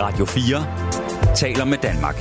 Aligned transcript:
Radio 0.00 0.24
4 0.24 1.34
taler 1.34 1.64
med 1.64 1.78
Danmark. 1.78 2.14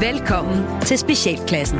Velkommen 0.00 0.80
til 0.80 0.98
Specialklassen. 0.98 1.78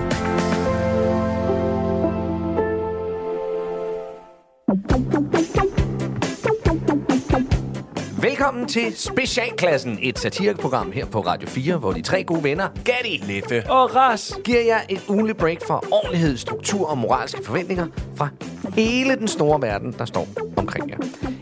Velkommen 8.22 8.68
til 8.68 8.96
Specialklassen, 8.96 9.98
et 10.02 10.18
satireprogram 10.18 10.92
her 10.92 11.06
på 11.06 11.20
Radio 11.20 11.48
4, 11.48 11.76
hvor 11.76 11.92
de 11.92 12.02
tre 12.02 12.24
gode 12.24 12.44
venner, 12.44 12.68
Gatti, 12.84 13.22
Leffe 13.26 13.70
og 13.70 13.96
Ras, 13.96 14.34
giver 14.44 14.60
jer 14.60 14.80
et 14.88 15.04
ugenligt 15.08 15.38
break 15.38 15.58
for 15.66 15.84
ordentlighed, 15.92 16.36
struktur 16.36 16.90
og 16.90 16.98
moralske 16.98 17.44
forventninger 17.44 17.86
fra 18.16 18.28
hele 18.74 19.16
den 19.16 19.28
store 19.28 19.62
verden, 19.62 19.92
der 19.98 20.04
står 20.04 20.28
omkring 20.56 20.90
jer. 20.90 20.96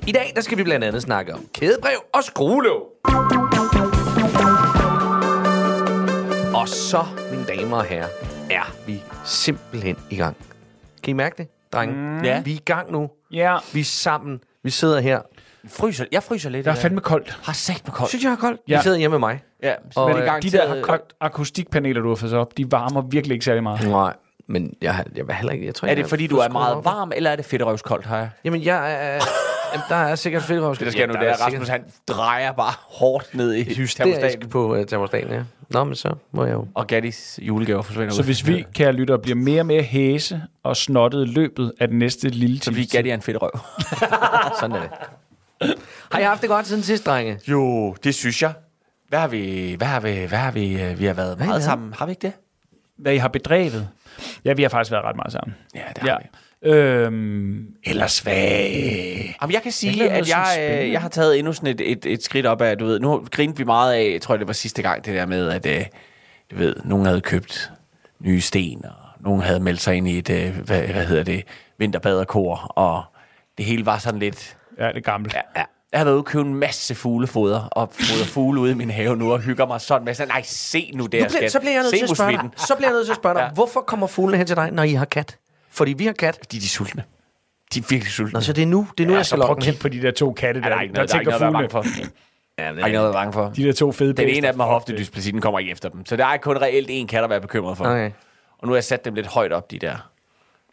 I 0.06 0.12
dag 0.12 0.32
der 0.36 0.40
skal 0.40 0.58
vi 0.58 0.62
blandt 0.62 0.84
andet 0.84 1.02
snakke 1.02 1.34
om 1.34 1.40
kædebrev 1.54 1.98
og 2.14 2.24
skruelåg. 2.24 2.82
Og 6.54 6.68
så, 6.68 7.04
mine 7.30 7.44
damer 7.44 7.76
og 7.76 7.84
herrer, 7.84 8.08
er 8.50 8.72
vi 8.86 9.02
simpelthen 9.24 9.96
i 10.10 10.16
gang. 10.16 10.36
Kan 11.02 11.10
I 11.10 11.12
mærke 11.12 11.34
det, 11.38 11.48
drenge? 11.72 11.94
Mm. 11.94 12.24
Ja. 12.24 12.42
Vi 12.42 12.50
er 12.52 12.56
i 12.56 12.62
gang 12.64 12.92
nu. 12.92 13.10
Ja, 13.32 13.56
Vi 13.72 13.80
er 13.80 13.84
sammen. 13.84 14.40
Vi 14.64 14.70
sidder 14.70 15.00
her. 15.00 15.20
Fryser, 15.68 16.04
jeg 16.12 16.22
fryser 16.22 16.50
lidt. 16.50 16.64
der 16.64 16.70
er 16.70 16.74
dag. 16.74 16.82
fandme 16.82 17.00
koldt. 17.00 17.38
Har 17.42 17.52
sagt 17.52 17.86
med 17.86 17.92
koldt. 17.94 18.08
Synes 18.08 18.24
jeg 18.24 18.32
er 18.32 18.36
koldt? 18.36 18.60
Ja. 18.68 18.76
Vi 18.78 18.82
sidder 18.82 18.96
hjemme 18.98 19.12
med 19.12 19.18
mig. 19.28 19.40
Ja, 19.62 19.74
Og, 19.96 20.08
men 20.08 20.16
i 20.16 20.20
øh, 20.20 20.24
gang 20.26 20.42
De 20.42 20.50
der 20.50 20.82
ak- 20.96 21.16
akustikpaneler, 21.20 22.00
du 22.00 22.08
har 22.08 22.14
fået 22.14 22.32
op, 22.34 22.56
de 22.56 22.72
varmer 22.72 23.00
virkelig 23.10 23.34
ikke 23.34 23.44
særlig 23.44 23.62
meget. 23.62 23.88
Nej, 23.88 24.14
men 24.48 24.74
jeg, 24.82 24.94
har- 24.94 25.06
jeg 25.16 25.26
vil 25.26 25.34
heller 25.34 25.52
ikke... 25.52 25.66
Jeg 25.66 25.74
tror, 25.74 25.86
Er 25.86 25.90
jeg 25.90 25.96
det 25.96 26.06
fordi, 26.06 26.26
du 26.26 26.36
er 26.36 26.48
meget 26.48 26.84
varm, 26.84 27.12
eller 27.16 27.30
er 27.30 27.36
det 27.36 27.44
fedterøvskoldt 27.44 28.06
her? 28.06 28.28
Jamen, 28.44 28.62
jeg 28.64 28.92
er... 28.92 29.20
Jamen, 29.72 29.84
der 29.88 29.94
er 29.96 30.14
sikkert 30.14 30.42
fedt 30.42 30.62
Det 30.78 30.80
der 30.80 30.90
sker 30.90 31.06
nu, 31.06 31.12
det 31.12 31.28
er, 31.28 31.34
Rasmus, 31.46 31.68
han 31.68 31.84
drejer 32.08 32.52
bare 32.52 32.72
hårdt 32.78 33.34
ned 33.34 33.54
i 33.54 33.64
termostaten. 33.86 34.48
på 34.48 34.76
uh, 34.78 34.84
termostaten, 34.84 35.30
ja. 35.32 35.42
Nå, 35.70 35.84
men 35.84 35.94
så 35.94 36.14
må 36.32 36.44
jeg 36.44 36.52
jo... 36.54 36.66
Og 36.74 36.86
Gattis 36.86 37.38
julegaver 37.42 37.82
forsvinder 37.82 38.14
Så 38.14 38.20
ud. 38.20 38.24
hvis 38.24 38.46
vi, 38.46 38.66
kære 38.74 38.92
lyttere, 38.92 39.18
bliver 39.18 39.36
mere 39.36 39.60
og 39.60 39.66
mere 39.66 39.82
hæse 39.82 40.42
og 40.62 40.76
snottet 40.76 41.22
i 41.26 41.30
løbet 41.30 41.72
af 41.80 41.88
den 41.88 41.98
næste 41.98 42.28
lille 42.28 42.58
Så 42.58 42.64
time, 42.64 42.76
fordi 42.76 42.86
Gatti 42.96 43.10
er 43.10 43.14
en 43.14 43.22
fedt 43.22 43.38
røv. 43.42 43.50
Sådan 44.60 44.76
er 44.76 44.80
det. 44.80 44.90
Har 46.12 46.18
jeg 46.18 46.28
haft 46.28 46.40
det 46.42 46.48
godt 46.50 46.66
siden 46.66 46.82
sidst, 46.82 47.06
drenge? 47.06 47.38
Jo, 47.48 47.94
det 48.04 48.14
synes 48.14 48.42
jeg. 48.42 48.52
Hvad 49.08 49.18
har 49.18 49.28
vi, 49.28 49.74
hvad 49.78 49.86
har 49.86 50.00
vi, 50.00 50.24
hvad 50.24 50.38
har 50.38 50.50
vi, 50.50 50.82
øh, 50.82 50.98
vi 51.00 51.04
har 51.04 51.14
været 51.14 51.28
har 51.28 51.34
I 51.34 51.38
meget 51.38 51.48
lavet? 51.48 51.62
sammen. 51.64 51.92
Har 51.98 52.06
vi 52.06 52.12
ikke 52.12 52.22
det? 52.22 52.32
hvad 52.98 53.12
I 53.12 53.16
har 53.16 53.28
bedrevet. 53.28 53.88
Ja, 54.44 54.52
vi 54.52 54.62
har 54.62 54.68
faktisk 54.68 54.92
været 54.92 55.04
ret 55.04 55.16
meget 55.16 55.32
sammen. 55.32 55.56
Ja, 55.74 55.80
det 55.94 55.98
har 55.98 56.08
Ja. 56.08 56.16
vi. 56.22 56.28
Øhm, 56.62 57.66
ellers 57.84 58.18
hvad? 58.18 58.34
Jamen, 59.42 59.52
jeg 59.52 59.62
kan 59.62 59.72
sige, 59.72 59.98
noget 59.98 60.10
at 60.10 60.28
jeg, 60.28 60.80
øh, 60.82 60.92
jeg 60.92 61.00
har 61.00 61.08
taget 61.08 61.38
endnu 61.38 61.52
sådan 61.52 61.68
et, 61.68 61.80
et, 61.92 62.06
et 62.06 62.22
skridt 62.22 62.46
op 62.46 62.60
af, 62.60 62.78
du 62.78 62.84
ved, 62.86 63.00
nu 63.00 63.26
grinte 63.30 63.58
vi 63.58 63.64
meget 63.64 63.94
af, 63.94 64.10
jeg 64.12 64.20
tror, 64.22 64.36
det 64.36 64.46
var 64.46 64.52
sidste 64.52 64.82
gang, 64.82 65.04
det 65.04 65.14
der 65.14 65.26
med, 65.26 65.48
at, 65.48 65.66
øh, 65.66 65.84
du 66.50 66.56
ved, 66.56 66.76
nogen 66.84 67.06
havde 67.06 67.20
købt 67.20 67.70
nye 68.20 68.40
sten, 68.40 68.84
og 68.84 68.94
nogen 69.20 69.42
havde 69.42 69.60
meldt 69.60 69.80
sig 69.80 69.94
ind 69.96 70.08
i 70.08 70.18
et, 70.18 70.30
øh, 70.30 70.56
hvad, 70.64 70.82
hvad 70.82 71.06
hedder 71.06 71.22
det, 71.22 71.44
vinterbaderkor, 71.78 72.56
og 72.56 73.02
det 73.58 73.66
hele 73.66 73.86
var 73.86 73.98
sådan 73.98 74.20
lidt, 74.20 74.56
Ja, 74.78 74.92
det 74.92 75.04
gammelt. 75.04 75.34
ja, 75.34 75.40
ja. 75.56 75.64
Jeg 75.92 76.00
har 76.00 76.04
været 76.04 76.14
ude 76.14 76.20
og 76.20 76.24
købe 76.24 76.44
en 76.48 76.54
masse 76.54 76.94
fuglefoder, 76.94 77.60
og 77.60 77.88
fodrer 77.92 78.24
fugle 78.26 78.60
ude 78.60 78.70
i 78.70 78.74
min 78.74 78.90
have 78.90 79.16
nu, 79.16 79.32
og 79.32 79.40
hygger 79.40 79.66
mig 79.66 79.80
sådan 79.80 80.04
med, 80.04 80.14
sådan, 80.14 80.28
nej, 80.28 80.42
se 80.44 80.90
nu 80.94 81.06
der, 81.06 81.22
Nu 81.22 81.28
bliver, 81.28 81.48
så 81.48 81.60
bliver 81.60 81.72
jeg 81.72 81.82
nødt 81.82 81.94
til 81.94 82.02
at 82.02 82.16
spørge 82.16 82.32
dig. 82.32 82.50
Så 82.56 82.74
bliver 82.76 82.88
jeg 82.88 82.94
nødt 82.94 83.06
til 83.06 83.12
at 83.12 83.16
spørge 83.16 83.34
dig. 83.34 83.42
Ja. 83.42 83.50
Hvorfor 83.50 83.80
kommer 83.80 84.06
fuglene 84.06 84.38
hen 84.38 84.46
til 84.46 84.56
dig, 84.56 84.70
når 84.70 84.82
I 84.82 84.92
har 84.92 85.04
kat? 85.04 85.38
Fordi 85.70 85.92
vi 85.92 86.06
har 86.06 86.12
kat. 86.12 86.52
De, 86.52 86.60
de 86.60 86.64
er 86.64 86.68
sultne. 86.68 87.04
De 87.74 87.78
er 87.78 87.82
virkelig 87.88 88.12
sultne. 88.12 88.32
Nå, 88.32 88.40
så 88.40 88.52
det 88.52 88.62
er 88.62 88.66
nu, 88.66 88.88
det 88.98 89.04
er 89.04 89.08
nu, 89.08 89.12
Ja, 89.12 89.16
jeg 89.18 89.26
skal 89.26 89.38
lokke 89.38 89.76
på 89.80 89.88
de 89.88 90.02
der 90.02 90.10
to 90.10 90.32
katte, 90.32 90.60
Ja, 90.60 90.64
der, 90.64 90.70
der 90.70 90.76
er 90.76 90.82
ikke 90.82 90.94
der 90.94 90.98
noget, 90.98 91.10
der 91.10 91.16
er 91.16 91.38
tænker 91.38 91.52
bange 91.52 91.70
for. 91.70 91.84
Ja, 92.58 92.64
Der 92.64 92.68
er 92.68 92.70
ikke 92.70 92.80
noget 92.80 92.96
at 92.96 93.02
være 93.02 93.12
bange 93.12 93.32
for. 93.32 93.52
De 93.56 93.64
der 93.64 93.72
to 93.72 93.92
fede 93.92 94.12
Den 94.12 94.28
ene 94.28 94.46
af 94.46 94.52
dem 94.52 94.60
har 94.60 94.66
hoftedysplasi, 94.66 95.30
den 95.30 95.40
kommer 95.40 95.58
ikke 95.58 95.72
efter 95.72 95.88
dem. 95.88 96.06
Så 96.06 96.16
der 96.16 96.26
er 96.26 96.36
kun 96.36 96.56
reelt 96.56 96.86
en 96.90 97.06
kat 97.06 97.24
at 97.24 97.30
være 97.30 97.40
bekymret 97.40 97.76
for. 97.76 97.84
Okay. 97.84 98.10
Og 98.58 98.66
nu 98.66 98.72
har 98.72 98.76
jeg 98.76 98.84
sat 98.84 99.04
dem 99.04 99.14
lidt 99.14 99.26
højt 99.26 99.52
op, 99.52 99.70
de 99.70 99.78
der. 99.78 99.96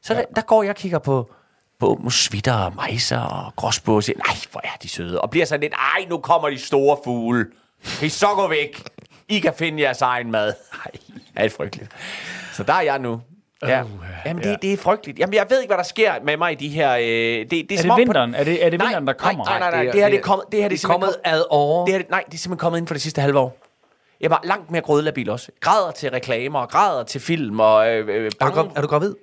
Så 0.02 0.14
ja. 0.14 0.20
der, 0.20 0.26
der 0.36 0.42
går 0.42 0.64
jeg 0.64 0.70
og 0.70 0.76
kigger 0.76 1.00
på, 1.00 1.32
på 1.80 2.00
musvitter 2.04 2.54
og 2.54 2.76
mejser 2.76 3.54
og 3.58 4.04
siger, 4.04 4.18
nej, 4.28 4.36
hvor 4.52 4.62
er 4.64 4.78
de 4.84 4.90
søde. 4.90 5.22
Og 5.22 5.30
bliver 5.30 5.46
sådan 5.46 5.62
lidt, 5.62 5.74
ej, 5.74 6.06
nu 6.10 6.18
kommer 6.18 6.50
de 6.50 6.60
store 6.60 6.98
fugle. 7.04 7.46
Kan 8.00 8.06
I 8.08 8.10
så 8.10 8.28
gå 8.36 8.48
væk? 8.48 8.84
I 9.30 9.40
kan 9.40 9.54
finde 9.58 9.84
jeres 9.84 10.02
egen 10.02 10.32
mad. 10.32 10.54
Nej, 10.74 10.92
er 11.36 11.42
det 11.44 11.52
frygteligt. 11.52 11.92
Så 12.54 12.64
der 12.64 12.74
er 12.74 12.82
jeg 12.82 13.00
nu. 13.00 13.22
Ja. 13.64 13.84
Jamen, 14.26 14.44
det, 14.44 14.62
det 14.62 14.74
er 14.74 14.78
frygteligt. 14.78 15.20
Jamen, 15.20 15.34
jeg 15.34 15.46
ved 15.50 15.62
ikke, 15.62 15.70
hvad 15.70 15.78
der 15.78 15.84
sker 15.84 16.14
med 16.24 16.38
mig 16.38 16.52
i 16.52 16.56
de 16.56 16.70
her... 16.70 16.96
Øh, 16.96 17.02
det, 17.04 17.52
det 17.52 17.72
er, 17.72 17.78
Er 17.78 17.82
det 17.82 17.92
om 17.92 17.96
på- 17.96 18.00
vinteren? 18.00 18.36
Er 18.36 18.44
det, 18.44 18.66
er 18.66 18.70
det 18.70 18.80
Nej, 18.80 18.88
vinteren, 18.88 19.08
der 19.08 19.14
kommer? 19.14 19.46
Nej, 19.46 19.60
nej, 19.60 19.72
nej. 19.72 19.84
Det 19.92 19.94
her, 20.02 20.10
det 20.10 20.18
er 20.18 20.22
kommet... 20.22 20.46
Det 20.52 20.62
her, 20.62 20.70
det 20.70 20.84
er 20.84 20.88
kommet 20.88 21.16
ad 21.24 21.44
over. 21.50 21.86
det 21.86 21.94
her, 21.94 22.02
nej, 22.10 22.24
det 22.26 22.34
er 22.34 22.38
simpelthen 22.38 22.58
kommet 22.60 22.78
inden 22.78 22.88
for 22.88 22.94
det 22.94 23.02
sidste 23.02 23.22
halve 23.22 23.40
år. 23.40 23.58
Jeg 24.22 24.30
var 24.30 24.42
langt 24.44 24.72
mere 24.72 24.82
grødlabil 24.82 25.30
også. 25.30 25.52
Græder 25.60 25.92
til 25.92 26.10
reklamer, 26.12 26.66
græder 26.66 27.04
til 27.04 27.22
film, 27.22 27.60
og 27.60 27.90
øh, 27.92 28.08
øh, 28.26 28.32
Er 28.42 28.50
du, 28.50 28.70
er 28.76 28.82
du 28.82 28.88
gravid? 28.88 29.16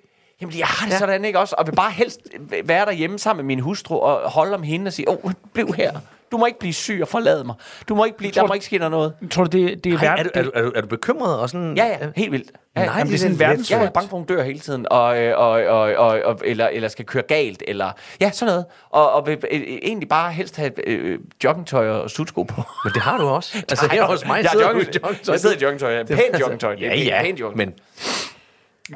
Jamen, 0.42 0.58
jeg 0.58 0.66
har 0.66 0.86
det 0.86 0.92
Ja. 0.92 0.98
sådan 0.98 1.24
ikke 1.24 1.38
også, 1.38 1.54
og 1.58 1.66
vil 1.66 1.72
bare 1.72 1.90
helst 1.90 2.20
være 2.64 2.84
derhjemme 2.86 3.18
sammen 3.18 3.46
med 3.46 3.56
min 3.56 3.60
hustru, 3.64 3.98
og 3.98 4.30
holde 4.30 4.54
om 4.54 4.62
hende 4.62 4.88
og 4.88 4.92
sige, 4.92 5.08
åh, 5.08 5.16
oh, 5.24 5.32
bliv 5.54 5.72
her. 5.76 5.92
Du 6.32 6.38
må 6.38 6.46
ikke 6.46 6.58
blive 6.58 6.72
syg 6.72 6.98
og 7.02 7.08
forlade 7.08 7.44
mig. 7.44 7.54
Du 7.88 7.94
må 7.94 8.04
ikke 8.04 8.16
blive, 8.18 8.32
der 8.32 8.46
må 8.46 8.54
ikke 8.54 8.66
ske 8.66 8.78
noget. 8.78 9.12
Tror 9.30 9.44
du, 9.44 9.58
det, 9.58 9.84
det 9.84 9.92
er 9.92 9.98
verden? 9.98 10.26
er, 10.34 10.42
du, 10.42 10.50
er, 10.54 10.62
du, 10.62 10.68
er, 10.68 10.72
er 10.76 10.80
du 10.80 10.86
bekymret? 10.86 11.38
Og 11.38 11.50
sådan, 11.50 11.76
Ja, 11.76 11.86
ja, 11.86 11.96
helt 12.16 12.32
vildt. 12.32 12.50
Ja, 12.76 12.84
Nej, 12.84 12.94
jamen, 12.98 13.06
det 13.06 13.14
er 13.14 13.18
sådan 13.18 13.34
en 13.34 13.40
Ja, 13.40 13.46
verdensfrygt. 13.46 13.80
jeg 13.80 13.86
er 13.86 13.90
bange 13.90 14.08
for, 14.08 14.16
at 14.16 14.20
hun 14.20 14.26
dør 14.26 14.42
hele 14.42 14.58
tiden, 14.58 14.86
og, 14.90 15.18
øh, 15.18 15.38
og, 15.38 15.50
og, 15.50 15.80
og, 15.96 16.20
og, 16.24 16.40
eller, 16.44 16.66
eller 16.68 16.88
skal 16.88 17.04
køre 17.04 17.22
galt, 17.22 17.62
eller 17.68 17.90
ja, 18.20 18.30
sådan 18.30 18.50
noget. 18.52 18.64
Og, 18.90 19.12
og 19.12 19.26
vil 19.26 19.38
øh, 19.50 19.60
egentlig 19.82 20.08
bare 20.08 20.32
helst 20.32 20.56
have 20.56 20.88
øh, 20.88 21.18
joggingtøj 21.44 21.88
og 21.88 22.10
sutsko 22.10 22.42
på. 22.42 22.62
Men 22.84 22.92
det 22.94 23.02
har 23.02 23.18
du 23.18 23.24
også. 23.28 23.58
Altså 23.70 23.88
her 23.92 24.04
hos 24.04 24.26
mig 24.26 24.42
jeg, 24.42 24.50
sidder 24.50 24.66
joggingtøj. 24.68 25.14
jeg 25.28 25.40
sidder 25.40 25.56
i 25.56 25.62
joggingtøj. 25.62 26.04
Pænt 26.04 26.40
joggingtøj. 26.40 26.76
Ja, 26.80 26.94
ja, 26.96 27.32
men 27.54 27.74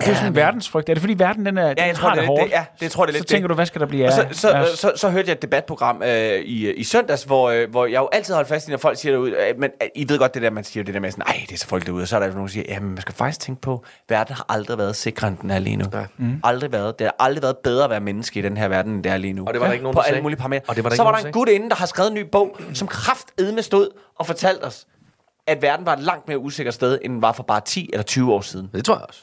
det 0.01 0.09
er 0.09 0.15
sådan 0.15 0.29
en 0.29 0.37
verdensfrygt. 0.37 0.89
Er 0.89 0.95
det 0.95 1.01
fordi 1.01 1.15
verden 1.19 1.47
den 1.47 1.59
er, 1.59 1.63
Ja, 1.63 1.69
jeg 1.69 1.77
den 1.87 1.95
tror, 1.95 2.09
har 2.09 2.15
det, 2.17 2.23
er 2.23 2.27
hårdt? 2.27 2.45
det, 2.45 2.51
ja, 2.51 2.65
det 2.81 2.91
tror 2.91 3.05
jeg, 3.05 3.09
det 3.09 3.15
er 3.15 3.19
så 3.19 3.23
lidt 3.23 3.29
tænker 3.29 3.47
det. 3.47 3.51
du, 3.51 3.55
hvad 3.55 3.67
skal 3.67 3.81
der 3.81 3.87
blive 3.87 4.07
af? 4.07 4.13
så, 4.13 4.27
så, 4.33 4.49
Ja. 4.57 4.65
så, 4.67 4.77
så, 4.77 4.93
så 4.97 5.09
hørte 5.11 5.29
jeg 5.29 5.33
et 5.35 5.43
debatprogram 5.43 6.03
øh, 6.03 6.11
i, 6.41 6.73
i 6.73 6.85
søndags, 6.85 7.25
hvor, 7.25 7.51
øh, 7.51 7.71
hvor 7.71 7.87
jeg 7.87 7.99
jo 7.99 8.09
altid 8.13 8.35
holder 8.35 8.49
fast 8.49 8.69
i, 8.69 8.71
når 8.71 8.79
folk 8.79 8.99
siger 8.99 9.13
derude, 9.13 9.31
øh, 9.31 9.59
men 9.61 9.71
øh, 9.83 9.89
I 9.95 10.09
ved 10.09 10.19
godt 10.19 10.35
det 10.35 10.43
der, 10.43 10.51
man 10.51 10.65
siger 10.65 10.85
det 10.85 10.95
der 10.95 11.01
med 11.01 11.11
sådan, 11.11 11.25
nej, 11.29 11.45
det 11.49 11.55
er 11.55 11.59
så 11.59 11.67
folk 11.67 11.87
derude, 11.87 12.03
og 12.03 12.09
så 12.09 12.17
er 12.17 12.21
der 12.21 12.27
jo 12.27 12.33
nogen, 12.33 12.49
der 12.49 12.53
siger, 12.53 12.65
jamen 12.69 12.89
man 12.89 13.01
skal 13.01 13.15
faktisk 13.15 13.41
tænke 13.41 13.61
på, 13.61 13.85
verden 14.09 14.35
har 14.37 14.47
aldrig 14.49 14.79
været 14.79 14.97
sikrere, 14.97 15.29
end 15.31 15.39
den 15.39 15.51
er 15.51 15.59
lige 15.59 15.77
nu. 15.77 15.85
Nej. 15.93 16.07
Mm. 16.17 16.41
Aldrig 16.45 16.73
været. 16.73 16.99
Det 16.99 17.05
har 17.07 17.17
aldrig 17.19 17.43
været 17.43 17.57
bedre 17.65 17.85
at 17.85 17.91
være 17.91 18.01
menneske 18.01 18.39
i 18.39 18.43
den 18.43 18.57
her 18.57 18.69
verden, 18.69 18.93
end 18.93 19.05
det 19.05 19.13
er 19.13 19.17
lige 19.17 19.33
nu. 19.33 19.45
Og 19.47 19.53
det 19.55 19.61
var 19.61 19.67
der 19.67 19.73
ikke 19.73 19.83
nogen, 19.83 19.95
På 19.95 20.01
der 20.01 20.07
alle 20.09 20.23
mulige 20.23 20.39
parametre. 20.39 20.65
Og 20.69 20.77
det 20.77 20.85
var 20.85 20.91
der 20.91 20.97
så 20.97 21.03
var 21.03 21.17
der 21.19 21.27
en 21.27 21.33
gut 21.33 21.49
inde, 21.49 21.69
der 21.71 21.77
har 21.77 21.87
skrevet 21.87 22.09
en 22.11 22.15
ny 22.15 22.25
bog, 22.33 22.57
som 22.75 22.89
kraftedme 22.89 23.63
stod 23.63 23.89
og 24.19 24.27
fortalte 24.27 24.63
os, 24.63 24.87
at 25.47 25.63
verden 25.63 25.87
var 25.87 25.93
et 25.93 26.01
langt 26.01 26.29
mere 26.29 26.39
usikkert 26.39 26.75
sted, 26.75 26.99
end 27.03 27.13
den 27.13 27.23
var 27.23 27.33
for 27.33 27.43
bare 27.43 27.61
10 27.61 27.91
eller 27.93 28.03
20 28.03 28.33
år 28.35 28.41
siden. 28.41 28.71
det 28.75 28.85
tror 28.85 28.95
jeg 28.95 29.05
også. 29.09 29.21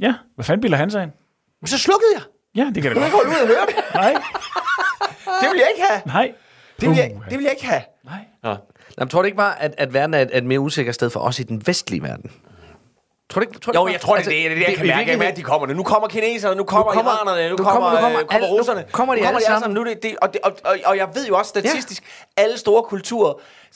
Ja, 0.00 0.14
hvad 0.34 0.44
fanden 0.44 0.60
bilder 0.60 0.76
han 0.76 0.90
sig 0.90 1.02
ind? 1.02 1.12
Men 1.60 1.68
så 1.68 1.78
slukkede 1.78 2.10
jeg. 2.14 2.22
Ja, 2.54 2.70
det 2.74 2.82
kan 2.82 2.94
det 2.94 3.00
Jeg 3.02 3.10
godt. 3.10 3.24
går 3.24 3.30
ud 3.30 3.40
og 3.42 3.46
høre 3.46 3.66
det. 3.66 3.74
Nej, 3.94 4.12
Det 5.42 5.48
vil 5.52 5.58
jeg 5.58 5.68
ikke 5.76 5.86
have. 5.90 6.02
nej. 6.06 6.32
Det 6.80 6.88
vil 6.88 6.96
jeg, 6.96 7.20
det 7.30 7.38
vil 7.38 7.42
jeg 7.44 7.52
ikke 7.52 7.66
have. 7.66 7.82
Nej. 8.04 8.18
Nå. 8.42 8.56
Jamen, 8.98 9.08
tror 9.10 9.22
du 9.22 9.26
ikke 9.26 9.36
bare, 9.36 9.62
at, 9.62 9.74
at 9.78 9.94
verden 9.94 10.14
er 10.14 10.20
et, 10.20 10.30
et 10.36 10.44
mere 10.44 10.60
usikkert 10.60 10.94
sted 10.94 11.10
for 11.10 11.20
os 11.20 11.38
i 11.38 11.42
den 11.42 11.62
vestlige 11.66 12.02
verden? 12.02 12.30
Tror 13.32 13.40
du 13.40 13.46
ikke, 13.48 13.60
tror 13.60 13.72
du 13.72 13.78
Jo, 13.80 13.86
ikke 13.86 13.92
jeg 13.92 14.00
tror, 14.00 14.12
det, 14.14 14.18
altså, 14.18 14.30
det, 14.30 14.44
er 14.44 14.48
det, 14.48 14.56
det, 14.58 14.62
jeg 14.68 14.76
kan 14.76 14.86
mærke, 14.86 14.96
virkeligheden- 14.98 15.30
at 15.32 15.36
de 15.36 15.42
kommer 15.42 15.66
nu. 15.66 15.74
Nu 15.74 15.82
kommer 15.82 16.08
kineserne, 16.08 16.56
nu 16.56 16.64
kommer, 16.64 16.92
kommer- 16.92 17.12
iranerne, 17.12 17.48
nu, 17.50 17.56
nu 17.56 17.64
kommer, 17.64 17.72
kommer- 17.72 17.90
nu 17.90 17.96
kommer 18.00 18.20
øh, 18.20 18.26
kommer 18.26 18.34
alle- 18.34 18.48
nu 18.50 18.58
russerne. 18.58 18.84
kommer 18.92 19.14
de 19.14 19.26
alle 19.26 19.40
sammen. 19.42 19.70
Nu, 19.74 19.84
det, 19.84 20.02
det, 20.02 20.16
og, 20.22 20.32
det, 20.32 20.40
og, 20.44 20.52
og, 20.64 20.76
og 20.84 20.96
jeg 20.96 21.08
ved 21.14 21.26
jo 21.26 21.36
også 21.36 21.48
statistisk, 21.48 22.02
alle 22.36 22.58
store 22.58 22.82
kulturer, 22.82 23.32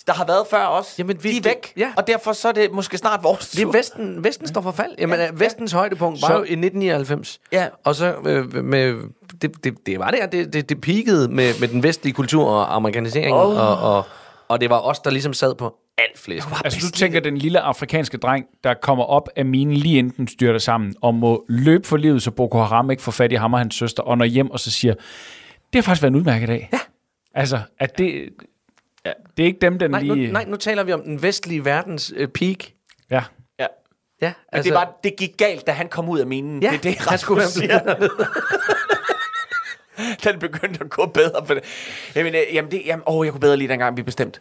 der 0.06 0.12
har 0.12 0.24
været 0.24 0.46
før 0.50 0.66
os, 0.66 0.94
Jamen, 0.98 1.18
vi- 1.22 1.30
de 1.30 1.36
er 1.36 1.40
det- 1.40 1.44
væk. 1.50 1.72
ja. 1.76 1.92
Og 1.96 2.06
derfor 2.06 2.32
så 2.32 2.48
er 2.48 2.52
det 2.52 2.72
måske 2.72 2.98
snart 2.98 3.22
vores 3.22 3.48
Det 3.50 3.58
er 3.60 3.64
tur. 3.64 3.72
Vesten, 3.72 4.24
Vesten 4.24 4.48
står 4.48 4.60
for 4.60 4.70
fald. 4.72 4.92
Jamen, 4.98 5.20
ja, 5.20 5.28
Vestens 5.32 5.72
højdepunkt 5.72 6.22
var 6.22 6.28
Så- 6.28 6.34
jo 6.34 6.38
i 6.42 6.54
1999. 6.54 7.40
Ja. 7.52 7.66
Og 7.84 7.94
så 7.94 8.14
øh, 8.24 8.54
med... 8.64 8.94
Det, 9.42 9.64
det, 9.64 9.74
det 9.86 9.98
var 9.98 10.10
der, 10.10 10.26
det, 10.26 10.52
det, 10.52 10.68
det 10.68 10.80
peakede 10.80 11.28
med, 11.28 11.54
med 11.60 11.68
den 11.68 11.82
vestlige 11.82 12.14
kultur 12.14 12.48
og 12.50 12.74
amerikanisering. 12.74 13.34
Oh. 13.36 13.40
Og, 13.58 13.96
og, 13.96 14.04
og 14.48 14.60
det 14.60 14.70
var 14.70 14.78
os, 14.80 14.98
der 14.98 15.10
ligesom 15.10 15.32
sad 15.34 15.54
på 15.54 15.74
alt 15.98 16.18
flest. 16.18 16.46
Altså, 16.64 16.88
du 16.88 16.98
tænker, 16.98 17.20
den 17.20 17.38
lille 17.38 17.60
afrikanske 17.60 18.16
dreng, 18.16 18.46
der 18.64 18.74
kommer 18.74 19.04
op 19.04 19.28
af 19.36 19.44
minen 19.44 19.74
lige 19.74 19.98
inden 19.98 20.14
den 20.16 20.28
styrter 20.28 20.58
sammen, 20.58 20.94
og 21.00 21.14
må 21.14 21.44
løbe 21.48 21.86
for 21.86 21.96
livet, 21.96 22.22
så 22.22 22.30
Boko 22.30 22.58
Haram 22.58 22.90
ikke 22.90 23.02
får 23.02 23.12
fat 23.12 23.32
i 23.32 23.34
ham 23.34 23.52
og 23.52 23.60
hans 23.60 23.74
søster, 23.74 24.02
og 24.02 24.18
når 24.18 24.24
hjem 24.24 24.50
og 24.50 24.60
så 24.60 24.70
siger, 24.70 24.94
det 25.72 25.74
har 25.74 25.82
faktisk 25.82 26.02
været 26.02 26.10
en 26.10 26.16
udmærket 26.16 26.48
dag. 26.48 26.68
Ja. 26.72 26.78
Altså, 27.34 27.60
at 27.78 27.98
det, 27.98 28.28
ja. 29.06 29.12
det 29.36 29.42
er 29.42 29.46
ikke 29.46 29.58
dem, 29.60 29.78
den 29.78 29.90
Nej, 29.90 30.02
nu, 30.02 30.14
lige... 30.14 30.32
nej, 30.32 30.44
nu 30.48 30.56
taler 30.56 30.82
vi 30.82 30.92
om 30.92 31.02
den 31.02 31.22
vestlige 31.22 31.64
verdens 31.64 32.12
øh, 32.16 32.28
peak. 32.28 32.58
Ja. 33.10 33.22
Ja. 33.58 33.66
Ja, 34.22 34.32
Altså, 34.52 34.68
det, 34.68 34.74
var, 34.74 34.98
det 35.04 35.16
gik 35.18 35.36
galt, 35.36 35.66
da 35.66 35.72
han 35.72 35.88
kom 35.88 36.08
ud 36.08 36.18
af 36.18 36.26
minen. 36.26 36.62
Ja, 36.62 36.68
det 36.68 36.76
er 36.76 36.80
det, 36.80 36.98
han 36.98 37.18
skulle 37.18 37.42
være. 37.68 38.08
Den 40.24 40.38
begyndte 40.38 40.84
at 40.84 40.90
gå 40.90 41.06
bedre 41.06 41.46
for 41.46 41.54
det. 41.54 41.64
Jamen, 42.14 42.34
øh, 42.34 42.40
jamen, 42.52 42.70
det, 42.70 42.82
jamen 42.86 43.02
åh, 43.06 43.26
jeg 43.26 43.32
kunne 43.32 43.40
bedre 43.40 43.56
lide 43.56 43.68
dengang, 43.68 43.96
vi 43.96 44.02
bestemte. 44.02 44.40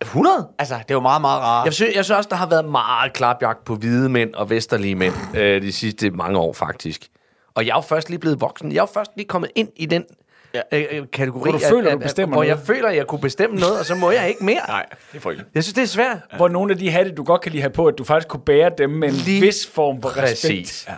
100? 0.00 0.48
Altså, 0.58 0.74
det 0.88 0.96
var 0.96 1.02
meget, 1.02 1.20
meget 1.20 1.40
rart. 1.42 1.64
Jeg 1.64 1.72
synes, 1.74 1.96
jeg 1.96 2.04
synes 2.04 2.16
også, 2.16 2.28
der 2.28 2.36
har 2.36 2.48
været 2.48 2.64
meget 2.64 3.12
klapjagt 3.12 3.64
på 3.64 3.74
hvide 3.74 4.08
mænd 4.08 4.34
og 4.34 4.50
vesterlige 4.50 4.94
mænd 4.94 5.14
øh, 5.38 5.62
de 5.62 5.72
sidste 5.72 6.10
mange 6.10 6.38
år, 6.38 6.52
faktisk. 6.52 7.08
Og 7.54 7.66
jeg 7.66 7.70
er 7.72 7.76
jo 7.76 7.80
først 7.80 8.08
lige 8.08 8.18
blevet 8.18 8.40
voksen. 8.40 8.72
Jeg 8.72 8.78
er 8.78 8.82
jo 8.82 8.86
først 8.94 9.10
lige 9.16 9.26
kommet 9.26 9.50
ind 9.54 9.68
i 9.76 9.86
den 9.86 10.04
ja. 10.54 10.60
øh, 10.72 11.06
kategori. 11.12 11.50
Hvor 11.50 11.58
du 11.58 11.64
føler, 11.68 11.92
du 11.92 11.98
bestemmer 11.98 12.36
Hvor 12.36 12.42
jeg 12.42 12.54
noget. 12.54 12.66
føler, 12.66 12.88
at 12.88 12.96
jeg 12.96 13.06
kunne 13.06 13.20
bestemme 13.20 13.56
noget, 13.56 13.78
og 13.78 13.84
så 13.84 13.94
må 13.94 14.10
jeg 14.10 14.28
ikke 14.28 14.44
mere. 14.44 14.60
Nej, 14.68 14.86
det 15.12 15.18
er 15.18 15.20
frygteligt. 15.20 15.50
Jeg 15.54 15.64
synes, 15.64 15.74
det 15.74 15.82
er 15.82 15.86
svært. 15.86 16.18
Hvor 16.36 16.48
nogle 16.48 16.72
af 16.72 16.78
de 16.78 16.90
hatte, 16.90 17.12
du 17.12 17.24
godt 17.24 17.40
kan 17.40 17.52
lide 17.52 17.62
have 17.62 17.70
på, 17.70 17.86
at 17.86 17.94
du 17.98 18.04
faktisk 18.04 18.28
kunne 18.28 18.40
bære 18.40 18.70
dem 18.78 18.90
med 18.90 19.08
en 19.08 19.14
Lige 19.14 19.40
vis 19.40 19.66
form 19.66 20.02
for 20.02 20.08
Præcis. 20.08 20.44
respekt. 20.44 20.90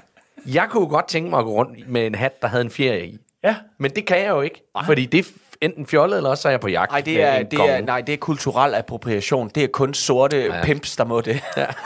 Jeg 0.55 0.67
kunne 0.71 0.87
godt 0.87 1.09
tænke 1.09 1.31
mig 1.31 1.39
at 1.39 1.45
gå 1.45 1.53
rundt 1.53 1.89
med 1.89 2.07
en 2.07 2.15
hat, 2.15 2.43
der 2.43 2.49
havde 2.49 2.65
en 2.65 2.71
ferie 2.71 3.07
i. 3.07 3.19
Ja. 3.45 3.57
Men 3.79 3.91
det 3.91 4.07
kan 4.07 4.19
jeg 4.19 4.29
jo 4.29 4.41
ikke, 4.41 4.63
fordi 4.87 5.07
det 5.07 5.19
er 5.19 5.31
enten 5.61 5.87
fjollet, 5.87 6.17
eller 6.17 6.31
også 6.31 6.49
er 6.49 6.53
jeg 6.53 6.61
på 6.61 6.69
jagt. 6.69 6.91
Nej, 6.91 7.01
det 7.01 7.23
er, 7.23 7.43
det 7.43 7.59
er, 7.59 7.81
nej, 7.81 8.01
det 8.01 8.13
er 8.13 8.17
kulturel 8.17 8.75
appropriation. 8.75 9.51
Det 9.55 9.65
er 9.65 9.69
kun 9.69 9.95
sorte 9.95 10.45
ja. 10.45 10.63
pimps, 10.65 10.97
der 10.97 11.05
må 11.05 11.21
det. 11.21 11.41
Ja. 11.57 11.67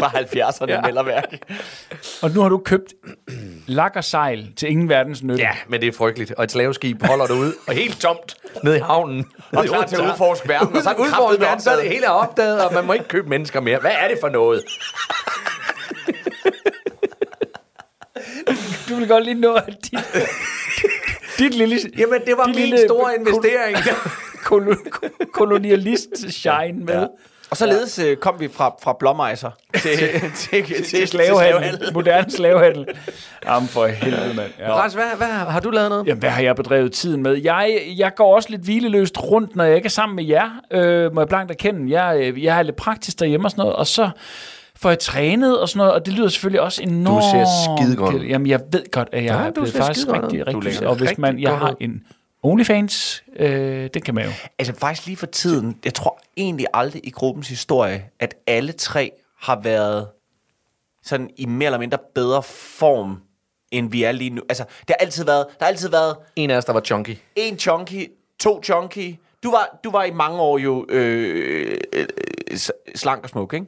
Fra 0.00 0.08
70'erne, 0.08 0.70
ja. 0.70 0.80
eller 0.88 1.02
værk. 1.02 1.24
Og 2.22 2.30
nu 2.30 2.40
har 2.40 2.48
du 2.48 2.58
købt 2.58 2.94
lak 3.66 3.92
og 3.96 4.04
sejl 4.04 4.52
til 4.56 4.70
ingen 4.70 4.88
verdens 4.88 5.22
nytte. 5.22 5.42
Ja, 5.42 5.50
men 5.68 5.80
det 5.80 5.88
er 5.88 5.92
frygteligt. 5.92 6.32
Og 6.32 6.44
et 6.44 6.52
slaveskib 6.52 7.02
holder 7.02 7.26
derude, 7.26 7.54
og 7.68 7.74
helt 7.74 8.00
tomt 8.00 8.36
nede 8.64 8.76
i 8.76 8.80
havnen. 8.80 9.26
Og 9.52 9.64
klar 9.64 9.84
til 9.84 9.96
at 9.96 10.02
udforske 10.02 10.48
verden, 10.48 10.76
og 10.76 10.82
så 10.82 10.90
er 10.90 10.94
Udforske 10.94 11.40
verden, 11.40 11.60
så 11.60 11.70
er 11.70 11.76
det 11.76 11.88
hele 11.88 12.10
opdaget, 12.10 12.64
og 12.64 12.74
man 12.74 12.84
må 12.84 12.92
ikke 12.92 13.08
købe 13.08 13.28
mennesker 13.28 13.60
mere. 13.60 13.78
Hvad 13.78 13.92
er 14.00 14.08
det 14.08 14.18
for 14.20 14.28
noget? 14.28 14.64
Du 18.88 18.94
vil 18.94 19.08
godt 19.08 19.24
lige 19.24 19.40
nå, 19.40 19.54
at 19.54 19.76
dit, 19.84 19.94
dit 21.38 21.54
lille... 21.54 21.76
Jamen, 21.98 22.20
det 22.26 22.34
var 22.36 22.46
min 22.46 22.54
lille 22.54 22.78
store 22.86 23.10
investering. 23.18 23.76
kolo- 24.50 25.30
kolonialist-shine 25.32 26.84
med. 26.84 26.94
Ja. 26.94 27.06
Og 27.50 27.56
således 27.56 27.98
øh, 27.98 28.16
kom 28.16 28.34
vi 28.40 28.48
fra, 28.52 28.74
fra 28.82 28.96
blåmejser 28.98 29.50
til, 29.82 29.98
til, 30.36 30.64
til, 30.64 30.84
til 30.84 31.08
Slavehandel. 31.08 31.92
Moderne 31.94 32.30
slavehandel. 32.30 32.86
Jamen 33.46 33.68
for 33.68 33.86
helvede, 33.86 34.34
mand. 34.34 34.50
Ja. 34.58 34.72
Ras, 34.74 34.94
hvad, 34.94 35.04
hvad, 35.16 35.26
har 35.26 35.60
du 35.60 35.70
lavet 35.70 35.90
noget? 35.90 36.06
Jamen, 36.06 36.20
hvad 36.20 36.30
har 36.30 36.42
jeg 36.42 36.56
bedrevet 36.56 36.92
tiden 36.92 37.22
med? 37.22 37.34
Jeg, 37.42 37.80
jeg 37.96 38.14
går 38.16 38.34
også 38.34 38.50
lidt 38.50 38.62
hvileløst 38.62 39.22
rundt, 39.22 39.56
når 39.56 39.64
jeg 39.64 39.76
ikke 39.76 39.86
er 39.86 39.90
sammen 39.90 40.16
med 40.16 40.24
jer, 40.24 40.50
øh, 40.70 41.14
må 41.14 41.20
jeg 41.20 41.28
blankt 41.28 41.50
erkende. 41.50 42.02
Jeg, 42.02 42.32
jeg 42.36 42.58
er 42.58 42.62
lidt 42.62 42.76
praktisk 42.76 43.20
derhjemme 43.20 43.46
og 43.46 43.50
sådan 43.50 43.62
noget, 43.62 43.76
og 43.76 43.86
så 43.86 44.10
får 44.76 44.88
jeg 44.88 44.98
trænet 44.98 45.60
og 45.60 45.68
sådan 45.68 45.78
noget, 45.78 45.92
og 45.92 46.06
det 46.06 46.14
lyder 46.14 46.28
selvfølgelig 46.28 46.60
også 46.60 46.82
enormt... 46.82 47.24
Du 47.24 47.30
ser 47.30 47.44
skidegodt 47.76 48.14
ud. 48.14 48.20
Jamen, 48.20 48.46
jeg 48.46 48.60
ved 48.72 48.90
godt, 48.90 49.08
at 49.12 49.24
jeg 49.24 49.32
Ja, 49.32 49.38
er 49.40 49.46
du 49.46 49.52
blevet 49.52 49.72
faktisk 49.72 50.08
rigtig, 50.08 50.40
Du 50.40 50.44
rigtig... 50.58 50.74
ser 50.74 50.88
Og 50.88 50.96
hvis 50.96 51.18
man, 51.18 51.38
jeg 51.38 51.58
har 51.58 51.74
en 51.80 52.04
OnlyFans, 52.42 53.24
øh, 53.36 53.90
det 53.94 54.04
kan 54.04 54.14
man 54.14 54.24
jo. 54.24 54.30
Altså 54.58 54.74
faktisk 54.74 55.06
lige 55.06 55.16
for 55.16 55.26
tiden, 55.26 55.78
jeg 55.84 55.94
tror 55.94 56.20
egentlig 56.36 56.66
aldrig 56.74 57.00
i 57.06 57.10
gruppens 57.10 57.48
historie, 57.48 58.04
at 58.20 58.34
alle 58.46 58.72
tre 58.72 59.10
har 59.40 59.60
været 59.62 60.06
sådan 61.04 61.30
i 61.36 61.46
mere 61.46 61.66
eller 61.66 61.78
mindre 61.78 61.98
bedre 62.14 62.42
form, 62.42 63.20
end 63.70 63.90
vi 63.90 64.02
er 64.02 64.12
lige 64.12 64.30
nu. 64.30 64.42
Altså, 64.48 64.64
det 64.80 64.96
har 64.98 65.04
altid 65.06 65.24
været, 65.24 65.46
der 65.58 65.64
har 65.64 65.66
altid 65.68 65.88
været 65.90 66.16
En 66.36 66.50
af 66.50 66.56
os, 66.56 66.64
der 66.64 66.72
var 66.72 66.80
chunky. 66.80 67.18
en 67.36 67.58
chunky, 67.58 68.10
to 68.40 68.62
chunky. 68.62 69.14
Du 69.42 69.50
var, 69.50 69.78
du 69.84 69.90
var 69.90 70.04
i 70.04 70.10
mange 70.10 70.40
år 70.40 70.58
jo 70.58 70.86
øh, 70.88 71.78
øh, 71.92 72.06
øh, 72.50 72.58
slank 72.94 73.22
og 73.22 73.28
smuk, 73.28 73.54
ikke? 73.54 73.66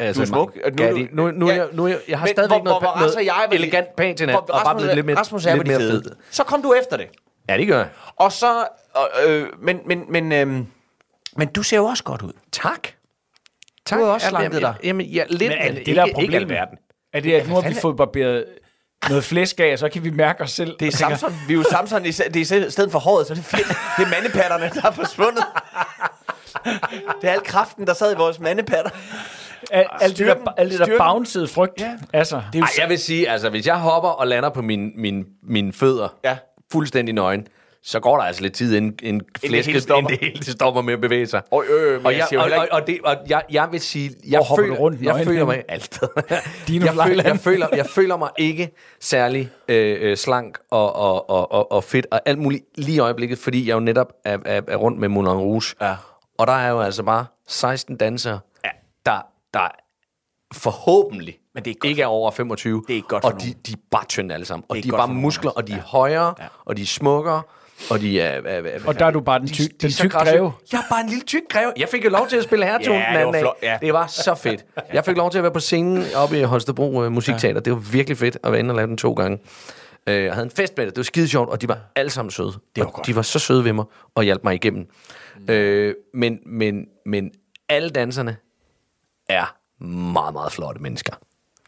Altså, 0.00 0.20
Du 0.20 0.24
er 0.24 0.26
smuk, 0.26 0.56
nu 0.78 0.86
du- 0.90 1.06
nu, 1.12 1.30
nu, 1.30 1.48
Ja. 1.48 1.54
ja. 1.56 1.64
nu, 1.72 1.86
jeg, 1.86 1.98
jeg 2.08 2.18
har 2.18 2.26
Men 2.26 2.34
stadigvæk 2.34 2.56
hvor- 2.56 2.64
noget, 2.64 2.82
hvor- 2.82 2.90
hvor 2.90 3.00
Rasmus 3.00 3.14
og 3.16 3.24
jeg 3.24 3.34
noget 3.36 3.50
var- 3.50 3.54
elegant 3.56 3.96
pænt 3.96 4.18
til 4.18 4.30
og 4.36 4.46
bare 4.64 4.76
blevet 4.76 4.94
lidt 4.94 5.06
mere, 5.06 5.16
Rasmus 5.18 5.46
er 5.46 5.54
lidt 5.54 5.66
mere 5.66 5.78
fed. 5.78 6.02
Så 6.30 6.44
kom 6.44 6.62
du 6.62 6.72
efter 6.82 6.96
det. 6.96 7.06
Ja, 7.48 7.56
det 7.58 7.66
gør 7.66 7.78
jeg. 7.78 7.88
Og 8.16 8.32
så, 8.32 8.64
øh, 9.26 9.46
men, 9.62 9.80
men, 9.86 10.04
men, 10.08 10.32
øh, 10.32 10.46
men 11.36 11.48
du 11.48 11.62
ser 11.62 11.76
jo 11.76 11.84
også 11.84 12.04
godt 12.04 12.22
ud. 12.22 12.32
Tak. 12.52 12.88
Tak. 13.86 13.98
Du 13.98 14.04
har 14.04 14.12
også 14.12 14.28
slanket 14.28 14.60
dig. 14.62 14.74
Jamen, 14.84 15.06
ja, 15.06 15.24
lidt, 15.28 15.42
Men 15.50 15.58
er 15.58 15.72
det 15.72 15.86
det, 15.86 15.96
der 15.96 16.02
er 16.02 16.06
ikke 16.06 16.14
problemet? 16.14 16.34
alverden. 16.40 16.78
Er 17.12 17.20
det, 17.20 17.32
at 17.32 17.48
nu 17.48 17.54
har 17.54 17.68
vi 17.68 17.74
fået 17.82 17.96
barberet 17.96 18.44
noget 19.08 19.24
flæsk 19.24 19.60
af, 19.60 19.72
og 19.72 19.78
så 19.78 19.88
kan 19.88 20.04
vi 20.04 20.10
mærke 20.10 20.42
os 20.42 20.50
selv? 20.50 20.76
Det 20.80 20.88
er 20.88 20.92
Samson. 20.92 21.34
Vi 21.48 21.52
er 21.52 21.56
jo 21.58 21.62
Samson. 21.70 22.04
Det 22.04 22.20
er 22.36 22.66
i 22.66 22.70
stedet 22.70 22.92
for 22.92 22.98
håret, 22.98 23.26
så 23.26 23.34
det 23.34 23.40
er 23.40 23.44
fedt. 23.44 23.66
Det 23.96 24.04
er 24.04 24.08
mandepatterne, 24.10 24.70
der 24.74 24.88
er 24.88 24.92
forsvundet. 24.92 25.44
Det 27.22 27.28
er 27.30 27.32
al 27.32 27.40
kraften, 27.44 27.86
der 27.86 27.94
sad 27.94 28.14
i 28.14 28.16
vores 28.16 28.40
mandepatter. 28.40 28.90
Al, 29.70 29.86
alt 30.00 30.18
det 30.18 30.26
der, 30.26 30.34
alt 30.56 30.72
det 30.72 30.78
der 30.80 30.98
bouncede 30.98 31.48
frygt. 31.48 31.80
Ja. 31.80 31.92
Altså, 32.12 32.36
det 32.36 32.54
er 32.54 32.58
jo 32.58 32.64
Ej, 32.64 32.70
jeg 32.78 32.88
vil 32.88 32.98
sige, 32.98 33.28
altså, 33.28 33.50
hvis 33.50 33.66
jeg 33.66 33.76
hopper 33.78 34.08
og 34.08 34.26
lander 34.26 34.48
på 34.50 34.62
mine, 34.62 34.90
mine, 34.96 35.24
mine 35.42 35.72
fødder, 35.72 36.08
Ja. 36.24 36.36
fuldstændig 36.72 37.14
nøgen, 37.14 37.46
så 37.82 38.00
går 38.00 38.16
der 38.16 38.24
altså 38.24 38.42
lidt 38.42 38.54
tid, 38.54 38.76
inden, 38.76 38.98
inden 39.02 39.26
flæsket, 39.40 39.66
hele 39.66 39.80
stopper. 39.80 40.10
inden 40.10 40.20
det 40.20 40.32
hele 40.32 40.52
stopper 40.52 40.82
med 40.82 40.94
at 40.94 41.00
bevæge 41.00 41.26
sig. 41.26 41.42
Og, 41.50 41.64
øh, 41.70 42.04
og, 42.04 42.12
jeg 42.12 42.26
jeg, 42.30 42.40
og, 42.40 42.50
og, 42.58 42.68
og, 42.70 42.86
det, 42.86 42.98
og 43.04 43.16
jeg, 43.28 43.42
jeg 43.50 43.68
vil 43.70 43.80
sige, 43.80 44.10
jeg 44.28 44.42
Hvor 44.48 44.56
føler, 44.56 44.76
rundt 44.76 45.02
jeg 45.02 45.24
føler 45.24 45.44
mig 45.44 45.62
altid. 45.68 46.08
Jeg, 46.68 46.94
føler, 47.06 47.22
jeg, 47.24 47.38
føler, 47.40 47.66
jeg 47.72 47.86
føler 47.86 48.16
mig 48.16 48.28
ikke 48.38 48.70
særlig 49.00 49.50
øh, 49.68 49.96
øh, 50.00 50.16
slank 50.16 50.58
og, 50.70 50.96
og, 50.96 51.30
og, 51.30 51.52
og, 51.52 51.72
og 51.72 51.84
fedt 51.84 52.06
og 52.10 52.20
alt 52.26 52.38
muligt 52.38 52.64
lige 52.74 52.96
i 52.96 52.98
øjeblikket, 52.98 53.38
fordi 53.38 53.68
jeg 53.68 53.74
jo 53.74 53.80
netop 53.80 54.12
er, 54.24 54.38
er, 54.44 54.60
er 54.68 54.76
rundt 54.76 54.98
med 54.98 55.08
Moulin 55.08 55.32
Rouge. 55.32 55.74
Ja. 55.80 55.94
Og 56.38 56.46
der 56.46 56.52
er 56.52 56.68
jo 56.70 56.80
altså 56.80 57.02
bare 57.02 57.26
16 57.48 57.96
dansere, 57.96 58.38
ja. 58.64 58.68
der, 59.06 59.26
der 59.54 59.68
forhåbentlig 60.54 61.38
Men 61.54 61.64
det 61.64 61.76
er 61.84 61.88
ikke 61.88 62.02
er 62.02 62.06
over 62.06 62.30
25. 62.30 62.84
Det 62.88 62.96
er 62.98 63.00
godt 63.02 63.22
for 63.22 63.30
Og 63.30 63.40
de, 63.42 63.54
de 63.66 63.72
er 63.72 63.76
bare 63.90 64.04
tynde 64.08 64.34
alle 64.34 64.46
sammen. 64.46 64.64
Og 64.68 64.76
de 64.76 64.88
er 64.88 64.92
bare 64.92 65.08
muskler, 65.08 65.50
og 65.50 65.66
de 65.66 65.72
er 65.72 65.76
Ja. 65.76 65.82
højere, 65.82 66.34
Ja. 66.38 66.44
og 66.64 66.76
de 66.76 66.82
er 66.82 66.86
smukkere, 66.86 67.42
og 67.90 68.00
de 68.00 68.20
er... 68.20 68.28
er, 68.44 68.62
er 68.66 68.80
Og 68.86 68.98
der 68.98 69.06
er 69.06 69.10
du 69.10 69.20
bare 69.20 69.38
den, 69.38 69.48
ty, 69.48 69.62
de 69.62 69.68
den 69.68 69.86
er 69.86 69.90
så 69.90 70.02
tyk 70.02 70.10
graciøse. 70.12 70.36
greve. 70.38 70.52
Jeg 70.72 70.78
er 70.78 70.82
bare 70.90 71.00
en 71.00 71.08
lille 71.08 71.24
tyk 71.24 71.42
greve. 71.50 71.72
Jeg 71.76 71.88
fik 71.88 72.04
jo 72.04 72.10
lov 72.10 72.26
til 72.28 72.36
at 72.36 72.44
spille 72.44 72.64
hertun 72.66 72.94
Ja, 72.94 72.98
den 72.98 73.00
det 73.00 73.06
anden 73.20 73.26
var 73.26 73.32
dag. 73.32 73.40
flot, 73.40 73.56
ja. 73.62 73.78
Det 73.82 73.92
var 73.92 74.06
så 74.06 74.34
fedt. 74.34 74.64
Jeg 74.92 75.04
fik 75.04 75.16
lov 75.16 75.30
til 75.30 75.38
at 75.38 75.42
være 75.44 75.52
på 75.52 75.60
scenen 75.60 76.04
oppe 76.16 76.38
i 76.40 76.42
Holstebro 76.42 77.04
uh, 77.04 77.12
Musikteater. 77.12 77.60
Det 77.60 77.72
var 77.72 77.78
virkelig 77.78 78.18
fedt 78.18 78.38
at 78.42 78.52
være 78.52 78.58
inde 78.60 78.70
og 78.72 78.76
lave 78.76 78.86
den 78.88 78.96
to 78.96 79.12
gange. 79.12 79.38
Uh, 80.10 80.14
jeg 80.14 80.32
havde 80.34 80.44
en 80.44 80.50
fest 80.50 80.76
med 80.76 80.86
det. 80.86 80.92
Det 80.96 80.98
var 80.98 81.04
skide 81.04 81.28
sjovt, 81.28 81.48
og 81.50 81.60
de 81.62 81.68
var 81.68 81.78
alle 81.96 82.10
sammen 82.10 82.30
søde. 82.30 82.52
Det 82.76 82.84
var 82.84 82.90
godt. 82.90 83.06
De 83.06 83.16
var 83.16 83.22
så 83.22 83.38
søde 83.38 83.64
ved 83.64 83.72
mig 83.72 83.84
og 84.14 84.24
hjalp 84.24 84.44
mig 84.44 84.54
igennem. 84.54 84.86
Mm. 85.48 85.54
Uh, 85.54 85.92
men, 86.14 86.38
men, 86.46 86.86
men 87.06 87.30
alle 87.68 87.90
danserne 87.90 88.36
er 89.28 89.56
meget, 89.84 90.32
meget 90.32 90.52
flotte 90.52 90.82
mennesker. 90.82 91.12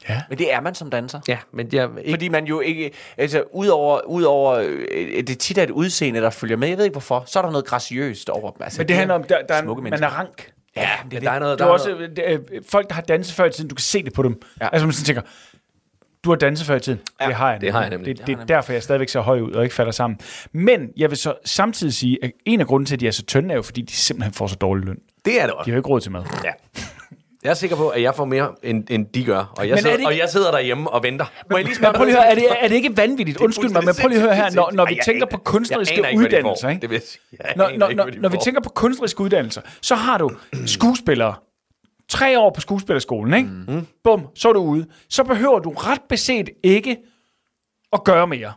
Ja. 0.09 0.23
Men 0.29 0.39
det 0.39 0.53
er 0.53 0.61
man 0.61 0.75
som 0.75 0.91
danser. 0.91 1.21
Ja, 1.29 1.39
men 1.53 1.69
jeg 1.73 1.91
ikke... 1.99 2.11
Fordi 2.13 2.29
man 2.29 2.45
jo 2.45 2.61
ikke, 2.61 2.91
altså 3.17 3.45
udover, 3.53 4.01
udover 4.07 4.55
øh, 4.91 5.27
det 5.27 5.39
tit 5.39 5.59
er 5.59 5.63
et 5.63 5.71
udseende, 5.71 6.21
der 6.21 6.31
følger 6.31 6.57
med, 6.57 6.69
jeg 6.69 6.77
ved 6.79 6.85
ikke 6.85 6.95
hvorfor, 6.95 7.23
så 7.27 7.39
er 7.39 7.43
der 7.43 7.51
noget 7.51 7.67
graciøst 7.67 8.29
over 8.31 8.51
dem. 8.51 8.63
Altså, 8.63 8.81
Men 8.81 8.89
det 8.89 8.97
handler 8.97 9.15
om, 9.15 9.23
der, 9.25 9.39
der 9.49 9.55
er, 9.55 9.63
smukke 9.63 9.83
man 9.83 9.91
mennesker. 9.91 10.07
er 10.07 10.19
rank. 10.19 10.53
ja, 10.77 10.89
det, 11.11 11.23
der 11.23 11.31
er 11.31 11.39
noget... 11.39 11.59
Du 11.59 11.63
Der 11.65 11.69
er 11.69 11.73
også, 11.73 11.91
noget, 11.91 12.17
det, 12.17 12.25
øh, 12.27 12.63
folk, 12.69 12.89
der 12.89 12.95
har 12.95 13.03
danset 13.03 13.35
før 13.35 13.45
i 13.45 13.51
tiden, 13.53 13.69
du 13.71 13.75
kan 13.75 13.83
se 13.83 14.03
det 14.03 14.13
på 14.13 14.23
dem. 14.23 14.43
Ja. 14.61 14.69
Altså 14.73 14.87
man 14.87 14.93
sådan 14.93 15.05
tænker, 15.07 15.23
du 16.25 16.31
har 16.31 16.37
danset 16.37 16.67
før 16.67 16.77
i 16.77 16.81
tiden. 16.81 17.01
Ja, 17.21 17.27
det 17.27 17.35
har 17.35 17.53
jeg 17.53 17.61
det 17.61 17.73
har 17.73 17.81
jeg 17.81 17.91
nemlig. 17.91 18.19
Det, 18.19 18.27
det 18.27 18.39
er 18.39 18.45
derfor, 18.45 18.73
jeg 18.73 18.83
stadigvæk 18.83 19.09
ser 19.09 19.21
høj 19.21 19.41
ud 19.41 19.53
og 19.53 19.63
ikke 19.63 19.75
falder 19.75 19.93
sammen. 19.93 20.19
Men 20.53 20.89
jeg 20.97 21.11
vil 21.11 21.19
så 21.19 21.35
samtidig 21.45 21.95
sige, 21.95 22.19
at 22.23 22.33
en 22.47 22.61
af 22.61 22.67
grunden 22.67 22.87
til, 22.87 22.95
at 22.97 23.01
de 23.01 23.07
er 23.07 23.11
så 23.11 23.25
tynde, 23.25 23.51
er 23.53 23.57
jo, 23.57 23.63
fordi 23.63 23.83
de 23.83 23.93
simpelthen 23.93 24.35
får 24.35 24.47
så 24.47 24.57
dårlig 24.57 24.85
løn. 24.85 24.99
det 25.25 25.41
er 25.41 25.47
det 25.47 25.49
De 25.51 25.55
også. 25.59 25.71
har 25.71 25.75
jo 25.75 25.79
ikke 25.81 25.89
råd 25.89 26.01
til 26.01 26.13
mad. 26.13 26.23
Ja. 26.45 26.53
Jeg 27.43 27.51
er 27.51 27.55
sikker 27.55 27.77
på, 27.77 27.89
at 27.89 28.03
jeg 28.03 28.15
får 28.15 28.25
mere, 28.25 28.53
end, 28.63 28.85
end 28.91 29.07
de 29.07 29.25
gør. 29.25 29.53
Og 29.59 29.69
jeg, 29.69 29.73
er 29.73 29.77
sidder, 29.77 29.91
det 29.97 30.01
ikke- 30.01 30.09
og 30.09 30.19
jeg 30.19 30.29
sidder 30.29 30.51
derhjemme 30.51 30.91
og 30.91 31.03
venter. 31.03 31.25
Må 31.51 31.57
jeg 31.57 31.67
lige 31.67 31.77
Men 31.81 31.93
prøv 31.95 32.05
lige 32.05 32.17
at 32.19 32.23
høre, 32.23 32.31
er 32.31 32.35
det, 32.35 32.47
er 32.65 32.69
det 32.69 32.75
ikke 32.75 32.97
vanvittigt? 32.97 33.41
Undskyld 33.41 33.71
mig, 33.71 33.85
men 33.85 33.95
prøv 34.01 34.09
lige 34.09 34.19
at 34.19 34.25
høre 34.25 34.35
her, 34.35 34.51
når, 34.51 34.71
når 34.73 34.85
vi 34.87 34.93
Ej, 34.93 34.97
jeg 34.97 35.05
tænker 35.05 35.27
aner- 35.27 35.31
på 35.37 35.43
kunstneriske 35.45 36.05
uddannelser, 36.17 36.69
ikke? 36.69 36.81
Det 36.83 36.91
vil 36.91 37.03
når, 37.57 37.71
når, 37.77 37.91
når, 37.93 38.09
når 38.21 38.29
vi 38.29 38.37
tænker 38.45 38.61
på 38.61 38.69
kunstneriske 38.69 39.21
uddannelser, 39.21 39.61
så 39.81 39.95
har 39.95 40.19
du 40.19 40.31
skuespillere. 40.77 41.35
Tre 42.09 42.39
år 42.39 42.51
på 42.51 42.61
skuespillerskolen, 42.61 43.35
ikke? 43.35 43.49
Mm. 43.69 43.87
Bum, 44.05 44.27
så 44.35 44.49
er 44.49 44.53
du 44.53 44.61
ude. 44.61 44.87
Så 45.09 45.25
behøver 45.25 45.59
du 45.59 45.71
ret 45.71 46.01
beset 46.09 46.49
ikke 46.63 46.97
at 47.93 48.05
gøre 48.05 48.27
mere. 48.27 48.53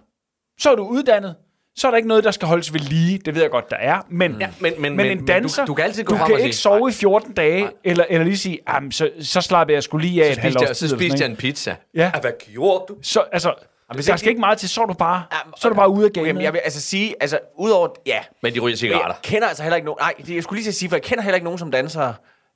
Så 0.60 0.72
er 0.72 0.76
du 0.76 0.84
uddannet. 0.88 1.36
Så 1.76 1.88
er 1.88 1.92
der 1.92 1.98
ikke 1.98 2.08
noget, 2.10 2.24
der 2.24 2.32
skal 2.32 2.48
holdes 2.48 2.74
ved 2.74 2.80
lige. 2.80 3.18
Det 3.26 3.36
ved 3.36 3.42
jeg 3.42 3.52
godt, 3.52 3.70
der 3.70 3.76
er. 3.78 4.02
Men, 4.10 4.36
ja, 4.40 4.48
men- 4.60 4.74
men- 4.74 4.82
men 4.82 4.98
men- 4.98 5.06
en 5.12 5.18
men 5.18 5.26
danser, 5.28 5.66
du- 5.66 5.68
du 5.68 5.74
kan 5.74 5.86
altid 5.86 6.04
gå 6.04 6.16
du 6.18 6.26
kan 6.26 6.36
ikke 6.40 6.44
sige, 6.44 6.54
sove 6.54 6.90
i 6.90 6.94
14 6.94 7.34
dage, 7.34 7.70
eller, 7.84 8.06
eller 8.10 8.26
lige 8.26 8.38
sige, 8.38 8.60
"Jamen, 8.74 8.92
så, 8.92 9.10
så 9.22 9.42
slapper 9.42 9.74
jeg 9.76 9.84
skulle 9.84 10.08
lige 10.08 10.24
af 10.26 10.30
et 10.30 10.36
Så 10.36 10.42
halvt 10.42 10.58
års 10.58 10.68
jeg, 10.68 10.76
så 10.76 10.88
spiste 10.90 11.18
jeg 11.22 11.30
en 11.30 11.36
pizza. 11.36 11.76
Ja. 11.96 12.12
Ah, 12.14 12.22
Hvad 12.22 12.32
gjorde 12.54 12.86
du? 12.90 12.96
Så, 13.02 13.24
altså, 13.32 13.54
hvis 13.94 14.06
der 14.06 14.16
skal 14.16 14.30
ikke 14.30 14.40
meget 14.40 14.58
til, 14.58 14.70
så 14.70 14.82
er 14.82 14.86
du 14.86 14.94
bare, 14.94 15.24
så 15.58 15.68
er 15.68 15.70
du 15.70 15.76
bare 15.76 15.90
ude 15.90 16.06
af 16.06 16.12
gamet. 16.14 16.28
Jamen, 16.28 16.42
jeg 16.42 16.54
vil 16.54 16.60
altså 16.64 16.82
sige, 16.82 17.16
altså 17.22 17.40
udover, 17.58 17.88
ja, 18.06 18.20
Men 18.44 18.54
de 18.54 18.60
ryger 18.60 18.72
Men 18.72 18.78
cigaretter. 18.78 19.08
Jeg 19.08 19.16
kender 19.22 19.48
altså 19.48 19.64
heller 19.64 19.76
ikke 19.76 19.86
nogen... 19.86 19.98
Nej, 20.02 20.14
det, 20.28 20.36
jeg 20.36 20.44
skulle 20.44 20.58
lige 20.58 20.66
til 20.66 20.72
at 20.72 20.76
sige, 20.76 20.90
for 20.90 20.96
jeg 20.96 21.04
kender 21.04 21.24
heller 21.24 21.36
ikke 21.36 21.46
nogen 21.46 21.60
som 21.60 21.72
dansere, 21.72 22.14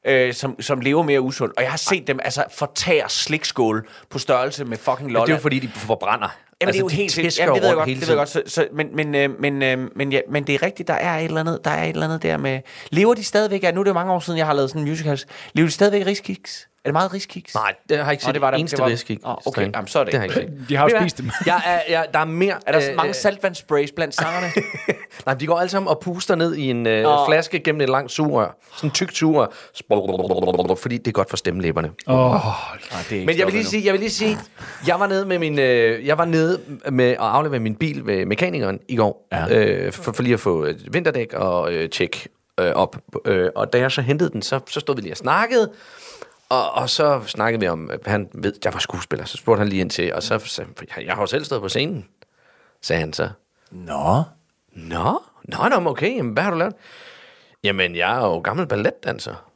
øh, 0.07 0.33
som, 0.33 0.61
som 0.61 0.81
lever 0.81 1.03
mere 1.03 1.21
usundt. 1.21 1.53
Og 1.57 1.63
jeg 1.63 1.71
har 1.71 1.77
set 1.77 2.07
dem 2.07 2.19
altså 2.23 2.43
fortære 2.51 3.09
slikskål 3.09 3.87
på 4.09 4.19
størrelse 4.19 4.65
med 4.65 4.77
fucking 4.77 5.03
Men 5.03 5.13
Lolland. 5.13 5.27
det 5.27 5.33
er 5.33 5.37
jo 5.37 5.41
fordi, 5.41 5.59
de 5.59 5.67
forbrænder. 5.67 6.35
Jamen, 6.61 6.73
det 6.73 6.79
er 6.79 6.83
jo 6.83 6.89
de 6.89 6.95
helt 6.95 7.11
sindssygt. 7.11 7.39
Jamen, 7.39 7.55
det 7.55 7.61
ved 7.61 7.69
jeg 7.69 7.75
godt, 7.75 7.87
det 7.87 8.01
ved 8.01 8.07
jeg 8.07 8.17
godt. 8.17 8.29
Så, 8.29 8.43
så, 8.45 8.67
men, 8.73 8.95
men, 8.95 9.15
øh, 9.15 9.39
men, 9.39 9.63
øh, 9.63 9.89
men, 9.95 10.11
ja, 10.11 10.19
men 10.29 10.43
det 10.47 10.55
er 10.55 10.63
rigtigt, 10.63 10.87
der 10.87 10.93
er 10.93 11.17
et 11.17 11.25
eller 11.25 11.39
andet, 11.39 11.59
der 11.65 11.71
er 11.71 11.83
et 11.83 11.89
eller 11.89 12.05
andet 12.05 12.23
der 12.23 12.37
med... 12.37 12.59
Lever 12.91 13.13
de 13.13 13.23
stadigvæk 13.23 13.63
af... 13.63 13.73
Nu 13.73 13.79
er 13.79 13.83
det 13.83 13.89
jo 13.89 13.93
mange 13.93 14.13
år 14.13 14.19
siden, 14.19 14.37
jeg 14.37 14.45
har 14.45 14.53
lavet 14.53 14.69
sådan 14.69 14.81
en 14.81 14.89
musicals. 14.89 15.25
Lever 15.53 15.67
de 15.67 15.71
stadigvæk 15.73 16.01
af 16.01 16.05
riskiks? 16.05 16.67
Det 16.87 16.93
meget 16.93 17.13
riskiks? 17.13 17.55
Nej, 17.55 17.73
det 17.89 17.97
har 17.97 18.03
jeg 18.03 18.11
ikke 18.11 18.23
set 18.23 18.33
det 18.33 18.41
var 18.41 18.47
det 18.47 18.53
der- 18.53 18.59
eneste 18.59 18.77
det 18.77 18.83
var- 18.83 18.89
risk 18.89 19.11
i. 19.11 19.19
Åh, 19.25 19.35
okay. 19.47 19.61
Jamen, 19.75 19.87
så 19.87 19.99
er 19.99 20.03
det 20.03 20.11
det 20.13 20.19
har 20.19 20.27
jeg 20.27 20.37
ikke. 20.37 20.53
set. 20.59 20.69
De 20.69 20.75
har 20.75 20.89
jo 20.89 20.99
spist 20.99 21.17
dem. 21.17 21.29
Jeg 21.45 21.61
er, 21.65 21.79
jeg, 21.89 22.05
der 22.13 22.19
er 22.19 22.25
mere... 22.25 22.55
Er 22.67 22.71
der 22.71 22.89
øh, 22.89 22.95
mange 22.95 23.09
øh, 23.09 23.15
saltvandssprays 23.15 23.91
blandt 23.91 24.15
sangerne? 24.15 24.47
Nej, 25.25 25.35
de 25.35 25.47
går 25.47 25.59
alle 25.59 25.69
sammen 25.69 25.87
og 25.89 25.99
puster 25.99 26.35
ned 26.35 26.55
i 26.55 26.69
en 26.69 26.87
øh, 26.87 27.05
flaske 27.27 27.59
gennem 27.59 27.81
et 27.81 27.89
langt 27.89 28.11
sugerør. 28.11 28.57
Sådan 28.75 28.87
en 28.87 28.91
tyk 28.93 29.11
sugerør. 29.15 29.47
Fordi 30.75 30.97
det 30.97 31.07
er 31.07 31.11
godt 31.11 31.29
for 31.29 31.37
stemmelæberne. 31.37 31.91
Åh, 32.07 32.31
Nej, 32.31 32.41
det 33.09 33.21
er 33.21 33.25
Men 33.25 33.37
jeg 33.37 33.45
vil 33.45 33.53
lige 33.53 33.65
sige, 33.65 33.85
jeg 33.85 33.93
vil 33.93 33.99
lige 33.99 34.09
sige, 34.11 34.37
jeg 34.87 34.99
var 34.99 35.07
nede 35.07 35.25
med 35.25 35.39
min, 35.39 35.59
øh, 35.59 36.05
jeg 36.07 36.17
var 36.17 36.25
nede 36.25 36.59
med 36.91 37.09
at 37.09 37.17
aflevere 37.19 37.59
min 37.59 37.75
bil 37.75 38.05
ved 38.05 38.25
mekanikeren 38.25 38.79
i 38.87 38.95
går, 38.95 39.27
Ja. 39.31 39.57
øh, 39.57 39.91
for, 39.93 40.11
for 40.11 40.23
lige 40.23 40.33
at 40.33 40.39
få 40.39 40.63
et 40.63 40.87
vinterdæk 40.93 41.33
og 41.33 41.73
øh, 41.73 41.89
tjek 41.89 42.27
øh, 42.59 42.71
op. 42.71 42.97
Øh, 43.25 43.49
og 43.55 43.73
da 43.73 43.77
jeg 43.79 43.91
så 43.91 44.01
hentede 44.01 44.29
den, 44.29 44.41
så, 44.41 44.59
så 44.69 44.79
stod 44.79 44.95
vi 44.95 45.01
lige 45.01 45.13
og 45.13 45.17
snakkede, 45.17 45.71
og, 46.49 46.71
og 46.71 46.89
så 46.89 47.21
snakkede 47.25 47.59
vi 47.59 47.67
om, 47.67 47.89
at 47.89 47.99
han 48.05 48.29
ved, 48.33 48.53
jeg 48.63 48.73
var 48.73 48.79
skuespiller, 48.79 49.25
så 49.25 49.37
spurgte 49.37 49.59
han 49.59 49.67
lige 49.67 49.81
ind 49.81 49.89
til, 49.89 50.13
og 50.13 50.23
så 50.23 50.39
sagde 50.39 50.69
jeg, 51.05 51.13
har 51.13 51.21
jo 51.21 51.27
selv 51.27 51.43
stået 51.43 51.61
på 51.61 51.69
scenen, 51.69 52.07
sagde 52.81 52.99
han 52.99 53.13
så. 53.13 53.29
Nå. 53.71 54.23
Nå, 54.71 55.19
nå, 55.43 55.69
nå, 55.69 55.89
okay, 55.89 56.15
jamen, 56.17 56.33
hvad 56.33 56.43
har 56.43 56.51
du 56.51 56.57
lavet? 56.57 56.73
Jamen, 57.63 57.95
jeg 57.95 58.17
er 58.17 58.25
jo 58.25 58.39
gammel 58.39 58.67
balletdanser. 58.67 59.51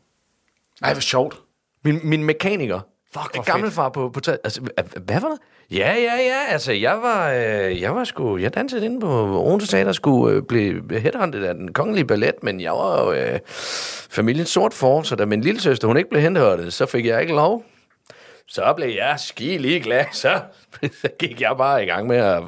Ej, 0.81 0.93
hvor 0.93 1.01
sjovt. 1.01 1.41
Min, 1.83 1.99
min 2.03 2.23
mekaniker. 2.23 2.79
Fuck, 3.13 3.35
hvor 3.35 3.43
gammel 3.43 3.71
far 3.71 3.89
på, 3.89 4.09
på 4.09 4.19
taget. 4.19 4.39
Altså, 4.43 4.61
hva- 4.61 4.99
hvad 4.99 5.21
var 5.21 5.27
det? 5.29 5.39
Ja, 5.77 5.93
ja, 5.93 6.15
ja. 6.15 6.45
Altså, 6.49 6.71
jeg 6.71 6.97
var, 7.01 7.31
øh, 7.31 7.81
jeg 7.81 7.95
var 7.95 8.03
sgu... 8.03 8.37
Jeg 8.37 8.53
dansede 8.53 8.85
inde 8.85 8.99
på 8.99 9.43
Odense 9.47 9.67
Teater, 9.67 9.91
skulle 9.91 10.35
øh, 10.35 10.43
blive 10.43 10.99
headhunted 10.99 11.43
af 11.43 11.53
den 11.55 11.73
kongelige 11.73 12.05
ballet, 12.05 12.33
men 12.43 12.61
jeg 12.61 12.71
var 12.71 13.03
jo 13.03 13.11
øh, 13.13 13.39
familiens 14.09 14.49
sort 14.49 14.73
for, 14.73 15.01
så 15.01 15.15
da 15.15 15.25
min 15.25 15.41
lille 15.41 15.61
søster, 15.61 15.87
hun 15.87 15.97
ikke 15.97 16.09
blev 16.09 16.21
hentet, 16.21 16.73
så 16.73 16.85
fik 16.85 17.05
jeg 17.05 17.21
ikke 17.21 17.33
lov. 17.33 17.63
Så 18.47 18.73
blev 18.77 18.89
jeg 18.89 19.15
ski 19.19 19.57
lige 19.57 19.79
glad, 19.79 20.05
så, 20.21 20.39
så 21.01 21.07
gik 21.19 21.41
jeg 21.41 21.55
bare 21.57 21.83
i 21.83 21.85
gang 21.87 22.07
med 22.07 22.17
at 22.17 22.43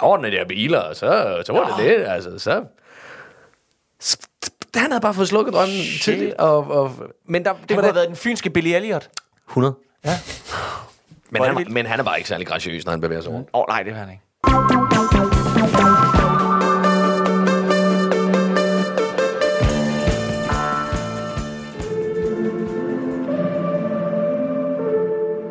ordne 0.00 0.30
de 0.30 0.36
her 0.36 0.44
biler, 0.44 0.78
og 0.80 0.96
så, 0.96 1.42
så 1.46 1.52
var 1.52 1.76
det 1.76 1.84
det. 1.86 2.04
Altså, 2.06 2.38
så, 2.38 2.64
han 4.76 4.90
havde 4.90 5.00
bare 5.00 5.14
fået 5.14 5.28
slukket 5.28 5.54
drømmen 5.54 5.76
tidligt, 6.02 6.34
og, 6.34 6.58
og, 6.70 6.92
men 7.26 7.44
der, 7.44 7.52
det 7.52 7.68
Det 7.68 7.76
var 7.76 7.76
kunne 7.76 7.76
det, 7.76 7.84
have 7.84 7.94
været 7.94 8.08
den 8.08 8.16
fynske 8.16 8.50
Billy 8.50 8.68
Elliot. 8.68 9.08
100. 9.50 9.74
Ja. 10.04 10.10
Men 11.30 11.42
er 11.42 11.52
han, 11.52 11.66
men 11.70 11.86
han 11.86 12.00
er 12.00 12.04
bare 12.04 12.18
ikke 12.18 12.28
særlig 12.28 12.46
graciøs, 12.46 12.84
når 12.84 12.90
han 12.90 13.00
bevæger 13.00 13.22
sig 13.22 13.32
rundt. 13.32 13.48
Åh, 13.54 13.60
oh, 13.60 13.64
nej, 13.68 13.82
det 13.82 13.92
var 13.92 13.98
han 13.98 14.10
ikke. 14.10 14.22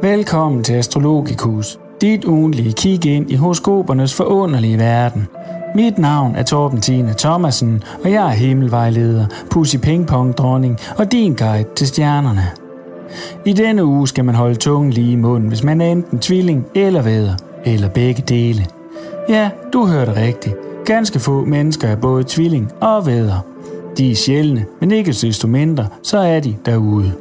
Velkommen 0.02 0.64
til 0.64 0.74
Astrologikus, 0.74 1.80
dit 2.02 2.26
ugenlige 2.26 2.74
kig 2.74 3.06
ind 3.06 3.32
i 3.32 3.36
horoskopernes 3.36 4.16
forunderlige 4.16 4.78
verden. 4.78 5.28
Mit 5.76 5.98
navn 5.98 6.36
er 6.36 6.44
Torben 6.44 6.82
Tine 6.82 7.14
Thomasen, 7.18 7.84
og 8.04 8.12
jeg 8.12 8.26
er 8.26 8.30
himmelvejleder, 8.30 9.26
Pussy 9.52 9.76
Ping 9.78 10.08
Pong 10.08 10.38
dronning 10.38 10.80
og 10.98 11.12
din 11.12 11.36
guide 11.36 11.70
til 11.76 11.88
stjernerne. 11.88 12.69
I 13.46 13.54
denne 13.54 13.86
uge 13.86 14.08
skal 14.08 14.26
man 14.26 14.36
holde 14.36 14.56
tungen 14.56 14.94
lige 14.94 15.12
i 15.12 15.16
munden, 15.16 15.50
hvis 15.50 15.64
man 15.64 15.82
er 15.82 15.86
enten 15.86 16.20
tvilling 16.20 16.66
eller 16.76 17.02
væder, 17.02 17.36
eller 17.66 17.90
begge 17.90 18.24
dele. 18.28 18.66
Ja, 19.30 19.50
du 19.74 19.86
hørte 19.86 20.16
rigtigt. 20.16 20.56
Ganske 20.86 21.20
få 21.20 21.46
mennesker 21.46 21.88
er 21.88 21.96
både 21.96 22.24
tvilling 22.28 22.72
og 22.82 23.06
væder. 23.06 23.46
De 23.98 24.12
er 24.12 24.16
sjældne, 24.16 24.66
men 24.80 24.92
ikke 24.92 25.12
desto 25.12 25.48
mindre, 25.48 25.88
så 26.04 26.18
er 26.18 26.40
de 26.40 26.56
derude. 26.66 27.14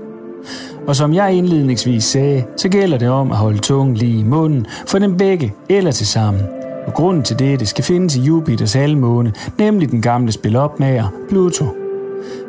Og 0.86 0.96
som 0.96 1.14
jeg 1.14 1.34
indledningsvis 1.34 2.04
sagde, 2.04 2.44
så 2.56 2.68
gælder 2.68 2.98
det 2.98 3.08
om 3.08 3.30
at 3.30 3.36
holde 3.36 3.58
tungen 3.58 3.96
lige 3.96 4.20
i 4.20 4.22
munden, 4.22 4.66
for 4.86 4.98
dem 4.98 5.16
begge 5.16 5.52
eller 5.68 5.90
til 5.90 6.06
sammen. 6.06 6.42
Og 6.86 6.94
grunden 6.94 7.22
til 7.22 7.38
det, 7.38 7.60
det 7.60 7.68
skal 7.68 7.84
findes 7.84 8.16
i 8.16 8.20
Jupiters 8.20 8.72
halvmåne, 8.72 9.32
nemlig 9.58 9.90
den 9.90 10.02
gamle 10.02 10.32
spilopmager, 10.32 11.08
Pluto. 11.28 11.87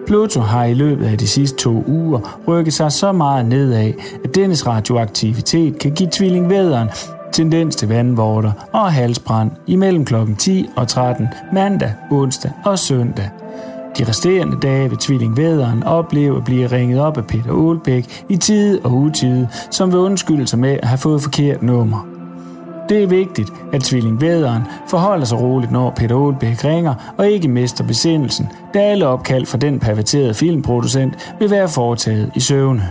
Pluto 0.10 0.40
har 0.40 0.66
i 0.66 0.74
løbet 0.74 1.06
af 1.06 1.18
de 1.18 1.28
sidste 1.28 1.58
to 1.58 1.84
uger 1.88 2.40
rykket 2.48 2.74
sig 2.74 2.92
så 2.92 3.12
meget 3.12 3.46
nedad, 3.46 3.94
at 4.24 4.36
dennes 4.36 4.68
radioaktivitet 4.68 5.80
kan 5.80 5.92
give 5.92 6.10
tvillingvæderen 6.12 6.90
tendens 7.32 7.76
til 7.76 7.88
vandvorter 7.88 8.52
og 8.74 8.94
halsbrand 8.94 9.52
imellem 9.68 10.06
kl. 10.06 10.16
10 10.38 10.70
og 10.76 10.88
13 10.88 11.28
mandag, 11.54 11.94
onsdag 12.12 12.52
og 12.66 12.80
søndag. 12.80 13.30
De 13.98 14.04
resterende 14.10 14.58
dage 14.62 14.90
vil 14.90 14.98
tvillingvæderen 14.98 15.84
opleve 15.84 16.38
at 16.38 16.46
blive 16.46 16.68
ringet 16.68 17.02
op 17.02 17.18
af 17.18 17.28
Peter 17.28 17.52
Olbæk 17.52 18.24
i 18.30 18.38
tide 18.38 18.80
og 18.84 18.92
utide, 18.94 19.48
som 19.72 19.92
vil 19.92 20.00
undskylde 20.00 20.48
sig 20.48 20.60
med 20.60 20.78
at 20.82 20.88
have 20.88 20.98
fået 20.98 21.22
forkert 21.22 21.62
nummer. 21.64 22.09
Det 22.90 23.04
er 23.04 23.08
vigtigt, 23.08 23.54
at 23.74 23.82
tvillingvæderen 23.82 24.64
forholder 24.88 25.26
sig 25.26 25.40
roligt, 25.42 25.72
når 25.72 25.94
Peter 25.96 26.26
Aalbæk 26.26 26.66
ringer, 26.66 27.14
og 27.18 27.30
ikke 27.30 27.48
mister 27.48 27.84
besindelsen, 27.84 28.50
da 28.74 28.80
alle 28.80 29.08
opkald 29.08 29.46
fra 29.46 29.58
den 29.58 29.80
perverterede 29.80 30.34
filmproducent 30.34 31.34
vil 31.40 31.52
være 31.52 31.70
foretaget 31.70 32.32
i 32.36 32.40
søvne. 32.40 32.84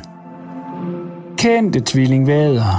Kendte 1.37 1.83
tvillingvædere 1.85 2.79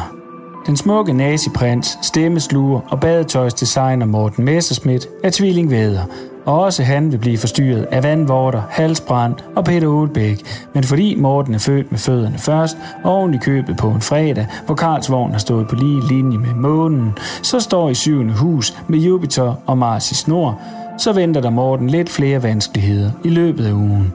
Den 0.67 0.77
smukke 0.77 1.13
naziprins, 1.13 1.99
stemmesluger 2.01 2.79
og 2.89 2.99
badetøjsdesigner 2.99 4.05
Morten 4.05 4.45
Messerschmidt 4.45 5.07
er 5.23 5.29
tvillingvæder, 5.29 6.03
også 6.45 6.83
han 6.83 7.11
vil 7.11 7.17
blive 7.17 7.37
forstyrret 7.37 7.87
af 7.91 8.03
vandvorter, 8.03 8.61
halsbrand 8.69 9.35
og 9.55 9.65
Peter 9.65 9.99
Aalbæk. 9.99 10.41
Men 10.73 10.83
fordi 10.83 11.15
Morten 11.15 11.53
er 11.53 11.59
født 11.59 11.91
med 11.91 11.99
fødderne 11.99 12.37
først, 12.37 12.77
og 13.03 13.11
oven 13.11 13.33
i 13.33 13.37
købet 13.37 13.77
på 13.77 13.87
en 13.87 14.01
fredag, 14.01 14.47
hvor 14.65 14.75
Karlsvogn 14.75 15.31
har 15.31 15.39
stået 15.39 15.67
på 15.67 15.75
lige 15.75 16.07
linje 16.07 16.37
med 16.37 16.53
månen, 16.53 17.17
så 17.41 17.59
står 17.59 17.89
i 17.89 17.93
syvende 17.93 18.33
hus 18.33 18.77
med 18.87 18.99
Jupiter 18.99 19.55
og 19.65 19.77
Mars 19.77 20.11
i 20.11 20.15
snor, 20.15 20.61
så 20.97 21.13
venter 21.13 21.41
der 21.41 21.49
Morten 21.49 21.89
lidt 21.89 22.09
flere 22.09 22.43
vanskeligheder 22.43 23.11
i 23.23 23.29
løbet 23.29 23.65
af 23.65 23.73
ugen. 23.73 24.13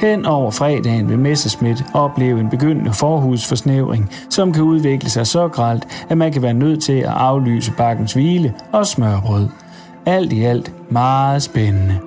Hen 0.00 0.26
over 0.26 0.50
fredagen 0.50 1.08
vil 1.08 1.18
Messerschmidt 1.18 1.84
opleve 1.94 2.40
en 2.40 2.50
begyndende 2.50 2.92
forhudsforsnævring, 2.92 4.10
som 4.30 4.52
kan 4.52 4.62
udvikle 4.62 5.10
sig 5.10 5.26
så 5.26 5.48
gralt, 5.48 5.86
at 6.08 6.18
man 6.18 6.32
kan 6.32 6.42
være 6.42 6.54
nødt 6.54 6.82
til 6.82 6.92
at 6.92 7.04
aflyse 7.04 7.72
bakkens 7.72 8.12
hvile 8.12 8.54
og 8.72 8.86
smørbrød. 8.86 9.48
Alt 10.08 10.32
i 10.32 10.44
alt 10.44 10.92
meget 10.92 11.42
spændende. 11.42 12.00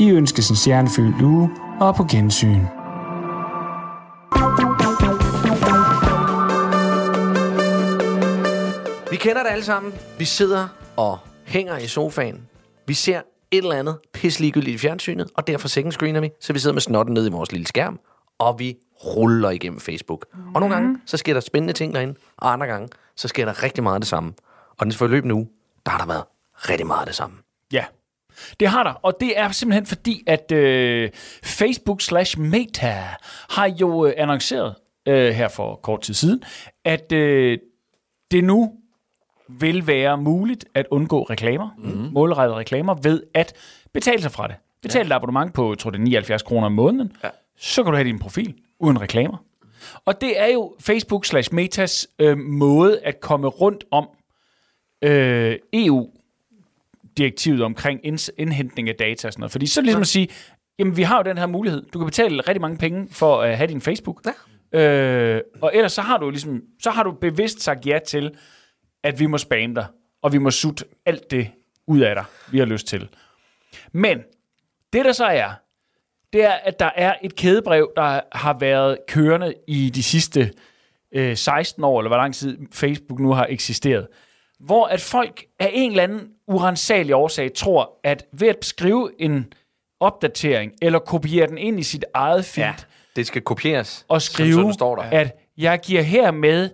I 0.00 0.10
ønskes 0.10 0.50
en 0.50 0.56
stjernefyldt 0.56 1.22
uge 1.22 1.50
og 1.80 1.94
på 1.94 2.04
gensyn. 2.10 2.60
Vi 9.10 9.16
kender 9.16 9.42
det 9.42 9.50
alle 9.50 9.64
sammen. 9.64 9.92
Vi 10.18 10.24
sidder 10.24 10.68
og 10.96 11.18
hænger 11.44 11.78
i 11.78 11.86
sofaen. 11.86 12.48
Vi 12.86 12.94
ser 12.94 13.18
et 13.50 13.58
eller 13.58 13.76
andet 13.76 13.98
pisligegyldigt 14.12 14.74
i 14.74 14.78
fjernsynet, 14.78 15.30
og 15.36 15.46
derfor 15.46 15.68
second 15.68 15.92
screener 15.92 16.20
vi, 16.20 16.30
så 16.40 16.52
vi 16.52 16.58
sidder 16.58 16.74
med 16.74 16.82
snotten 16.82 17.14
ned 17.14 17.26
i 17.26 17.30
vores 17.30 17.52
lille 17.52 17.66
skærm, 17.66 18.00
og 18.38 18.58
vi 18.58 18.76
ruller 19.04 19.50
igennem 19.50 19.80
Facebook. 19.80 20.26
Mm. 20.34 20.54
Og 20.54 20.60
nogle 20.60 20.74
gange, 20.74 20.98
så 21.06 21.16
sker 21.16 21.34
der 21.34 21.40
spændende 21.40 21.72
ting 21.72 21.94
derinde, 21.94 22.14
og 22.36 22.52
andre 22.52 22.66
gange, 22.66 22.88
så 23.16 23.28
sker 23.28 23.44
der 23.44 23.62
rigtig 23.62 23.82
meget 23.82 23.94
af 23.94 24.00
det 24.00 24.08
samme. 24.08 24.32
Og 24.78 24.86
den 24.86 24.92
forløbende 24.92 25.34
uge, 25.34 25.48
der 25.86 25.92
har 25.92 25.98
der 25.98 26.06
været 26.06 26.24
rigtig 26.54 26.86
meget 26.86 27.00
af 27.00 27.06
det 27.06 27.14
samme. 27.14 27.36
Ja, 27.72 27.84
det 28.60 28.68
har 28.68 28.82
der, 28.82 28.92
og 28.92 29.16
det 29.20 29.38
er 29.38 29.50
simpelthen 29.50 29.86
fordi, 29.86 30.22
at 30.26 30.52
øh, 30.52 31.10
Facebook 31.44 32.00
slash 32.00 32.38
Meta 32.38 33.04
har 33.50 33.66
jo 33.80 34.06
øh, 34.06 34.12
annonceret 34.16 34.74
øh, 35.08 35.28
her 35.34 35.48
for 35.48 35.74
kort 35.74 36.00
tid 36.00 36.14
siden, 36.14 36.42
at 36.84 37.12
øh, 37.12 37.58
det 38.30 38.44
nu 38.44 38.72
vil 39.48 39.86
være 39.86 40.18
muligt 40.18 40.64
at 40.74 40.86
undgå 40.90 41.22
reklamer, 41.22 41.68
mm. 41.78 42.08
målrettede 42.12 42.58
reklamer, 42.58 42.94
ved 43.02 43.22
at 43.34 43.52
betale 43.94 44.22
sig 44.22 44.32
fra 44.32 44.48
det. 44.48 44.56
Betal 44.82 45.00
ja. 45.00 45.06
et 45.06 45.12
abonnement 45.12 45.54
på, 45.54 45.72
jeg 45.72 45.78
tror 45.78 45.90
det 45.90 45.98
er 45.98 46.02
79 46.02 46.42
kroner 46.42 46.66
om 46.66 46.72
måneden, 46.72 47.12
ja. 47.24 47.28
så 47.58 47.82
kan 47.82 47.92
du 47.92 47.96
have 47.96 48.08
din 48.08 48.18
profil 48.18 48.54
uden 48.80 49.00
reklamer. 49.00 49.36
Og 50.04 50.20
det 50.20 50.40
er 50.40 50.46
jo 50.46 50.74
Facebook 50.80 51.24
slash 51.24 51.54
Metas 51.54 52.08
øh, 52.18 52.38
måde 52.38 53.00
at 53.00 53.20
komme 53.20 53.48
rundt 53.48 53.84
om 53.90 54.08
øh, 55.02 55.56
EU 55.72 56.10
direktivet 57.16 57.62
omkring 57.62 58.00
indhentning 58.38 58.88
af 58.88 58.94
data 58.94 59.28
og 59.28 59.32
sådan 59.32 59.40
noget. 59.40 59.52
Fordi 59.52 59.66
så 59.66 59.80
ligesom 59.80 60.00
at 60.00 60.06
sige, 60.06 60.28
jamen 60.78 60.96
vi 60.96 61.02
har 61.02 61.16
jo 61.16 61.22
den 61.22 61.38
her 61.38 61.46
mulighed. 61.46 61.82
Du 61.92 61.98
kan 61.98 62.06
betale 62.06 62.40
rigtig 62.40 62.60
mange 62.60 62.78
penge 62.78 63.08
for 63.10 63.42
at 63.42 63.56
have 63.56 63.66
din 63.66 63.80
Facebook. 63.80 64.22
Ja. 64.26 64.32
Øh, 64.80 65.42
og 65.62 65.70
ellers 65.74 65.92
så 65.92 66.02
har 66.02 66.18
du 66.18 66.30
ligesom, 66.30 66.62
så 66.82 66.90
har 66.90 67.02
du 67.02 67.12
bevidst 67.12 67.62
sagt 67.62 67.86
ja 67.86 67.98
til, 68.06 68.34
at 69.04 69.20
vi 69.20 69.26
må 69.26 69.38
spamme 69.38 69.74
dig, 69.74 69.86
og 70.22 70.32
vi 70.32 70.38
må 70.38 70.50
sutte 70.50 70.84
alt 71.06 71.30
det 71.30 71.50
ud 71.86 72.00
af 72.00 72.14
dig, 72.14 72.24
vi 72.50 72.58
har 72.58 72.66
lyst 72.66 72.86
til. 72.86 73.08
Men 73.92 74.18
det 74.92 75.04
der 75.04 75.12
så 75.12 75.24
er, 75.24 75.50
det 76.32 76.44
er, 76.44 76.52
at 76.52 76.80
der 76.80 76.90
er 76.96 77.14
et 77.22 77.36
kædebrev, 77.36 77.92
der 77.96 78.20
har 78.32 78.58
været 78.60 78.98
kørende 79.08 79.54
i 79.68 79.90
de 79.90 80.02
sidste 80.02 80.52
øh, 81.12 81.36
16 81.36 81.84
år, 81.84 82.00
eller 82.00 82.08
hvor 82.08 82.16
lang 82.16 82.34
tid 82.34 82.58
Facebook 82.72 83.20
nu 83.20 83.32
har 83.32 83.46
eksisteret, 83.50 84.06
hvor 84.60 84.86
at 84.86 85.00
folk 85.00 85.44
af 85.58 85.70
en 85.72 85.90
eller 85.90 86.02
anden 86.02 86.28
urensagelig 86.48 87.14
årsag 87.14 87.52
tror, 87.52 88.00
at 88.04 88.24
ved 88.32 88.48
at 88.48 88.64
skrive 88.64 89.10
en 89.18 89.52
opdatering, 90.00 90.72
eller 90.82 90.98
kopiere 90.98 91.46
den 91.46 91.58
ind 91.58 91.80
i 91.80 91.82
sit 91.82 92.04
eget 92.14 92.44
feed, 92.44 92.64
Ja, 92.66 92.74
det 93.16 93.26
skal 93.26 93.42
kopieres. 93.42 94.04
og 94.08 94.22
som 94.22 94.32
skrive, 94.34 94.52
sådan 94.52 94.74
står 94.74 94.96
der. 94.96 95.02
at 95.02 95.36
jeg 95.58 95.80
giver 95.80 96.02
hermed 96.02 96.70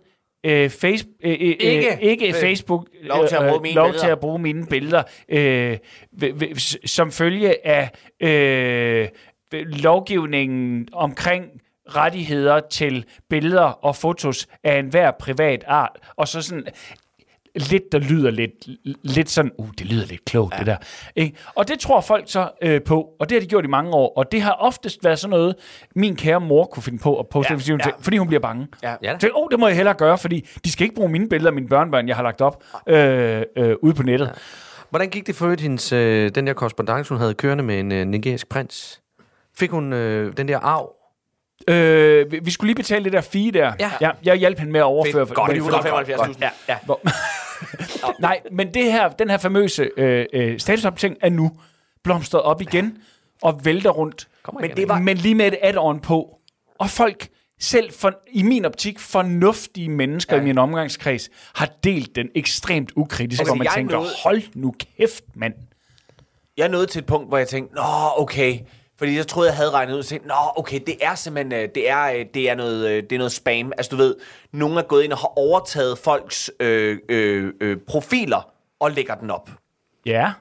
øh, 0.46 0.70
face, 0.70 1.06
øh, 1.24 1.30
øh, 1.30 1.36
ikke, 1.38 1.56
Ikke. 1.64 1.98
ikke 2.00 2.28
Øh, 2.28 2.34
Facebook 2.34 2.86
lov 3.02 3.28
til 3.28 3.36
at 3.36 3.48
bruge 3.48 3.62
mine 3.62 3.74
lov 3.74 3.86
billeder. 3.86 4.04
til 4.04 4.10
at 4.10 4.20
bruge 4.20 4.38
mine 4.38 4.66
billeder 4.66 5.02
øh, 5.28 5.78
v- 6.22 6.42
v- 6.42 6.76
som 6.86 7.12
følge 7.12 7.66
af 7.66 7.90
øh, 8.22 9.08
lovgivningen 9.52 10.88
omkring 10.92 11.44
rettigheder 11.88 12.60
til 12.60 13.04
billeder 13.30 13.62
og 13.62 13.96
fotos 13.96 14.46
af 14.64 14.78
enhver 14.78 15.10
privat 15.10 15.64
art, 15.66 15.96
og 16.16 16.28
så 16.28 16.42
sådan 16.42 16.66
lidt, 17.54 17.92
der 17.92 17.98
lyder 17.98 18.30
lidt, 18.30 18.52
lidt 19.02 19.30
sådan, 19.30 19.50
uh, 19.58 19.68
det 19.78 19.86
lyder 19.86 20.06
lidt 20.06 20.24
klogt, 20.24 20.54
ja. 20.54 20.58
det 20.58 20.66
der. 20.66 20.76
Ikke? 21.16 21.36
Og 21.54 21.68
det 21.68 21.78
tror 21.78 22.00
folk 22.00 22.24
så 22.26 22.50
øh, 22.62 22.82
på, 22.82 23.08
og 23.20 23.28
det 23.28 23.36
har 23.36 23.40
de 23.40 23.46
gjort 23.46 23.64
i 23.64 23.68
mange 23.68 23.92
år, 23.92 24.12
og 24.16 24.32
det 24.32 24.42
har 24.42 24.52
oftest 24.52 25.04
været 25.04 25.18
sådan 25.18 25.30
noget, 25.30 25.54
min 25.94 26.16
kære 26.16 26.40
mor 26.40 26.64
kunne 26.64 26.82
finde 26.82 26.98
på 26.98 27.18
at 27.20 27.28
poste, 27.28 27.52
Ja, 27.52 27.58
fordi, 27.58 27.70
hun, 27.70 27.80
ja. 27.86 27.90
fordi 28.00 28.16
hun 28.16 28.26
bliver 28.26 28.40
bange. 28.40 28.68
Ja. 28.82 28.94
Ja. 29.02 29.18
Så, 29.18 29.30
oh, 29.34 29.48
det 29.50 29.60
må 29.60 29.66
jeg 29.66 29.76
hellere 29.76 29.94
gøre, 29.94 30.18
fordi 30.18 30.48
de 30.64 30.72
skal 30.72 30.84
ikke 30.84 30.94
bruge 30.94 31.08
mine 31.08 31.28
billeder 31.28 31.50
af 31.50 31.54
mine 31.54 31.68
børnebørn, 31.68 32.08
jeg 32.08 32.16
har 32.16 32.22
lagt 32.22 32.40
op 32.40 32.64
øh, 32.88 33.42
øh, 33.56 33.76
ude 33.82 33.94
på 33.94 34.02
nettet. 34.02 34.26
Ja. 34.26 34.32
Hvordan 34.90 35.08
gik 35.08 35.26
det 35.26 35.34
for 35.34 35.44
øvrigt, 35.44 35.60
hendes, 35.60 35.92
øh, 35.92 36.30
den 36.34 36.46
der 36.46 36.52
korrespondance, 36.52 37.08
hun 37.08 37.18
havde 37.18 37.34
kørende 37.34 37.64
med 37.64 37.80
en 37.80 37.92
øh, 37.92 38.06
nigerisk 38.06 38.48
prins? 38.48 39.00
Fik 39.56 39.70
hun 39.70 39.92
øh, 39.92 40.36
den 40.36 40.48
der 40.48 40.58
arv? 40.58 41.01
Øh, 41.68 42.32
vi- 42.46 42.50
skulle 42.50 42.68
lige 42.68 42.76
betale 42.76 43.04
det 43.04 43.12
der 43.12 43.20
fee 43.20 43.50
der. 43.50 43.72
Ja. 43.80 43.90
ja 44.00 44.10
jeg 44.24 44.36
hjalp 44.36 44.58
hende 44.58 44.72
med 44.72 44.80
at 44.80 44.84
overføre. 44.84 45.26
Godt, 45.26 45.52
men- 45.52 45.62
175.000. 45.62 46.38
Ja, 46.40 46.50
ja. 46.68 46.78
Hvor, 46.84 47.00
nej, 48.20 48.40
men 48.52 48.74
det 48.74 48.92
her, 48.92 49.08
den 49.08 49.30
her 49.30 49.38
famøse 49.38 49.90
øh, 49.96 50.26
øh, 50.32 50.58
statusopdatering 50.60 51.16
er 51.20 51.28
nu 51.30 51.50
blomstret 52.04 52.42
op 52.42 52.60
igen 52.60 52.98
og 53.42 53.60
vælter 53.64 53.90
rundt. 53.90 54.28
Kommer 54.42 54.60
Men, 54.60 54.70
igen, 54.70 54.76
det 54.76 54.88
var, 54.88 54.98
men 54.98 55.16
lige 55.16 55.34
med 55.34 55.46
et 55.46 55.58
add-on 55.62 56.00
på. 56.00 56.38
Og 56.78 56.90
folk, 56.90 57.28
selv 57.60 57.92
for, 57.92 58.12
i 58.32 58.42
min 58.42 58.64
optik, 58.64 58.98
fornuftige 58.98 59.88
mennesker 59.88 60.36
ja. 60.36 60.42
i 60.42 60.44
min 60.44 60.58
omgangskreds, 60.58 61.30
har 61.54 61.68
delt 61.84 62.16
den 62.16 62.28
ekstremt 62.34 62.92
ukritisk, 62.96 63.40
Altså, 63.40 63.42
altså, 63.42 63.54
hvor 63.54 63.58
man 63.58 63.64
jeg 63.64 63.72
tænker, 63.74 63.96
nåede- 63.96 64.10
hold 64.24 64.42
nu 64.54 64.74
kæft, 64.98 65.24
mand. 65.34 65.54
Jeg 66.56 66.68
nåede 66.68 66.86
til 66.86 66.98
et 66.98 67.06
punkt, 67.06 67.28
hvor 67.28 67.38
jeg 67.38 67.48
tænkte, 67.48 67.74
nå, 67.74 67.82
okay. 68.16 68.58
Fordi 68.98 69.16
jeg 69.16 69.26
troede, 69.26 69.48
jeg 69.48 69.56
havde 69.56 69.70
regnet 69.70 69.92
ud 69.94 69.98
og 69.98 70.04
tænkte, 70.04 70.28
nå, 70.28 70.34
okay, 70.56 70.80
det 70.86 70.96
er 71.00 71.14
simpelthen, 71.14 71.52
øh, 71.62 71.68
det 71.74 71.90
er, 71.90 72.02
øh, 72.12 72.26
det 72.34 72.50
er, 72.50 72.54
noget, 72.54 72.88
øh, 72.90 73.02
det 73.02 73.12
er 73.12 73.18
noget 73.18 73.32
spam. 73.32 73.72
Altså, 73.78 73.90
du 73.90 73.96
ved, 73.96 74.16
nogen 74.52 74.78
er 74.78 74.82
gået 74.82 75.04
ind 75.04 75.12
og 75.12 75.18
har 75.18 75.38
overtaget 75.38 75.98
folks 75.98 76.50
øh, 76.60 76.98
øh, 77.08 77.52
øh, 77.60 77.76
profiler 77.88 78.50
og 78.80 78.90
lægger 78.90 79.14
den 79.14 79.30
op. 79.30 79.50
Ja. 80.06 80.32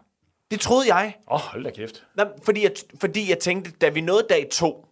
Det 0.52 0.60
troede 0.60 0.96
jeg. 0.96 1.16
Åh, 1.32 1.36
oh, 1.36 1.40
hold 1.42 1.64
da 1.64 1.70
kæft. 1.70 2.04
Nå, 2.16 2.24
fordi, 2.46 2.64
jeg, 2.64 2.72
fordi 3.02 3.30
jeg 3.30 3.40
tænkte, 3.40 3.72
da 3.72 3.90
vi 3.90 4.02
nåede 4.02 4.26
dag 4.30 4.48
to, 4.52 4.86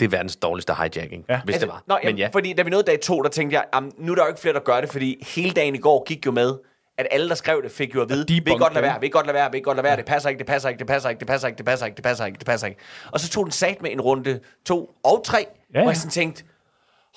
Det 0.00 0.06
er 0.06 0.10
verdens 0.10 0.36
dårligste 0.36 0.74
hijacking, 0.74 1.24
Ja. 1.28 1.40
hvis 1.44 1.56
det 1.56 1.68
var. 1.68 1.82
Nå, 1.86 1.94
Men 1.94 2.02
jamen, 2.04 2.18
ja. 2.18 2.28
Fordi 2.32 2.52
da 2.52 2.62
vi 2.62 2.70
nåede 2.70 2.84
dag 2.84 3.00
to, 3.00 3.22
der 3.22 3.28
tænkte 3.28 3.54
jeg, 3.56 3.64
jamen, 3.74 3.92
nu 3.98 4.12
er 4.12 4.16
der 4.16 4.22
jo 4.22 4.28
ikke 4.28 4.40
flere, 4.40 4.54
der 4.54 4.60
gør 4.60 4.80
det, 4.80 4.90
fordi 4.90 5.24
hele 5.34 5.50
dagen 5.50 5.74
i 5.74 5.78
går 5.78 6.04
gik 6.04 6.26
jo 6.26 6.30
med, 6.30 6.54
at 6.98 7.06
alle, 7.10 7.28
der 7.28 7.34
skrev 7.34 7.62
det, 7.62 7.70
fik 7.70 7.94
jo 7.94 8.02
at 8.02 8.08
vide, 8.08 8.26
vi 8.26 8.40
kan 8.40 8.58
godt 8.58 8.74
lade 8.74 8.82
være, 8.82 9.00
vi 9.00 9.06
kan 9.06 9.12
godt 9.12 9.26
lade 9.26 9.34
være, 9.34 9.52
vi 9.52 9.58
kan 9.58 9.62
godt 9.62 9.76
lade 9.76 9.84
være, 9.84 9.96
det 9.96 10.04
passer 10.04 10.28
ikke, 10.28 10.38
det 10.38 10.46
passer 10.46 10.68
ikke, 10.68 10.78
det 10.78 10.86
passer 10.86 11.08
ikke, 11.08 11.18
det 11.18 11.26
passer 11.26 11.46
ikke, 11.48 11.56
det 11.56 11.64
passer 11.64 11.86
ikke, 11.86 11.96
det 11.96 12.04
passer 12.04 12.24
ikke, 12.26 12.38
det 12.38 12.46
passer 12.46 12.66
ikke. 12.66 12.80
Og 13.12 13.20
så 13.20 13.28
tog 13.28 13.44
den 13.44 13.52
sat 13.52 13.82
med 13.82 13.92
en 13.92 14.00
runde 14.00 14.40
to 14.66 14.90
og 15.04 15.24
tre, 15.24 15.38
ja, 15.38 15.78
Ja, 15.78 15.82
hvor 15.82 15.90
jeg 15.90 15.96
sådan 15.96 16.10
tænkte, 16.10 16.44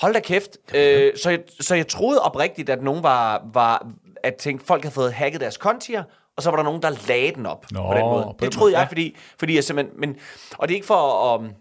hold 0.02 0.14
da 0.14 0.20
kæft. 0.20 0.58
Øh, 0.74 1.18
så, 1.18 1.30
jeg, 1.30 1.40
så 1.60 1.76
jeg 1.76 1.88
troede 1.88 2.22
oprigtigt, 2.22 2.70
at 2.70 2.84
nogen 2.84 3.04
var, 3.04 3.46
var 3.54 3.88
at 4.24 4.36
tænke, 4.36 4.66
folk 4.66 4.84
havde 4.84 4.94
fået 4.94 5.14
hacket 5.14 5.42
deres 5.42 5.58
kontier, 5.58 6.04
og 6.38 6.44
så 6.44 6.50
var 6.50 6.58
der 6.58 6.64
nogen, 6.64 6.82
der 6.82 7.08
lagde 7.08 7.32
den 7.36 7.46
op 7.46 7.66
Nå, 7.72 7.88
på 7.88 7.94
den 7.94 8.02
måde. 8.02 8.36
Det 8.40 8.52
troede 8.52 8.74
jeg, 8.74 8.82
ja. 8.82 8.88
fordi, 8.90 9.18
fordi 9.40 9.56
jeg 9.56 9.64
simpelthen, 9.64 10.00
men, 10.00 10.16
og 10.58 10.68
det 10.68 10.74
er 10.74 10.78
ikke 10.78 10.88
for 10.88 11.34
at, 11.34 11.40
um, 11.40 11.52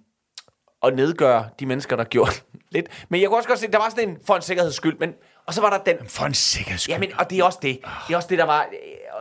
at 0.83 0.97
nedgøre 0.97 1.49
de 1.61 1.67
mennesker, 1.67 1.97
der 1.97 2.05
gjorde 2.05 2.31
lidt. 2.71 2.87
Men 3.09 3.21
jeg 3.21 3.29
kunne 3.29 3.39
også 3.39 3.49
godt 3.49 3.59
se, 3.59 3.71
der 3.71 3.79
var 3.79 3.89
sådan 3.89 4.09
en 4.09 4.19
for 4.27 4.37
en 4.37 4.43
sikkerheds 4.43 4.75
skyld, 4.75 4.99
men, 4.99 5.15
og 5.47 5.55
så 5.55 5.61
var 5.61 5.71
der 5.79 5.93
den, 5.95 6.09
For 6.09 6.25
en 6.25 6.35
sikkerheds 6.35 6.81
skyld. 6.83 6.95
ja, 6.95 6.99
men, 6.99 7.11
og 7.19 7.31
det 7.31 7.39
er 7.39 7.45
også 7.45 7.59
det. 7.63 7.79
Det 8.09 8.13
er 8.13 8.17
også 8.17 8.29
det, 8.29 8.39
der 8.39 8.45
var, 8.45 8.69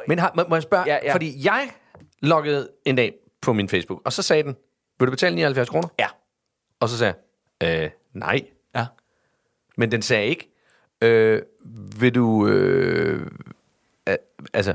Men 0.07 0.19
har, 0.19 0.31
må, 0.35 0.43
må 0.49 0.55
jeg 0.55 0.63
spørge? 0.63 0.83
Ja, 0.87 0.97
ja. 1.03 1.13
Fordi 1.13 1.45
jeg 1.45 1.69
loggede 2.21 2.69
en 2.85 2.95
dag 2.95 3.13
på 3.41 3.53
min 3.53 3.69
Facebook, 3.69 4.01
og 4.05 4.13
så 4.13 4.21
sagde 4.21 4.43
den, 4.43 4.55
vil 4.99 5.05
du 5.05 5.11
betale 5.11 5.35
79 5.35 5.69
kroner? 5.69 5.87
ja, 5.99 6.07
Og 6.79 6.89
så 6.89 6.97
sagde 6.97 7.13
jeg, 7.61 7.83
øh, 7.83 7.89
nej. 8.13 8.41
ja. 8.75 8.85
Men 9.77 9.91
den 9.91 10.01
sagde 10.01 10.25
ikke, 10.27 10.51
øh, 11.01 11.41
vil 11.99 12.15
du, 12.15 12.47
øh, 12.47 13.27
øh, 14.09 14.15
altså, 14.53 14.73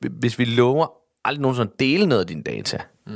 hvis 0.00 0.38
vi 0.38 0.44
lover 0.44 0.86
aldrig 1.24 1.42
nogensinde 1.42 1.70
at 1.74 1.80
dele 1.80 2.06
noget 2.06 2.20
af 2.20 2.26
dine 2.26 2.42
data. 2.42 2.82
Mm. 3.06 3.12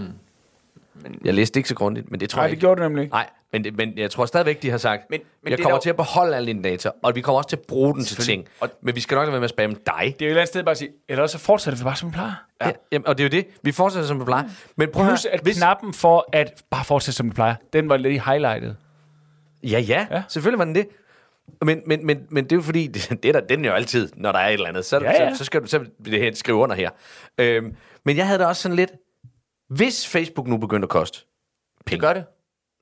Men, 0.94 1.20
jeg 1.24 1.34
læste 1.34 1.58
ikke 1.60 1.68
så 1.68 1.74
grundigt, 1.74 2.10
men 2.10 2.20
det 2.20 2.30
tror 2.30 2.38
Nej, 2.38 2.42
jeg 2.42 2.50
det 2.50 2.52
ikke. 2.56 2.60
gjorde 2.60 2.80
det 2.80 2.90
nemlig 2.90 3.02
ikke. 3.02 3.12
Nej, 3.14 3.30
men, 3.54 3.64
det, 3.64 3.76
men 3.76 3.98
jeg 3.98 4.10
tror 4.10 4.26
stadigvæk, 4.26 4.62
de 4.62 4.70
har 4.70 4.78
sagt, 4.78 5.02
Men- 5.10 5.20
men, 5.20 5.26
jeg 5.50 5.58
det 5.58 5.58
er 5.58 5.62
kommer 5.64 5.76
dog- 5.76 5.82
til 5.82 5.90
at 5.90 5.96
beholde 5.96 6.36
alle 6.36 6.46
dine 6.46 6.62
data, 6.62 6.90
og 7.02 7.14
vi 7.14 7.20
kommer 7.20 7.36
også 7.38 7.48
til 7.48 7.56
at 7.56 7.62
bruge 7.68 7.94
den 7.94 8.04
til 8.04 8.16
ting. 8.16 8.46
Og, 8.60 8.70
men 8.82 8.94
vi 8.94 9.00
skal 9.00 9.14
nok 9.14 9.26
være 9.28 9.36
med 9.40 9.44
at 9.44 9.50
spamme 9.50 9.76
dig. 9.86 9.94
Det 9.96 9.96
er 9.96 10.04
jo 10.04 10.10
et 10.10 10.22
eller 10.22 10.40
andet 10.40 10.48
sted 10.48 10.62
bare 10.64 10.70
at 10.70 10.78
sige, 10.78 10.90
eller 11.08 11.26
så 11.26 11.38
fortsætter 11.38 11.78
vi 11.78 11.84
bare 11.84 11.96
som 11.96 12.08
vi 12.08 12.12
plejer. 12.12 12.32
Ja. 12.64 12.70
Jamen, 12.92 13.06
og 13.06 13.18
det 13.18 13.24
er 13.24 13.28
jo 13.28 13.42
det. 13.42 13.46
Vi 13.62 13.72
fortsætter 13.72 14.06
som 14.08 14.20
vi 14.20 14.24
plejer. 14.24 14.44
Men 14.76 14.88
prøv 14.92 15.04
at 15.04 15.08
Plus 15.10 15.24
at 15.26 15.40
knappen 15.56 15.94
for 15.94 16.28
at 16.32 16.62
bare 16.70 16.84
fortsætte 16.84 17.16
som 17.16 17.26
vi 17.26 17.34
plejer, 17.34 17.54
den 17.72 17.88
var 17.88 17.96
lidt 17.96 18.24
highlightet. 18.24 18.76
Ja, 19.62 19.68
ja, 19.68 19.78
Ja. 19.78 20.06
ja. 20.16 20.22
Selvfølgelig 20.28 20.58
var 20.58 20.64
den 20.64 20.74
det. 20.74 20.88
Men, 21.64 21.82
men, 21.86 22.06
men, 22.06 22.26
men 22.30 22.44
det 22.44 22.52
er 22.52 22.56
jo 22.56 22.62
fordi, 22.62 22.86
det, 22.94 23.22
det 23.22 23.28
er 23.28 23.32
der, 23.32 23.40
den 23.40 23.64
er 23.64 23.68
jo 23.68 23.74
altid, 23.74 24.08
når 24.16 24.32
der 24.32 24.38
er 24.38 24.48
et 24.48 24.52
eller 24.52 24.68
andet. 24.68 24.84
Så, 24.84 24.98
Ja, 24.98 25.04
ja, 25.10 25.12
ja. 25.22 25.24
ja. 25.24 25.32
så, 25.32 25.38
så 25.38 25.44
skal 25.44 25.62
du 25.62 25.66
så 25.66 25.84
det 26.04 26.20
her, 26.20 26.34
skrive 26.34 26.58
under 26.58 26.76
her. 26.76 26.90
Øhm, 27.38 27.76
men 28.04 28.16
jeg 28.16 28.26
havde 28.26 28.38
da 28.38 28.46
også 28.46 28.62
sådan 28.62 28.76
lidt, 28.76 28.90
hvis 29.68 30.08
Facebook 30.08 30.46
nu 30.46 30.56
begyndte 30.56 30.86
at 30.86 30.90
koste 30.90 31.18
Det 31.78 31.84
penge. 31.86 32.00
gør 32.06 32.12
det. 32.12 32.24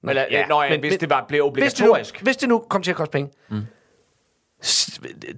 Eller, 0.09 0.27
ja, 0.31 0.47
når 0.47 0.63
jeg, 0.63 0.71
men- 0.73 0.81
hvis 0.81 0.91
men- 0.93 1.01
det 1.01 1.09
bare 1.09 1.25
blev 1.29 1.51
Hvis 1.53 1.73
det, 1.73 1.81
nu, 1.85 1.91
obligatorisk. 1.91 2.23
hvis 2.23 2.37
det 2.37 2.49
nu 2.49 2.59
kom 2.59 2.83
til 2.83 2.91
at 2.91 2.97
koste 2.97 3.13
penge, 3.13 3.31
mm. 3.51 3.63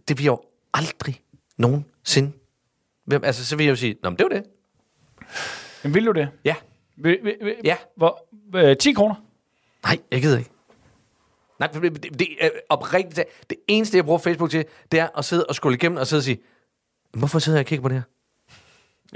det 0.09 0.17
bliver 0.17 0.33
jo 0.33 0.41
aldrig 0.75 1.21
nogensinde. 1.57 2.33
Hvem, 3.05 3.25
altså, 3.25 3.47
så 3.47 3.57
vil 3.57 3.65
jeg 3.65 3.71
jo 3.71 3.77
sige, 3.77 3.97
Nå, 4.03 4.11
men 4.11 4.19
det 4.19 4.25
var 4.25 4.29
det. 4.29 4.45
Men 5.85 5.95
vil 5.95 6.07
du 6.07 6.13
det? 6.13 6.29
Ja. 6.45 6.55
Vil, 6.97 7.19
vil, 7.23 7.37
vil, 7.41 7.57
Ja. 7.65 7.77
Hvor, 7.97 8.27
øh, 8.57 8.77
10 8.77 8.93
kroner? 8.93 9.15
Nej, 9.85 9.99
jeg 10.11 10.21
gider 10.23 10.39
ikke. 10.39 10.51
Nej, 11.59 11.69
det, 11.73 11.83
det, 12.03 12.19
det 12.19 12.29
er 12.41 12.51
oprigtigt. 12.69 13.29
Det 13.51 13.59
eneste, 13.69 13.97
jeg 13.97 14.05
bruger 14.05 14.19
Facebook 14.19 14.51
til, 14.51 14.65
det 14.93 15.01
er 15.01 15.09
at 15.19 15.25
sidde 15.25 15.47
og 15.47 15.55
scrolle 15.55 15.77
igennem 15.77 15.99
og 15.99 16.07
sidde 16.07 16.21
og 16.21 16.25
sige, 16.25 16.39
hvorfor 17.13 17.39
sidder 17.39 17.59
jeg 17.59 17.63
og 17.63 17.67
kigger 17.67 17.83
på 17.83 17.89
det 17.89 17.97
her? 17.97 18.03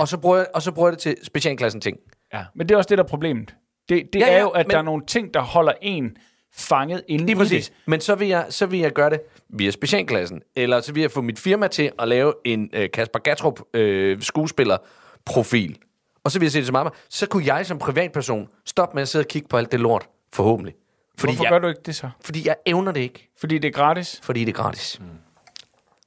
Og 0.01 0.09
så 0.09 0.19
bruger 0.19 0.37
jeg, 0.37 0.47
og 0.55 0.63
så 0.63 0.73
bruger 0.73 0.89
jeg 0.89 0.93
det 0.93 1.01
til 1.03 1.17
specialklassen 1.23 1.81
ting. 1.81 1.99
Ja. 2.33 2.45
Men 2.55 2.69
det 2.69 2.75
er 2.75 2.79
også 2.79 2.89
det, 2.89 2.99
der 2.99 3.05
er 3.05 3.09
problemet. 3.09 3.55
Det, 3.89 4.13
det 4.13 4.21
ja, 4.21 4.27
Ja, 4.27 4.33
er 4.37 4.41
jo, 4.41 4.49
at 4.49 4.67
men- 4.67 4.71
der 4.73 4.79
er 4.79 4.83
nogle 4.83 5.03
ting, 5.07 5.35
der 5.35 5.41
holder 5.41 5.73
en 5.83 6.17
fanget 6.53 7.03
inde 7.09 7.25
Lige 7.27 7.33
i 7.33 7.39
præcis. 7.39 7.69
det. 7.69 7.77
Men 7.87 8.01
så 8.01 8.15
vil, 8.15 8.29
jeg, 8.29 8.47
så 8.51 8.67
vil 8.67 8.81
jeg 8.81 8.93
gøre 8.93 9.11
det 9.11 9.21
via 9.49 9.71
specialklassen. 9.71 10.43
Eller 10.57 10.81
så 10.81 10.93
vil 10.93 11.01
jeg 11.01 11.11
få 11.11 11.21
mit 11.21 11.39
firma 11.39 11.69
til 11.69 11.91
at 11.99 12.09
lave 12.09 12.35
en 12.45 12.71
øh, 12.73 12.91
Kasper 12.91 13.19
Gatrup 13.19 13.61
øh, 13.75 14.23
skuespillerprofil. 14.23 15.79
Og 16.25 16.31
så 16.31 16.39
vil 16.39 16.47
jeg 16.47 16.53
se 16.53 16.59
det 16.59 16.67
så 16.67 16.73
meget. 16.73 16.93
Så 17.09 17.27
kunne 17.27 17.55
jeg 17.55 17.67
som 17.67 17.79
privatperson 17.79 18.49
stoppe 18.67 18.95
med 18.95 19.03
at 19.03 19.09
sidde 19.09 19.23
og 19.23 19.29
kigge 19.29 19.49
på 19.49 19.57
alt 19.57 19.73
det 19.73 19.81
lort. 19.81 20.09
Forhåbentlig. 20.33 20.75
Fordi 21.19 21.33
Hvorfor 21.33 21.45
jeg, 21.45 21.51
gør 21.51 21.59
du 21.59 21.69
ikke 21.69 21.81
det 21.87 21.95
så? 21.97 22.11
Fordi 22.25 22.47
jeg 22.47 22.57
evner 22.67 22.93
det 22.93 23.01
ikke. 23.01 23.29
Fordi 23.41 23.59
det 23.59 23.69
er 23.69 23.73
gratis? 23.73 24.21
Fordi 24.23 24.41
det 24.45 24.49
er 24.49 24.63
gratis. 24.63 24.99
Mm. 25.01 25.07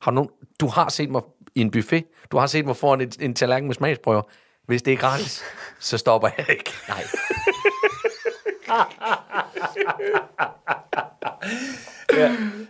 Har 0.01 0.11
du, 0.11 0.15
nogen, 0.15 0.29
du 0.59 0.67
har 0.67 0.89
set 0.89 1.09
mig 1.09 1.21
i 1.55 1.61
en 1.61 1.71
buffet. 1.71 2.03
Du 2.31 2.37
har 2.37 2.47
set 2.47 2.65
mig 2.65 2.75
foran 2.75 3.01
en, 3.01 3.11
en 3.19 3.33
tallerken 3.33 3.67
med 3.67 3.75
smagsprøver. 3.75 4.21
Hvis 4.67 4.81
det 4.81 4.93
er 4.93 4.97
gratis, 4.97 5.43
så 5.79 5.97
stopper 5.97 6.29
jeg 6.37 6.49
ikke. 6.49 6.71
Nej. 6.87 7.03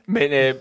Men, 0.08 0.34
øh, 0.34 0.56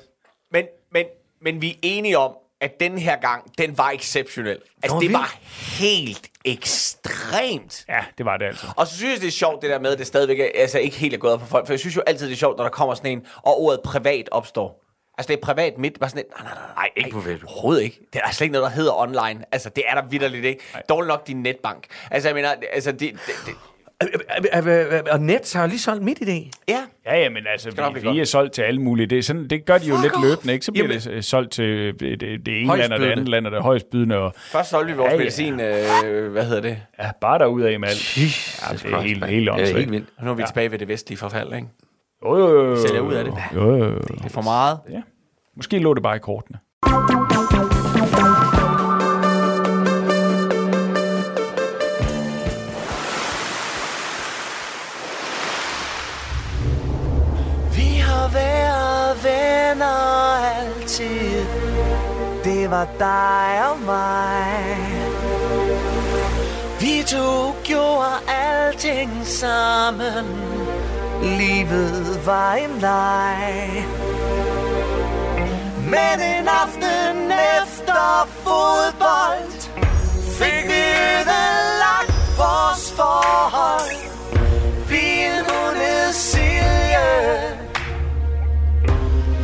men, 0.53 0.65
men, 0.93 1.07
men 1.43 1.63
vi 1.63 1.71
er 1.71 1.75
enige 1.83 2.19
om, 2.19 2.33
at 2.61 2.81
den 2.81 2.99
her 2.99 3.17
gang, 3.17 3.59
den 3.59 3.79
var 3.79 3.91
exceptionel. 3.91 4.59
Altså, 4.83 4.99
det 5.01 5.13
var 5.13 5.37
helt 5.81 6.29
ekstremt. 6.45 7.85
Ja, 7.89 8.05
det 8.19 8.27
var 8.27 8.37
det 8.37 8.47
altså. 8.47 8.67
Og 8.77 8.87
så 8.87 8.97
synes 8.97 9.13
jeg, 9.13 9.21
det 9.21 9.27
er 9.27 9.31
sjovt, 9.33 9.63
det 9.63 9.71
der 9.71 9.79
med, 9.79 9.93
at 9.93 9.99
det 9.99 10.07
stadigvæk 10.07 10.41
er, 10.41 10.49
altså, 10.55 10.79
ikke 10.79 10.97
helt 10.97 11.15
er 11.15 11.19
gået 11.19 11.33
op 11.33 11.41
på 11.41 11.47
folk. 11.47 11.67
For 11.67 11.73
jeg 11.73 11.81
synes 11.81 11.97
jo 11.97 12.03
altid, 12.07 12.27
det 12.27 12.33
er 12.33 12.37
sjovt, 12.37 12.57
når 12.57 12.65
der 12.65 12.71
kommer 12.71 12.95
sådan 12.95 13.13
en, 13.13 13.27
og 13.37 13.61
ordet 13.61 13.81
privat 13.85 14.29
opstår. 14.33 14.85
Altså, 15.21 15.29
det 15.33 15.37
er 15.43 15.47
privat 15.47 15.79
midt. 15.79 16.01
Bare 16.01 16.11
sådan 16.11 16.21
et, 16.25 16.27
nej, 16.39 16.45
nej, 16.45 16.55
nej, 16.55 16.73
nej, 16.77 16.89
ikke 16.97 17.11
på 17.11 17.21
Facebook. 17.21 17.51
Overhovedet 17.53 17.83
ikke. 17.83 18.01
Det 18.13 18.21
er 18.25 18.31
slet 18.33 18.45
ikke 18.45 18.53
noget, 18.53 18.65
der 18.71 18.77
hedder 18.77 18.93
online. 19.01 19.45
Altså, 19.53 19.71
det 19.77 19.85
er 19.89 19.95
der 19.95 20.09
vidderligt 20.09 20.45
ikke. 20.45 20.61
Dårligt 20.89 21.09
nok 21.09 21.27
din 21.27 21.43
netbank. 21.43 21.87
Altså, 22.11 22.29
jeg 22.29 22.35
mener, 22.35 22.49
altså, 22.73 22.93
det, 22.93 23.01
det, 23.01 23.35
det 23.47 23.55
Og 25.11 25.21
Nets 25.21 25.53
har 25.53 25.67
lige 25.67 25.79
solgt 25.79 26.03
midt 26.03 26.19
i 26.21 26.25
det. 26.25 26.45
ja. 26.69 26.81
Ja, 27.07 27.19
ja, 27.23 27.29
men 27.29 27.47
altså, 27.53 27.71
vi, 27.71 28.11
vi 28.11 28.21
er 28.21 28.25
solgt 28.25 28.53
til 28.55 28.63
alle 28.63 28.81
mulige. 28.83 29.07
Det, 29.07 29.19
er 29.19 29.23
sådan, 29.23 29.49
det 29.49 29.65
gør 29.65 29.79
de 29.79 29.87
jo 29.87 29.95
Fuck 29.95 30.03
lidt 30.05 30.15
off. 30.15 30.25
løbende, 30.25 30.53
ikke? 30.53 30.65
Så 30.67 30.73
bliver 30.73 30.87
Jamen- 30.87 31.01
det 31.15 31.25
solgt 31.25 31.53
til 31.53 32.01
det, 32.01 32.21
det, 32.47 32.63
ene 32.63 32.77
land 32.77 32.93
og 32.93 33.01
det 33.01 33.11
andet 33.11 33.29
land, 33.29 33.47
og 33.47 33.53
det 33.53 33.63
højst 33.63 33.91
bydende. 33.91 34.17
Og, 34.19 34.33
Først 34.37 34.71
solgte 34.71 34.93
vi 34.93 34.99
vores 34.99 35.09
Ja, 35.11 35.13
ja. 35.15 35.19
medicin, 35.19 35.61
øh, 35.61 36.33
hvad 36.33 36.45
hedder 36.45 36.61
det? 36.63 36.83
ja, 36.99 37.11
bare 37.21 37.39
derud 37.39 37.63
af 37.63 37.81
med 37.81 37.89
alt. 37.89 38.17
Ja, 38.19 38.23
det 38.73 38.85
er 38.95 39.01
helt, 39.01 39.21
mand. 39.21 39.31
helt 39.31 39.47
Ja, 39.47 39.57
helt 39.77 39.91
vildt. 39.93 40.09
Nu 40.23 40.31
er 40.31 40.35
vi 40.35 40.43
ja. 40.43 40.47
tilbage 40.47 40.71
ved 40.71 40.79
det 40.79 40.89
vestlige 40.89 41.19
forfald, 41.19 41.55
ikke? 41.55 41.67
Jo, 42.25 42.39
jo, 42.39 42.49
jo, 42.49 42.71
jo. 42.71 42.77
Sælger 42.77 43.01
ud 43.01 43.13
af 43.13 43.25
det. 43.25 43.35
Jo, 43.55 43.77
jo, 43.77 43.85
jo. 43.85 43.99
Det 43.99 44.25
er 44.25 44.29
for 44.29 44.43
meget. 44.43 44.79
Ja. 44.91 45.03
Måske 45.57 45.79
lå 45.79 45.95
det 45.95 46.03
bare 46.03 46.17
i 46.17 46.19
kortene. 46.19 46.59
Vi 57.77 57.99
har 57.99 58.29
været 58.33 59.25
væk 59.25 59.51
kender 59.81 60.37
altid 60.37 61.45
Det 62.45 62.71
var 62.71 62.89
dig 62.99 63.71
og 63.71 63.79
mig 63.87 64.77
Vi 66.81 67.03
to 67.07 67.53
gjorde 67.65 68.13
alting 68.29 69.11
sammen 69.27 70.27
Livet 71.23 72.27
var 72.27 72.55
en 72.55 72.79
leg. 72.81 73.87
Men 75.85 76.21
en 76.21 76.49
aften 76.49 77.33
efter 77.33 78.29
fodbold 78.45 79.61
Fik 80.39 80.65
vi 80.65 80.83
ødelagt 81.21 82.13
vores 82.37 82.93
forhold. 82.97 83.91
Pigen 84.89 85.45
hun 85.49 85.77
hed 85.77 86.13
Silje 86.13 87.09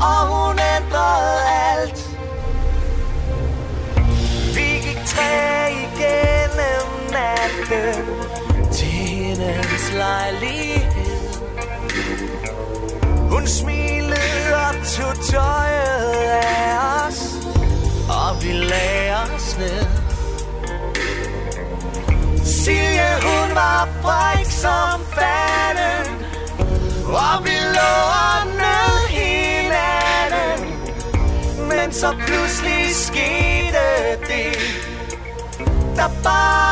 Og 0.01 0.27
hun 0.27 0.59
ændrede 0.77 1.41
alt. 1.71 2.11
Vi 4.55 4.69
gik 4.87 5.01
tre 5.07 5.71
igennem 5.71 6.89
natten 7.13 8.07
Til 8.73 8.87
hendes 9.45 9.93
lejlighed. 9.95 11.16
Hun 13.31 13.47
smilede 13.47 14.57
og 14.69 14.75
tog 14.87 15.25
tøjet 15.31 16.17
af 16.31 17.07
os 17.07 17.21
Og 18.09 18.43
vi 18.43 18.53
lagde 18.53 19.15
os 19.15 19.59
ned 19.59 19.87
Silje, 22.45 23.11
hun 23.23 23.55
var 23.55 23.89
fræk 24.03 24.47
som 24.47 25.01
fanden 25.15 26.07
Og 27.07 27.45
vi 27.45 27.57
lå 27.77 27.93
og 28.27 28.47
nød 28.61 29.09
hinanden. 29.09 30.61
Men 31.69 31.93
så 31.93 32.17
pludselig 32.27 32.95
skete 32.95 33.87
det 34.29 34.59
Der 35.97 36.09
bare 36.25 36.66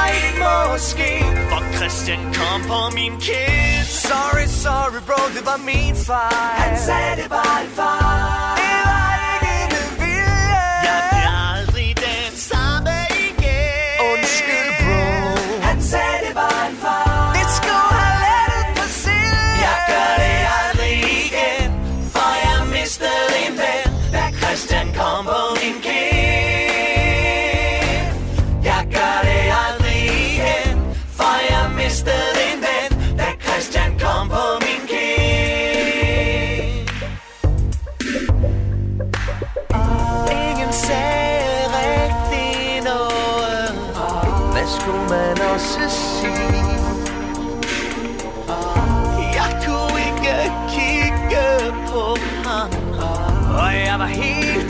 ikke 0.45 0.71
må 0.71 0.79
ske 0.79 1.13
For 1.51 1.77
Christian 1.77 2.21
kom 2.35 2.61
på 2.69 2.95
min 2.95 3.13
kind 3.21 3.87
Sorry, 3.87 4.47
sorry 4.47 5.01
bro, 5.07 5.21
det 5.37 5.47
var 5.47 5.59
min 5.65 5.97
fejl 5.97 6.61
Han 6.63 6.79
sagde, 6.87 7.23
det 7.23 7.31
var 7.31 7.61
en 7.63 7.71
fejl 7.77 8.64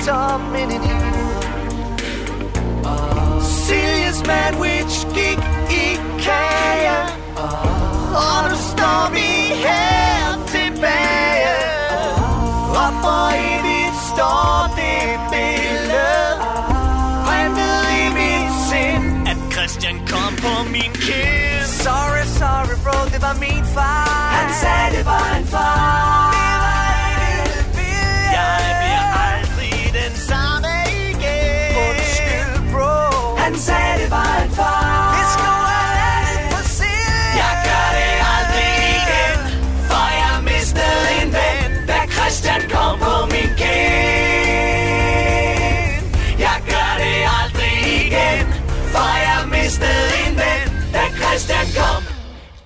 helt 0.05 0.07
tom 0.07 0.55
indeni 0.55 0.95
Siljes 3.41 4.23
sandwich 4.55 5.07
gik 5.15 5.39
i 5.71 5.99
kage 6.23 6.99
Og 8.15 8.51
nu 8.51 8.57
står 8.57 9.11
vi 9.13 9.29
her 9.65 10.47
tilbage 10.47 11.55
Og 12.83 12.93
for 13.03 13.29
evigt 13.35 13.97
står 14.13 14.75
det 14.77 15.21
billede 15.31 16.25
Printet 17.27 17.85
i 18.01 18.05
mit 18.19 18.51
sind 18.69 19.29
At 19.29 19.39
Christian 19.53 19.97
kom 20.07 20.37
på 20.37 20.69
min 20.71 20.93
kind 20.93 21.67
Sorry, 21.67 22.25
sorry 22.41 22.77
bro, 22.85 22.99
det 23.13 23.23
var 23.23 23.37
min 23.41 23.65
far 23.75 24.09
Han 24.37 24.55
sagde 24.55 24.97
det 24.97 25.07
var 25.07 25.37
en 25.39 25.47
far 25.47 26.31
Det 26.35 26.55
var 26.65 26.93
med 27.21 27.65
vilje 27.77 28.33
Jeg 28.37 28.77
bliver 28.81 28.94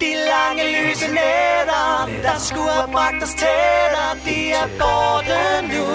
de 0.00 0.14
lange 0.30 0.64
lyse 0.76 1.06
nætter, 1.08 2.08
der 2.22 2.38
skulle 2.38 2.70
have 2.70 2.92
bragt 2.92 3.22
os 3.22 3.34
tættere, 3.42 4.10
de 4.26 4.50
er 4.52 4.68
borte 4.80 5.40
nu. 5.72 5.86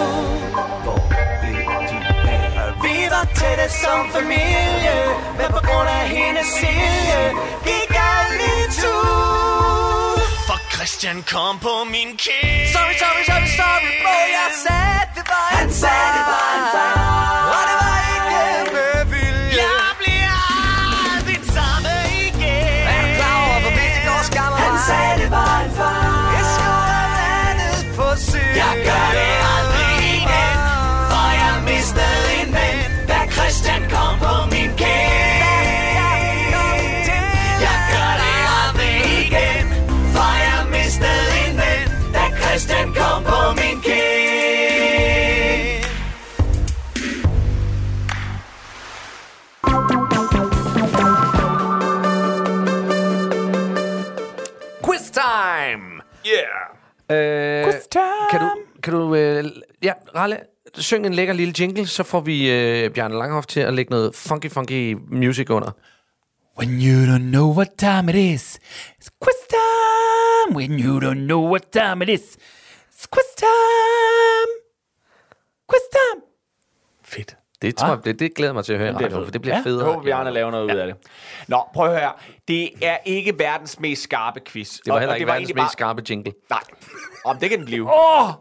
Vi 2.84 2.98
var 3.14 3.26
tætte 3.40 3.68
som 3.84 4.12
familie, 4.12 4.98
men 5.38 5.48
på 5.56 5.62
grund 5.68 5.90
af 5.90 6.08
hendes 6.10 6.48
silje, 6.60 7.22
gik 7.68 7.92
alt 8.16 8.42
i 8.54 8.58
tu. 8.82 8.98
For 10.48 10.60
Christian 10.74 11.24
kom 11.34 11.60
på 11.60 11.74
min 11.86 12.10
kind. 12.24 12.68
Sorry, 12.74 12.96
sorry, 13.04 13.24
sorry, 13.30 13.50
sorry, 13.60 13.92
bro, 14.04 14.18
jeg 14.38 14.50
sagde, 14.66 15.02
det 15.16 15.24
var 15.32 15.48
en 15.52 15.58
Han 15.58 15.74
sagde, 15.74 16.10
det 16.18 16.26
var 16.32 16.48
en 16.58 16.66
fejl. 16.74 17.13
Øh, 57.14 57.64
Quiz 57.64 57.88
time! 57.92 58.04
Kan 58.32 58.40
du, 58.40 58.50
kan 58.84 58.94
du 58.94 59.16
øh, 59.16 59.46
ja, 59.84 59.94
Ralle, 60.16 60.38
syng 60.76 61.06
en 61.06 61.14
lækker 61.14 61.34
lille 61.34 61.54
jingle, 61.60 61.88
så 61.88 62.04
får 62.04 62.20
vi 62.20 62.52
øh, 62.52 62.90
Bjarne 62.90 63.16
Langhoff 63.16 63.48
til 63.48 63.60
at 63.60 63.74
lægge 63.74 63.92
noget 63.92 64.16
funky, 64.16 64.52
funky 64.52 64.98
music 65.12 65.50
under. 65.50 65.72
When 66.58 66.70
you 66.70 67.06
don't 67.06 67.30
know 67.32 67.56
what 67.56 67.70
time 67.78 68.10
it 68.10 68.16
is, 68.16 68.60
it's 69.00 69.10
quiz 69.22 69.40
time. 69.50 70.56
When 70.56 70.80
you 70.80 71.00
don't 71.00 71.26
know 71.26 71.50
what 71.52 71.64
time 71.72 72.04
it 72.04 72.10
is, 72.10 72.38
it's 72.92 73.08
quiz 73.12 73.30
time. 73.38 74.52
Quiz 75.68 75.86
time. 75.92 76.33
Det, 77.64 77.76
tror 77.78 77.88
jeg, 77.88 78.06
det, 78.06 78.20
det 78.20 78.34
glæder 78.36 78.54
mig 78.54 78.66
til 78.66 78.74
at 78.74 78.80
høre 78.80 78.90
i 78.90 78.94
bliver 78.94 79.06
radioen, 79.08 79.22
fedt. 79.22 79.28
for 79.28 79.32
det 79.32 79.42
bliver 79.42 79.56
Ja. 79.58 79.62
federe. 79.64 79.86
Jeg 79.86 79.94
håber, 79.94 80.04
vi 80.06 80.10
andre 80.10 80.34
laver 80.34 80.52
noget 80.52 80.66
ud 80.74 80.78
af 80.80 80.88
det. 80.88 80.96
Nå, 81.48 81.62
prøv 81.74 81.94
at 81.94 82.00
høre. 82.00 82.12
Det 82.48 82.70
er 82.82 82.98
ikke 83.06 83.40
verdens 83.40 83.80
mest 83.80 84.02
skarpe 84.04 84.40
quiz. 84.48 84.74
Det 84.78 84.82
var 84.88 84.94
Og- 84.94 85.00
heller 85.00 85.16
ikke 85.16 85.28
var 85.28 85.34
verdens 85.34 85.54
mest 85.56 85.72
skarpe 85.72 86.04
jingle. 86.10 86.34
Nej, 86.50 86.60
om 87.26 87.38
det 87.38 87.50
kan 87.50 87.58
den 87.60 87.66
blive. 87.66 87.84
Åh, 87.84 88.30
oh, 88.30 88.34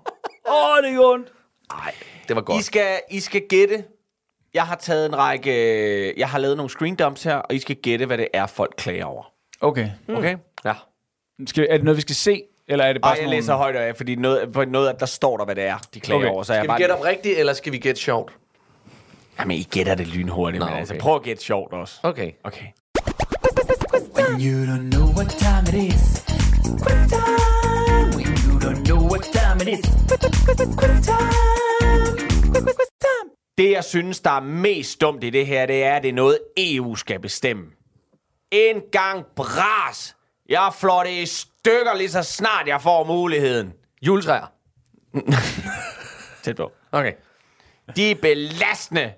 oh, 0.46 0.82
det 0.84 0.94
er 0.94 1.00
ondt. 1.00 1.28
Nej, 1.72 1.94
det 2.28 2.36
var 2.36 2.42
I 2.42 2.44
godt. 2.44 2.64
skal, 2.64 3.00
I 3.10 3.20
skal 3.20 3.42
gætte. 3.48 3.84
Jeg 4.54 4.62
har 4.62 4.76
taget 4.76 5.06
en 5.06 5.18
række... 5.18 6.18
Jeg 6.20 6.28
har 6.28 6.38
lavet 6.38 6.56
nogle 6.56 6.70
screen 6.70 6.96
dumps 6.96 7.22
her, 7.22 7.36
og 7.36 7.54
I 7.54 7.58
skal 7.58 7.76
gætte, 7.76 8.06
hvad 8.06 8.18
det 8.18 8.28
er, 8.34 8.46
folk 8.46 8.74
klager 8.76 9.04
over. 9.04 9.32
Okay. 9.60 9.88
Okay? 10.08 10.36
Ja. 10.64 10.74
Skal, 11.46 11.66
er 11.70 11.76
det 11.76 11.84
noget, 11.84 11.96
vi 11.96 12.00
skal 12.02 12.14
se? 12.14 12.42
Eller 12.68 12.84
er 12.84 12.92
det 12.92 13.02
bare 13.02 13.10
Bare 13.10 13.16
sådan 13.16 13.28
jeg 13.30 13.36
læser 13.36 13.54
højt 13.54 13.76
af, 13.76 13.96
fordi 13.96 14.14
noget, 14.14 14.52
på 14.52 14.64
noget 14.64 15.00
der 15.00 15.06
står 15.06 15.36
der, 15.36 15.44
hvad 15.44 15.54
det 15.54 15.64
er, 15.64 15.78
de 15.94 16.00
klager 16.00 16.18
Okay. 16.20 16.28
over. 16.30 16.42
Så 16.42 16.52
jeg 16.52 16.58
Skal 16.60 16.62
vi 16.64 16.68
bare... 16.68 16.78
gætte 16.78 16.92
op 16.92 17.04
rigtigt, 17.04 17.38
eller 17.38 17.52
skal 17.52 17.72
vi 17.72 17.78
gætte 17.78 18.00
sjovt? 18.00 18.32
Jamen, 19.38 19.56
I 19.56 19.62
gætter 19.62 19.94
det 19.94 20.06
lynhurtigt, 20.06 20.60
Nå, 20.60 20.66
men 20.66 20.74
altså, 20.76 20.94
okay. 20.94 21.00
prøv 21.00 21.14
at 21.16 21.22
gætte 21.22 21.42
sjovt 21.42 21.72
også. 21.72 22.00
Okay. 22.02 22.32
Okay. 22.44 22.66
When 24.16 24.40
you 24.40 24.66
don't 24.66 24.90
know 24.90 25.06
what 25.16 25.30
time 25.30 25.64
it 25.68 25.92
is. 25.92 26.24
Quiz 26.82 27.10
time. 27.10 28.16
When 28.16 28.28
you 28.46 28.58
don't 28.60 28.84
know 28.84 29.00
what 29.10 29.22
time 29.32 29.56
it 29.62 29.78
is. 29.78 29.90
Quiz, 30.08 30.20
quiz, 30.20 30.56
quiz, 30.58 30.78
quiz 30.80 31.06
time. 31.06 31.32
Det, 33.58 33.70
jeg 33.70 33.84
synes, 33.84 34.20
der 34.20 34.30
er 34.30 34.40
mest 34.40 35.00
dumt 35.00 35.24
i 35.24 35.30
det 35.30 35.46
her, 35.46 35.66
det 35.66 35.84
er, 35.84 35.96
at 35.96 36.02
det 36.02 36.08
er 36.08 36.12
noget, 36.12 36.38
EU 36.56 36.94
skal 36.96 37.20
bestemme. 37.20 37.64
En 38.50 38.82
gang 38.92 39.24
bras. 39.36 40.16
Jeg 40.48 40.70
flår 40.78 41.02
det 41.02 41.10
i 41.10 41.26
stykker 41.26 41.94
lige 41.94 42.10
så 42.10 42.22
snart 42.22 42.66
jeg 42.68 42.82
får 42.82 43.04
muligheden. 43.04 43.72
Juletræer. 44.02 44.52
Tæt 46.42 46.56
på. 46.56 46.72
Okay. 46.92 47.12
De 47.96 48.10
er 48.10 48.14
belastende. 48.14 49.12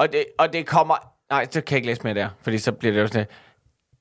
Og 0.00 0.12
det, 0.12 0.24
og 0.38 0.52
det 0.52 0.66
kommer... 0.66 0.94
Nej, 1.30 1.46
så 1.50 1.60
kan 1.60 1.70
jeg 1.70 1.76
ikke 1.76 1.86
læse 1.86 2.00
mere 2.04 2.14
der, 2.14 2.28
fordi 2.42 2.58
så 2.58 2.72
bliver 2.72 2.92
det 2.94 3.00
jo 3.00 3.06
sådan... 3.06 3.26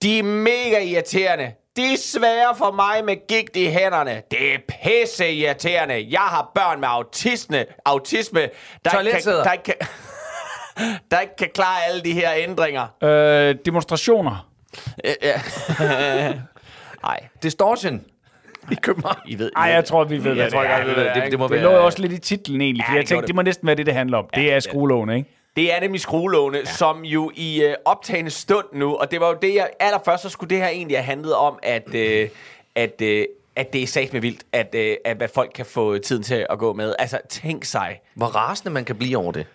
De 0.02 0.20
er 0.20 0.24
mega 0.24 0.80
irriterende. 0.84 1.52
De 1.76 1.94
er 1.94 1.98
svære 1.98 2.56
for 2.58 2.72
mig 2.72 3.06
med 3.06 3.28
gigt 3.28 3.56
i 3.56 3.66
hænderne. 3.66 4.22
Det 4.32 4.54
er 4.54 4.58
pisse 4.84 5.32
irriterende. 5.34 6.08
Jeg 6.10 6.20
har 6.20 6.52
børn 6.56 6.80
med 6.80 6.88
autisme, 6.92 7.66
autisme 7.86 8.40
der, 8.86 9.00
ikke 9.00 9.12
kan, 9.24 9.32
der, 9.34 9.52
ikke 9.52 9.64
kan, 9.64 9.76
der 11.12 11.20
ikke 11.20 11.36
kan 11.36 11.50
klare 11.54 11.86
alle 11.90 12.02
de 12.02 12.14
her 12.14 12.30
ændringer. 12.38 12.88
Øh, 13.04 13.56
demonstrationer. 13.66 14.50
Øh, 15.06 15.12
ja. 15.22 15.42
Nej, 17.04 17.20
Distortion. 17.44 18.02
I 18.72 18.76
København. 18.76 19.18
I 19.26 19.40
ved. 19.40 19.52
Ej, 19.56 19.64
jeg 19.64 19.86
tror, 19.86 20.04
vi 20.04 20.24
ved, 20.24 20.36
Jeg 20.36 20.52
tror 20.52 20.62
det 20.62 20.70
er. 20.72 20.78
godt, 20.78 20.88
vi 20.90 20.96
ved 20.96 21.06
det. 21.06 21.16
Det- 21.16 21.32
det 21.32 21.40
må 21.40 21.46
det 21.48 21.52
være- 21.52 21.64
lå 21.64 21.72
jo 21.72 21.86
også 21.86 22.02
lidt 22.02 22.12
i 22.14 22.18
titlen 22.18 22.62
egentlig, 22.62 22.84
Ja, 22.88 22.94
jeg 22.94 23.00
det 23.02 23.08
tænkte, 23.08 23.14
gjorde 23.16 23.28
det 23.28 23.36
må 23.36 23.42
næsten 23.42 23.68
være 23.68 23.76
det, 23.76 23.86
det 23.86 23.94
handler 23.94 24.18
om. 24.18 24.26
Det 24.36 24.54
er 24.54 24.60
skruelån, 24.60 25.10
ikke? 25.10 25.30
Det 25.56 25.74
er 25.74 25.80
nemlig 25.80 26.02
skruelåne, 26.02 26.58
ja. 26.58 26.66
som 26.66 27.06
jo 27.06 27.32
i 27.36 27.64
øh, 27.64 27.76
optagende 27.86 28.32
stund 28.32 28.66
nu, 28.74 28.96
og 28.96 29.12
det 29.12 29.20
var 29.20 29.28
jo 29.28 29.38
det, 29.42 29.56
jeg 29.56 29.70
allerførst, 29.80 30.24
så 30.24 30.30
skulle 30.30 30.50
det 30.50 30.58
her 30.58 30.68
egentlig 30.68 30.98
have 30.98 31.04
handlet 31.04 31.36
om, 31.36 31.60
at, 31.64 31.96
øh, 31.96 32.30
at, 32.76 33.02
øh, 33.02 33.26
at 33.56 33.74
det 33.74 33.84
er 33.84 33.88
sat 33.88 34.14
med 34.14 34.22
vildt, 34.22 34.44
at, 34.52 34.76
øh, 34.76 34.98
at 35.06 35.18
hvad 35.18 35.28
folk 35.28 35.52
kan 35.56 35.66
få 35.66 35.98
tiden 35.98 36.24
til 36.24 36.46
at 36.50 36.60
gå 36.60 36.74
med. 36.74 36.96
Altså, 37.00 37.20
tænk 37.30 37.66
sig. 37.66 38.00
Hvor 38.14 38.26
rasende 38.26 38.74
man 38.74 38.86
kan 38.86 38.96
blive 38.96 39.18
over 39.18 39.32
det. 39.32 39.46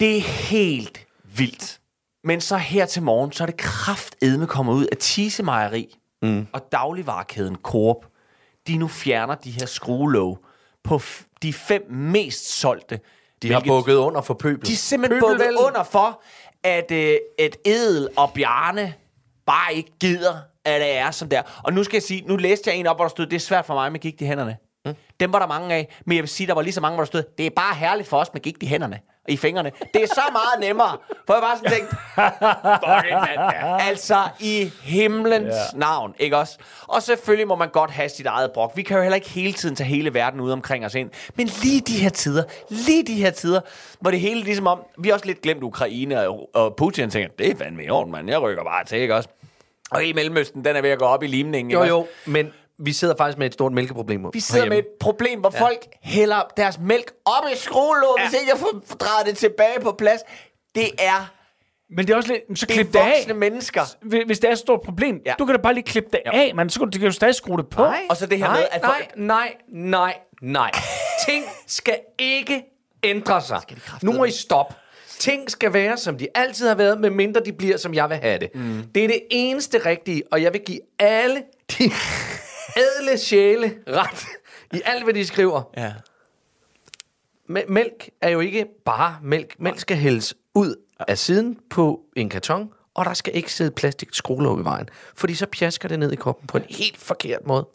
Det 0.00 0.16
er 0.16 0.20
helt 0.20 1.06
vildt. 1.36 1.80
Men 2.24 2.40
så 2.40 2.56
her 2.56 2.86
til 2.86 3.02
morgen, 3.02 3.32
så 3.32 3.44
er 3.44 3.46
det 3.46 3.56
kraftedme 3.56 4.46
kommet 4.46 4.72
ud 4.72 4.86
af 4.86 4.96
Tise 4.96 5.42
Mejeri 5.42 5.98
mm. 6.22 6.46
og 6.52 6.72
dagligvarekæden 6.72 7.56
Coop. 7.62 8.06
De 8.66 8.76
nu 8.76 8.88
fjerner 8.88 9.34
de 9.34 9.50
her 9.50 9.66
skruelåg 9.66 10.38
på 10.84 11.00
de 11.42 11.52
fem 11.52 11.90
mest 11.90 12.60
solgte. 12.60 13.00
De 13.42 13.52
har 13.52 13.62
bukket 13.66 13.94
under 13.94 14.20
for 14.20 14.34
pøbel. 14.34 14.66
De 14.66 14.72
er 14.72 14.76
simpelthen 14.76 15.20
bukket 15.20 15.54
under 15.66 15.82
for, 15.82 16.22
at 16.64 16.90
øh, 16.90 17.16
et 17.38 17.56
Edel 17.64 18.08
og 18.16 18.32
Bjarne 18.32 18.94
bare 19.46 19.74
ikke 19.74 19.92
gider, 20.00 20.34
at 20.64 20.80
det 20.80 20.96
er 20.96 21.10
som 21.10 21.28
der. 21.28 21.42
Og 21.64 21.72
nu 21.72 21.84
skal 21.84 21.96
jeg 21.96 22.02
sige, 22.02 22.22
nu 22.26 22.36
læste 22.36 22.70
jeg 22.70 22.78
en 22.78 22.86
op, 22.86 22.96
hvor 22.96 23.04
der 23.04 23.08
stod, 23.08 23.26
det 23.26 23.36
er 23.36 23.40
svært 23.40 23.66
for 23.66 23.74
mig 23.74 23.92
med 23.92 24.00
gigt 24.00 24.20
i 24.20 24.24
hænderne. 24.24 24.56
Mm. 24.86 24.94
Dem 25.20 25.32
var 25.32 25.38
der 25.38 25.46
mange 25.46 25.74
af, 25.74 25.96
men 26.06 26.16
jeg 26.16 26.22
vil 26.22 26.28
sige, 26.28 26.46
der 26.46 26.54
var 26.54 26.62
lige 26.62 26.72
så 26.72 26.80
mange, 26.80 26.94
hvor 26.94 27.04
der 27.04 27.06
stod, 27.06 27.22
det 27.38 27.46
er 27.46 27.50
bare 27.50 27.74
herligt 27.74 28.08
for 28.08 28.18
os 28.18 28.28
med 28.32 28.42
gigt 28.42 28.62
i 28.62 28.66
hænderne 28.66 29.00
i 29.28 29.36
fingrene. 29.36 29.72
Det 29.94 30.02
er 30.02 30.06
så 30.06 30.22
meget 30.32 30.68
nemmere. 30.68 30.96
For 31.26 31.34
jeg 31.34 31.42
bare 31.42 31.56
sådan 31.56 31.70
tænkte, 31.70 31.96
fucking 32.84 33.20
mand. 33.20 33.52
Altså 33.80 34.28
i 34.40 34.70
himlens 34.82 35.54
yeah. 35.54 35.80
navn, 35.80 36.14
ikke 36.18 36.36
også? 36.36 36.58
Og 36.86 37.02
selvfølgelig 37.02 37.48
må 37.48 37.56
man 37.56 37.68
godt 37.68 37.90
have 37.90 38.08
sit 38.08 38.26
eget 38.26 38.50
brok. 38.52 38.72
Vi 38.76 38.82
kan 38.82 38.96
jo 38.96 39.02
heller 39.02 39.16
ikke 39.16 39.30
hele 39.30 39.52
tiden 39.52 39.76
tage 39.76 39.88
hele 39.88 40.14
verden 40.14 40.40
ud 40.40 40.50
omkring 40.50 40.86
os 40.86 40.94
ind. 40.94 41.10
Men 41.34 41.50
lige 41.62 41.80
de 41.80 41.98
her 41.98 42.10
tider, 42.10 42.44
lige 42.70 43.06
de 43.06 43.14
her 43.14 43.30
tider, 43.30 43.60
hvor 44.00 44.10
det 44.10 44.20
hele 44.20 44.40
ligesom 44.40 44.66
om, 44.66 44.82
vi 44.98 45.08
har 45.08 45.14
også 45.14 45.26
lidt 45.26 45.42
glemt 45.42 45.62
Ukraine 45.62 46.28
og, 46.28 46.50
og 46.54 46.76
Putin 46.76 47.10
tænker, 47.10 47.28
det 47.38 47.50
er 47.50 47.56
fandme 47.56 47.84
i 47.84 47.90
orden, 47.90 48.12
mand. 48.12 48.28
Jeg 48.28 48.42
rykker 48.42 48.64
bare 48.64 48.84
til, 48.84 48.98
ikke 48.98 49.14
også? 49.14 49.28
Og 49.90 50.04
i 50.04 50.12
Mellemøsten, 50.12 50.64
den 50.64 50.76
er 50.76 50.80
ved 50.80 50.90
at 50.90 50.98
gå 50.98 51.04
op 51.04 51.22
i 51.22 51.26
limningen. 51.26 51.72
Jo, 51.72 51.84
jo, 51.84 52.06
men 52.26 52.52
vi 52.78 52.92
sidder 52.92 53.14
faktisk 53.18 53.38
med 53.38 53.46
et 53.46 53.52
stort 53.54 53.72
mælkeproblem. 53.72 54.24
Vi 54.32 54.40
sidder 54.40 54.68
med 54.68 54.78
et 54.78 54.86
problem, 55.00 55.40
hvor 55.40 55.50
ja. 55.54 55.60
folk 55.62 55.86
hælder 56.02 56.42
deres 56.56 56.78
mælk 56.78 57.12
op 57.24 57.44
i 57.52 57.56
skruelåg, 57.56 58.14
ja. 58.18 58.28
hvis 58.28 58.40
ikke 58.40 58.50
jeg 58.52 58.58
får 58.58 58.96
drejet 58.96 59.26
det 59.26 59.36
tilbage 59.36 59.80
på 59.82 59.92
plads. 59.92 60.20
Det 60.74 60.90
er, 60.98 61.30
Men 61.90 62.06
det 62.06 62.12
er 62.12 62.16
også 62.16 62.32
lidt, 62.32 62.58
så 62.58 62.66
det 62.66 62.74
klip 62.74 62.86
er 62.88 62.90
det 62.92 62.98
af. 62.98 63.12
voksne 63.16 63.34
mennesker. 63.34 63.82
Hvis 64.02 64.22
hvis 64.26 64.38
det 64.38 64.48
er 64.48 64.52
et 64.52 64.58
stort 64.58 64.80
problem, 64.84 65.20
Ja. 65.26 65.34
du 65.38 65.44
kan 65.46 65.54
da 65.54 65.60
bare 65.62 65.74
lige 65.74 65.84
klippe 65.84 66.10
det 66.12 66.20
af, 66.26 66.52
men 66.54 66.70
så 66.70 66.78
kan 66.80 66.86
du, 66.86 66.90
du 66.90 66.98
kan 66.98 67.06
jo 67.06 67.12
stadig 67.12 67.34
skrue 67.34 67.56
det 67.58 67.68
på. 67.68 67.82
Nej, 67.82 68.00
Og 68.10 68.16
så 68.16 68.26
det 68.26 68.38
her 68.38 68.46
nej, 68.46 68.56
med, 68.56 68.66
at 68.70 68.82
nej, 68.82 68.90
folk- 68.94 69.12
nej, 69.16 69.54
nej, 69.68 70.14
nej. 70.42 70.70
Ting 71.28 71.44
skal 71.66 71.98
ikke 72.18 72.64
ændre 73.02 73.42
sig. 73.42 73.60
Nu 74.02 74.12
må 74.12 74.24
I 74.24 74.30
stoppe. 74.30 74.74
Ting 75.18 75.50
skal 75.50 75.72
være, 75.72 75.96
som 75.96 76.18
de 76.18 76.26
altid 76.34 76.68
har 76.68 76.74
været, 76.74 77.00
medmindre 77.00 77.40
de 77.44 77.52
bliver, 77.52 77.76
som 77.76 77.94
jeg 77.94 78.08
vil 78.08 78.16
have 78.16 78.38
det. 78.38 78.50
Mm. 78.54 78.82
Det 78.94 79.04
er 79.04 79.08
det 79.08 79.20
eneste 79.30 79.78
rigtige, 79.78 80.22
og 80.32 80.42
jeg 80.42 80.52
vil 80.52 80.60
give 80.66 80.80
alle 80.98 81.42
de 81.78 81.90
ædle 82.78 83.18
sjæle 83.18 83.74
ret 83.88 84.26
i 84.72 84.80
alt, 84.84 85.04
hvad 85.04 85.14
de 85.14 85.26
skriver. 85.26 85.62
Ja. 85.76 85.92
Mæ- 87.50 87.68
Mælk 87.72 88.10
er 88.20 88.28
jo 88.28 88.40
ikke 88.40 88.66
bare 88.84 89.18
mælk. 89.22 89.54
Mælk 89.58 89.78
skal 89.78 89.96
hældes 89.96 90.34
ud 90.54 90.74
af 91.08 91.18
siden 91.18 91.58
på 91.70 92.00
en 92.16 92.28
karton, 92.28 92.72
og 92.94 93.04
der 93.04 93.14
skal 93.14 93.36
ikke 93.36 93.52
sidde 93.52 93.70
plastik 93.70 94.08
skruelåg 94.12 94.60
i 94.60 94.64
vejen. 94.64 94.88
Fordi 95.14 95.34
så 95.34 95.46
pjasker 95.46 95.88
det 95.88 95.98
ned 95.98 96.12
i 96.12 96.16
kroppen 96.16 96.46
på 96.46 96.58
en 96.58 96.64
helt 96.68 96.96
forkert 96.98 97.46
måde. 97.46 97.66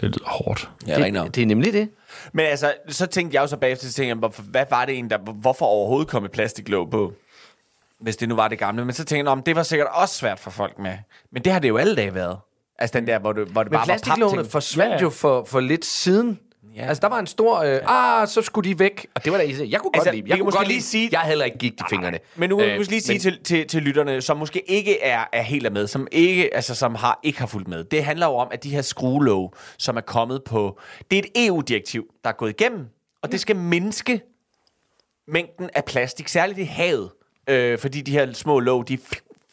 Det 0.00 0.08
lyder 0.08 0.28
hårdt. 0.28 0.70
Ja, 0.86 0.98
det, 1.24 1.34
det 1.34 1.42
er 1.42 1.46
nemlig 1.46 1.72
det. 1.72 1.88
Men 2.32 2.46
altså, 2.46 2.74
så 2.88 3.06
tænkte 3.06 3.34
jeg 3.34 3.42
jo 3.42 3.46
så 3.46 3.56
bagefter, 3.56 3.86
så 3.86 3.92
tænkte 3.92 4.08
jeg, 4.08 4.16
hvorfor- 4.16 4.42
hvad 4.42 4.64
var 4.70 4.84
det 4.84 4.92
egentlig, 4.92 5.10
der, 5.26 5.32
hvorfor 5.32 5.66
overhovedet 5.66 6.08
kom 6.08 6.24
et 6.24 6.30
plastiklåg 6.30 6.90
på? 6.90 7.12
Hvis 7.98 8.16
det 8.16 8.28
nu 8.28 8.34
var 8.34 8.48
det 8.48 8.58
gamle. 8.58 8.84
Men 8.84 8.94
så 8.94 9.04
tænkte 9.04 9.28
jeg, 9.30 9.32
om 9.32 9.42
det 9.42 9.56
var 9.56 9.62
sikkert 9.62 9.88
også 9.92 10.14
svært 10.14 10.38
for 10.40 10.50
folk 10.50 10.78
med. 10.78 10.98
Men 11.30 11.44
det 11.44 11.52
har 11.52 11.60
det 11.60 11.68
jo 11.68 11.76
alle 11.76 11.96
dage 11.96 12.14
været. 12.14 12.38
Altså 12.78 12.98
den 13.00 13.06
der, 13.06 13.18
hvor 13.18 13.32
det, 13.32 13.46
hvor 13.48 13.62
det 13.62 13.72
Men 13.72 13.76
bare 13.76 13.80
var 13.80 13.84
plastiklågene 13.94 14.36
papting. 14.36 14.52
forsvandt 14.52 14.90
Ja, 14.90 14.96
ja. 14.96 15.02
jo 15.02 15.10
for, 15.10 15.44
for 15.44 15.60
lidt 15.60 15.84
siden. 15.84 16.38
Ja. 16.76 16.82
Ja. 16.82 16.88
Altså, 16.88 17.00
der 17.00 17.08
var 17.08 17.18
en 17.18 17.26
stor... 17.26 17.58
Øh, 17.58 17.80
ah, 17.86 18.28
så 18.28 18.42
skulle 18.42 18.70
de 18.70 18.78
væk. 18.78 19.06
Og 19.14 19.24
det 19.24 19.32
var 19.32 19.38
da. 19.38 19.44
Jeg 19.44 19.50
kunne 19.80 19.90
Altså, 19.94 20.10
godt 20.10 20.14
lide. 20.16 20.24
Jeg 20.28 20.38
kunne 20.38 20.44
måske 20.44 20.56
godt 20.58 20.68
lige 20.68 20.76
lige 20.76 20.82
sige-. 20.82 21.08
Jeg 21.12 21.20
heller 21.20 21.44
ikke 21.44 21.58
gik 21.58 21.72
i 21.72 21.82
fingrene. 21.90 22.18
Men 22.36 22.50
nu 22.50 22.60
Øh, 22.60 22.74
øh, 22.74 22.80
lige 22.88 23.00
sige 23.00 23.14
men- 23.14 23.20
til, 23.20 23.44
til, 23.44 23.68
til 23.68 23.82
lytterne, 23.82 24.22
som 24.22 24.36
måske 24.36 24.70
ikke 24.70 25.02
er, 25.02 25.24
er 25.32 25.42
helt 25.42 25.72
med, 25.72 25.86
som 25.86 26.06
ikke, 26.12 26.54
altså, 26.54 26.74
som 26.74 26.94
har, 26.94 27.20
ikke 27.22 27.38
har 27.38 27.46
fulgt 27.46 27.68
med. 27.68 27.84
Det 27.84 28.04
handler 28.04 28.26
jo 28.26 28.32
om, 28.32 28.48
at 28.50 28.64
de 28.64 28.70
her 28.70 28.82
skruelåg, 28.82 29.54
som 29.78 29.96
er 29.96 30.00
kommet 30.00 30.44
på... 30.44 30.78
Det 31.10 31.18
er 31.18 31.22
et 31.34 31.46
EU-direktiv, 31.46 32.06
der 32.24 32.30
er 32.30 32.34
gået 32.34 32.50
igennem, 32.60 32.86
og 33.22 33.32
det 33.32 33.40
skal 33.40 33.56
mindske 33.56 34.20
mængden 35.28 35.70
af 35.74 35.84
plastik, 35.84 36.28
særligt 36.28 36.58
i 36.58 36.62
havet. 36.62 37.10
Øh, 37.48 37.78
fordi 37.78 38.00
de 38.00 38.12
her 38.12 38.32
små 38.32 38.60
låg, 38.60 38.88
de 38.88 38.98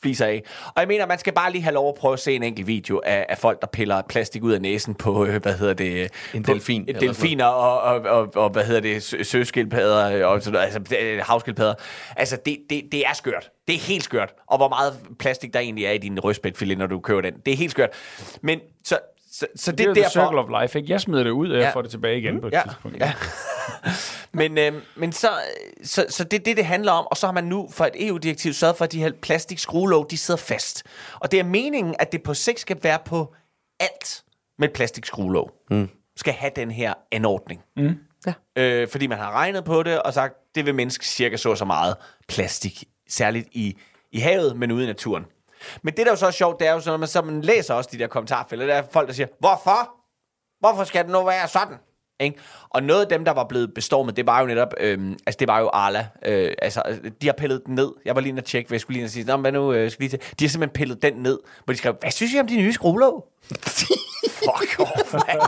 fliser 0.04 0.26
af. 0.26 0.44
Og 0.66 0.74
jeg 0.78 0.88
mener, 0.88 1.06
man 1.06 1.20
skal 1.20 1.34
bare 1.34 1.52
lige 1.52 1.62
have 1.62 1.74
lov 1.74 1.89
at 1.89 1.96
prøve 1.96 2.13
at 2.13 2.20
se 2.20 2.36
en 2.36 2.44
enkelt 2.44 2.68
video 2.68 3.02
af, 3.06 3.26
af 3.30 3.38
folk, 3.38 3.62
der 3.62 3.68
piller 3.68 4.02
plastik 4.02 4.44
ud 4.44 4.52
af 4.52 4.62
næsen 4.62 4.96
på, 4.96 5.26
øh, 5.26 5.42
hvad 5.42 5.54
hedder 5.58 5.74
det? 5.74 6.12
En 6.34 6.44
på, 6.44 6.54
delfin, 6.54 6.86
eller 6.88 7.00
delfiner 7.00 7.46
og, 7.46 7.82
og, 7.82 8.02
og, 8.20 8.32
og, 8.36 8.50
hvad 8.50 8.63
hedder 8.63 8.82
det? 8.82 9.04
sø- 9.04 9.24
Søskildpadder 9.24 10.26
og 10.26 10.42
sådan 10.42 10.54
noget, 10.54 10.66
altså 10.76 10.96
øh, 11.02 11.20
havskildpadder. 11.26 11.74
Altså, 12.16 12.38
det, 12.46 12.58
det, 12.70 12.84
det 12.92 13.00
er 13.08 13.13
skørt. 13.13 13.50
Det 13.68 13.76
er 13.76 13.80
helt 13.80 14.04
skørt. 14.04 14.34
Og 14.48 14.58
hvor 14.58 14.70
meget 14.70 15.00
plastik 15.20 15.54
der 15.54 15.60
egentlig 15.60 15.86
er 15.86 15.92
i 15.92 15.98
din 15.98 16.20
rødspætfilet, 16.20 16.78
når 16.78 16.88
du 16.88 17.00
køber 17.00 17.22
den. 17.22 17.34
Det 17.46 17.54
er 17.54 17.58
helt 17.58 17.72
skørt. 17.72 17.89
Men 18.42 18.60
så, 18.84 18.98
så, 19.34 19.48
så 19.56 19.72
det, 19.72 19.78
Det 19.78 19.86
er 19.88 19.89
er 19.89 19.93
the 19.93 20.04
circle 20.04 20.22
derfor... 20.38 20.56
of 20.56 20.62
life, 20.62 20.80
ikke? 20.80 20.91
Jeg 20.91 21.02
smider 21.02 21.24
det 21.24 21.30
ud, 21.32 21.50
og 21.50 21.56
jeg 21.58 21.63
Ja. 21.63 21.69
får 21.74 21.82
det 21.82 21.91
tilbage 21.91 22.17
igen 22.17 22.41
på 22.41 22.48
et 22.48 22.54
Ja, 22.54 22.62
tidspunkt. 22.63 22.98
ja. 23.00 23.13
Men, 24.34 24.58
øh, 24.58 24.74
men 24.96 25.12
så, 25.13 25.30
så, 25.84 26.06
så 26.10 26.24
det 26.24 26.39
er 26.39 26.43
det, 26.43 26.58
det 26.58 26.65
handler 26.65 26.91
om. 26.91 27.08
Og 27.12 27.17
så 27.17 27.28
har 27.28 27.32
man 27.34 27.43
nu 27.43 27.69
for 27.72 27.86
et 27.86 28.08
EU-direktiv 28.08 28.54
sørget 28.54 28.78
for, 28.78 28.86
at 28.86 28.91
de 28.91 29.00
her 29.04 29.12
plastikskruelåg, 29.22 30.08
de 30.12 30.17
sidder 30.17 30.38
fast. 30.39 30.84
Og 31.19 31.32
det 31.32 31.39
er 31.39 31.43
meningen, 31.43 31.96
at 32.00 32.12
det 32.12 32.24
på 32.24 32.34
sigt 32.34 32.60
skal 32.60 32.78
være 32.84 33.00
på 33.06 33.34
alt 33.80 34.24
med 34.60 34.69
plastikskruelåg. 34.69 35.52
Mm. 35.69 35.89
Skal 36.17 36.34
have 36.34 36.52
den 36.56 36.72
her 36.72 36.93
anordning. 37.12 37.62
Mm. 37.78 37.96
Ja. 38.28 38.34
Øh, 38.56 38.88
fordi 38.88 39.08
man 39.08 39.17
har 39.17 39.32
regnet 39.32 39.63
på 39.63 39.84
det 39.84 40.02
og 40.02 40.13
sagt, 40.13 40.34
det 40.56 40.65
vil 40.65 40.76
mindske 40.76 41.06
cirka 41.06 41.38
så 41.38 41.56
så 41.56 41.65
meget 41.65 41.96
plastik. 42.28 42.84
Særligt 43.10 43.48
i, 43.52 43.78
i 44.12 44.19
havet, 44.19 44.58
men 44.58 44.72
ude 44.72 44.84
i 44.84 44.88
naturen. 44.88 45.26
Men 45.82 45.93
det, 45.93 45.97
der 45.97 46.06
er 46.06 46.12
jo 46.12 46.15
så 46.15 46.32
sjovt, 46.32 46.60
det 46.60 46.67
er 46.67 46.71
jo 46.71 46.80
sådan, 46.80 46.91
når 46.91 46.97
man, 46.97 47.08
så 47.08 47.21
man 47.21 47.41
læser 47.41 47.73
også 47.73 47.89
de 47.93 47.99
der 47.99 48.08
kommentarfelter, 48.08 48.65
der 48.65 48.73
er 48.73 48.84
folk, 48.91 49.08
der 49.08 49.13
siger, 49.13 49.28
hvorfor? 49.39 49.89
Hvorfor 50.60 50.84
skal 50.84 51.04
det 51.04 51.12
nu 51.12 51.23
være 51.23 51.47
sådan? 51.47 51.78
Ikke? 52.19 52.38
Og 52.69 52.84
noget 52.84 53.02
af 53.02 53.08
dem, 53.08 53.26
der 53.26 53.32
var 53.32 53.43
blevet 53.43 53.73
bestormet, 53.73 54.17
det 54.17 54.26
var 54.26 54.39
jo 54.39 54.45
netop, 54.45 54.73
øhm, 54.80 55.17
altså 55.28 55.38
det 55.39 55.47
var 55.47 55.60
jo 55.60 55.69
Arla. 55.73 56.08
Øh, 56.26 56.52
altså, 56.62 56.82
de 57.21 57.28
har 57.28 57.34
pillet 57.34 57.62
den 57.65 57.76
ned. 57.76 57.91
Jeg 58.06 58.15
var 58.15 58.21
lige 58.21 58.30
inde 58.30 58.39
og 58.39 58.45
tjekke, 58.45 58.67
hvad 58.67 58.76
jeg 58.76 58.82
skulle 58.82 58.99
lige 58.99 59.10
sige, 59.10 59.26
Nå, 59.26 59.38
hvad 59.38 59.52
nu 59.52 59.73
øh, 59.73 59.91
skal 59.91 60.04
lige 60.04 60.10
til? 60.10 60.19
De 60.39 60.45
har 60.45 60.49
simpelthen 60.49 60.73
pillet 60.73 61.02
den 61.02 61.13
ned, 61.13 61.39
hvor 61.65 61.71
de 61.73 61.78
skrev, 61.78 61.95
hvad 62.02 62.12
synes 62.12 62.34
I 62.34 62.39
om 62.39 62.47
de 62.47 62.58
nye 62.58 62.73
skruelåg? 62.73 63.28
Fuck 64.43 64.80
off, 64.80 65.13
mand. 65.13 65.41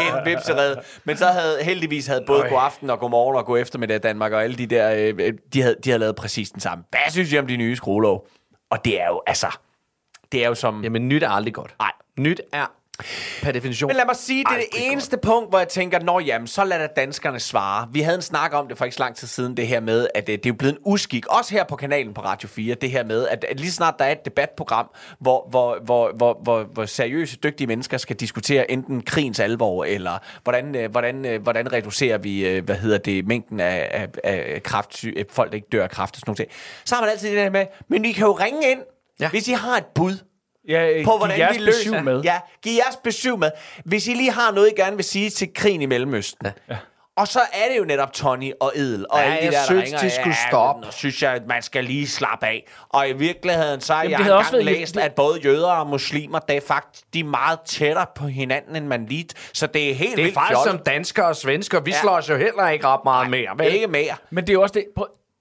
En 0.00 0.24
vipsered. 0.24 0.76
Men 1.04 1.16
så 1.16 1.26
havde 1.26 1.62
heldigvis 1.62 2.06
havde 2.06 2.24
både 2.26 2.42
God 2.48 2.58
Aften 2.60 2.90
og 2.90 2.98
God 2.98 3.10
Morgen 3.10 3.36
og 3.36 3.46
God 3.46 3.60
Eftermiddag 3.60 4.02
Danmark 4.02 4.32
og 4.32 4.44
alle 4.44 4.56
de 4.56 4.66
der, 4.66 5.14
øh, 5.18 5.32
de, 5.52 5.62
havde, 5.62 5.76
de 5.84 5.90
havde 5.90 6.00
lavet 6.00 6.16
præcis 6.16 6.50
den 6.50 6.60
samme. 6.60 6.84
Hvad 6.90 7.10
synes 7.10 7.32
I 7.32 7.38
om 7.38 7.46
de 7.46 7.56
nye 7.56 7.76
skruelåg? 7.76 8.28
Og 8.70 8.84
det 8.84 9.00
er 9.00 9.06
jo, 9.06 9.22
altså, 9.26 9.58
det 10.32 10.44
er 10.44 10.48
jo 10.48 10.54
som... 10.54 10.82
Jamen, 10.82 11.08
nyt 11.08 11.22
er 11.22 11.28
aldrig 11.28 11.54
godt. 11.54 11.74
Nej. 11.78 11.92
Nyt 12.18 12.40
er 12.52 12.66
per 13.42 13.52
definition 13.52 13.88
Men 13.88 13.96
lad 13.96 14.06
mig 14.06 14.16
sige, 14.16 14.38
det 14.38 14.46
er 14.46 14.54
det 14.54 14.64
aldrig 14.64 14.80
godt. 14.80 14.92
eneste 14.92 15.18
punkt, 15.18 15.50
hvor 15.50 15.58
jeg 15.58 15.68
tænker, 15.68 15.98
nå 16.00 16.20
jamen, 16.20 16.46
så 16.46 16.64
lad 16.64 16.78
da 16.78 16.86
danskerne 16.86 17.40
svare. 17.40 17.88
Vi 17.92 18.00
havde 18.00 18.16
en 18.16 18.22
snak 18.22 18.54
om 18.54 18.68
det 18.68 18.78
for 18.78 18.84
ikke 18.84 18.94
så 18.94 19.02
lang 19.02 19.16
tid 19.16 19.28
siden, 19.28 19.56
det 19.56 19.66
her 19.66 19.80
med, 19.80 20.08
at 20.14 20.28
øh, 20.28 20.32
det 20.32 20.46
er 20.46 20.50
jo 20.50 20.54
blevet 20.54 20.74
en 20.74 20.80
uskik, 20.84 21.26
også 21.26 21.54
her 21.54 21.64
på 21.64 21.76
kanalen 21.76 22.14
på 22.14 22.20
Radio 22.20 22.48
4, 22.48 22.74
det 22.74 22.90
her 22.90 23.04
med, 23.04 23.28
at, 23.28 23.44
at 23.44 23.60
lige 23.60 23.72
snart 23.72 23.94
der 23.98 24.04
er 24.04 24.12
et 24.12 24.24
debatprogram, 24.24 24.90
hvor, 25.20 25.46
hvor, 25.50 25.78
hvor, 25.84 26.12
hvor, 26.16 26.40
hvor, 26.42 26.64
hvor 26.64 26.86
seriøse, 26.86 27.36
dygtige 27.36 27.66
mennesker 27.66 27.96
skal 27.96 28.16
diskutere 28.16 28.70
enten 28.70 29.02
krigens 29.02 29.40
alvor, 29.40 29.84
eller 29.84 30.18
hvordan, 30.42 30.76
øh, 30.76 30.90
hvordan, 30.90 31.24
øh, 31.24 31.42
hvordan 31.42 31.72
reducerer 31.72 32.18
vi, 32.18 32.60
hvad 32.64 32.76
hedder 32.76 32.98
det, 32.98 33.26
mængden 33.26 33.60
af, 33.60 33.88
af, 33.90 34.08
af 34.24 34.62
øh, 35.04 35.24
folk, 35.30 35.50
der 35.50 35.56
ikke 35.56 35.68
dør 35.72 35.82
af 35.82 35.90
kræft 35.90 36.14
og 36.14 36.20
sådan 36.20 36.34
noget. 36.38 36.52
Så 36.84 36.94
har 36.94 37.02
man 37.02 37.10
altid 37.10 37.28
det 37.28 37.36
der 37.36 37.50
med, 37.50 37.66
men 37.88 38.04
I 38.04 38.12
kan 38.12 38.26
jo 38.26 38.32
ringe 38.32 38.70
ind, 38.70 38.80
ja. 39.20 39.30
hvis 39.30 39.48
I 39.48 39.52
har 39.52 39.76
et 39.76 39.86
bud 39.94 40.18
Ja, 40.68 41.02
på, 41.04 41.16
hvordan 41.18 41.38
jeres 41.38 41.56
vi 41.58 41.62
løser 41.62 41.90
besøg 41.90 42.04
med. 42.04 42.20
Ja, 42.22 42.40
giv 42.62 42.72
jeres 42.76 42.96
besøg 43.04 43.38
med. 43.38 43.50
Hvis 43.84 44.06
I 44.08 44.14
lige 44.14 44.30
har 44.32 44.52
noget, 44.52 44.68
I 44.76 44.80
gerne 44.80 44.96
vil 44.96 45.04
sige 45.04 45.30
til 45.30 45.54
krigen 45.54 45.82
i 45.82 45.86
Mellemøsten. 45.86 46.46
Ja. 46.70 46.76
Og 47.16 47.28
så 47.28 47.40
er 47.52 47.68
det 47.72 47.78
jo 47.78 47.84
netop 47.84 48.12
Tony 48.12 48.52
og 48.60 48.72
Edel 48.76 49.06
og 49.10 49.18
Ja, 49.18 49.24
alle 49.24 49.36
de 49.38 49.44
jeg 49.44 49.52
der, 49.52 49.58
der 49.58 49.64
synes, 49.64 49.84
ringer, 49.84 49.98
de 50.00 50.10
skulle 50.10 50.36
ja, 50.44 50.48
stoppe. 50.50 50.86
Og 50.86 50.92
synes 50.92 51.22
jeg, 51.22 51.32
at 51.32 51.42
man 51.46 51.62
skal 51.62 51.84
lige 51.84 52.08
slappe 52.08 52.46
af. 52.46 52.66
Og 52.88 53.08
i 53.08 53.12
virkeligheden, 53.12 53.80
så 53.80 53.94
har 53.94 54.02
Jamen, 54.02 54.12
jeg 54.12 54.20
engang 54.20 54.38
også 54.38 54.60
læst, 54.60 54.96
at 54.96 55.12
både 55.14 55.40
jøder 55.44 55.70
og 55.70 55.86
muslimer, 55.86 56.38
det 56.38 56.56
er 56.56 56.60
faktisk 56.60 57.04
de 57.14 57.20
er 57.20 57.24
meget 57.24 57.58
tættere 57.66 58.06
på 58.16 58.26
hinanden, 58.26 58.76
end 58.76 58.86
man 58.86 59.06
lige... 59.06 59.28
Så 59.52 59.66
det 59.66 59.90
er 59.90 59.94
helt 59.94 60.16
Det 60.16 60.28
er 60.28 60.32
faktisk 60.32 60.48
fjollet. 60.58 60.70
som 60.70 60.78
danskere 60.78 61.26
og 61.26 61.36
svensker. 61.36 61.80
Vi 61.80 61.90
Ja. 61.90 62.00
slår 62.00 62.12
os 62.12 62.28
jo 62.28 62.36
heller 62.36 62.68
ikke 62.68 62.86
ret 62.86 63.00
meget 63.04 63.30
mere. 63.30 63.50
Vel? 63.58 63.74
Ikke 63.74 63.86
mere. 63.86 64.14
Men 64.30 64.44
det 64.44 64.50
er 64.50 64.54
jo 64.54 64.62
også 64.62 64.74
det... 64.74 64.84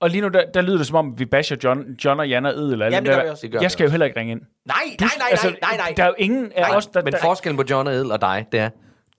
Og 0.01 0.10
lige 0.10 0.21
nu, 0.21 0.27
der, 0.27 0.41
der 0.53 0.62
lyder 0.62 0.77
det 0.77 0.88
som 0.88 0.95
om, 0.95 1.19
vi 1.19 1.25
basher 1.25 1.57
John, 1.63 1.83
John 2.05 2.19
og 2.19 2.29
Jan 2.29 2.45
og 2.45 2.51
Edel. 2.51 2.79
Jamen, 2.79 3.05
det 3.05 3.15
gør 3.15 3.23
vi 3.23 3.29
også. 3.29 3.41
Det 3.41 3.51
gør 3.51 3.60
Jeg 3.62 3.71
skal 3.71 3.83
jo 3.83 3.89
heller 3.89 4.05
ikke 4.05 4.19
ringe 4.19 4.31
ind. 4.31 4.41
Nej, 4.65 4.75
nej, 4.99 5.10
nej, 5.17 5.29
nej, 5.43 5.55
nej, 5.62 5.77
nej. 5.77 5.93
Der 5.97 6.03
er 6.03 6.07
jo 6.07 6.13
ingen 6.17 6.51
af 6.55 6.62
Nej, 6.62 6.77
os, 6.77 6.88
der... 6.88 7.03
men 7.03 7.13
der, 7.13 7.19
forskellen 7.21 7.57
på 7.57 7.63
John 7.69 7.88
og 7.88 7.93
Edel 7.93 8.12
og 8.12 8.21
dig, 8.21 8.45
det 8.51 8.60
er, 8.60 8.69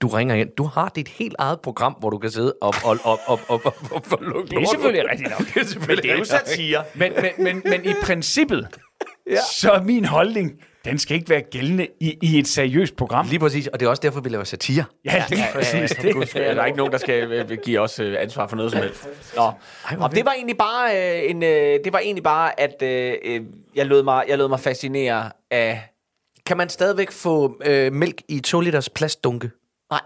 du 0.01 0.09
ringer 0.09 0.35
ind. 0.35 0.49
Du 0.59 0.65
har 0.65 0.89
dit 0.89 1.09
helt 1.09 1.35
eget 1.39 1.61
program, 1.61 1.97
hvor 2.01 2.11
du 2.11 2.19
kan 2.19 2.31
sidde 2.31 2.55
og, 2.61 2.75
og, 2.85 2.97
og, 3.05 3.19
og, 3.27 3.41
og, 3.49 3.61
og, 3.67 3.75
og, 3.91 4.03
og 4.11 4.19
lukke 4.21 4.51
det 4.51 4.63
er 4.63 4.67
selvfølgelig 4.67 5.11
rigtigt 5.11 5.31
nok. 5.31 5.55
Det 5.55 5.63
er 5.63 5.67
selvfølgelig 5.67 6.03
Det 6.03 6.13
er 6.13 6.19
jo 6.19 6.25
satire. 6.25 6.85
Men, 6.95 7.13
men, 7.17 7.45
men, 7.45 7.63
men 7.65 7.85
i 7.85 7.95
princippet, 8.03 8.69
ja. 9.31 9.37
så 9.53 9.71
er 9.71 9.83
min 9.83 10.05
holdning, 10.05 10.53
den 10.85 10.99
skal 10.99 11.17
ikke 11.17 11.31
være 11.31 11.43
gældende 11.43 11.87
i, 12.01 12.19
i 12.23 12.39
et 12.39 12.49
seriøst 12.49 12.97
program. 12.97 13.27
Lige 13.27 13.39
præcis, 13.39 13.67
og 13.67 13.81
det 13.81 13.87
er 13.87 13.91
også 13.91 14.01
derfor, 14.01 14.21
vi 14.21 14.29
laver 14.29 14.45
satire. 14.45 14.85
Ja, 15.05 15.25
lige 15.29 15.45
præcis. 15.55 16.05
Ja, 16.05 16.11
Gud, 16.13 16.25
der 16.35 16.41
er 16.63 16.67
ikke 16.67 16.79
nogen, 16.79 16.93
der 16.93 16.99
skal 16.99 17.33
øh, 17.33 17.59
give 17.65 17.81
os 17.81 18.01
øh, 18.01 18.17
ansvar 18.21 18.47
for 18.47 18.57
noget 18.57 18.73
som 18.73 18.81
helst. 18.81 19.09
Nå. 19.37 19.53
Og 20.01 20.15
det 20.15 20.25
var 20.25 20.33
egentlig 20.33 20.57
bare 20.59 20.97
øh, 21.25 21.31
en, 21.31 21.43
øh, 21.43 21.79
det 21.85 21.93
var 21.93 21.99
egentlig 21.99 22.25
bare 22.25 22.61
at 22.61 22.83
øh, 22.83 23.15
øh, 23.25 23.41
jeg 23.75 23.87
lod 23.87 24.03
mig 24.03 24.25
jeg 24.29 24.39
lod 24.39 24.49
mig 24.49 24.61
fascinere 24.61 25.31
af 25.51 25.83
Kan 26.47 26.57
man 26.57 26.69
stadigvæk 26.69 27.11
få 27.11 27.61
øh, 27.65 27.93
mælk 27.93 28.23
i 28.29 28.41
2 28.41 28.61
liters 28.61 28.89
plastdunke? 28.91 29.51
nej. 29.91 30.01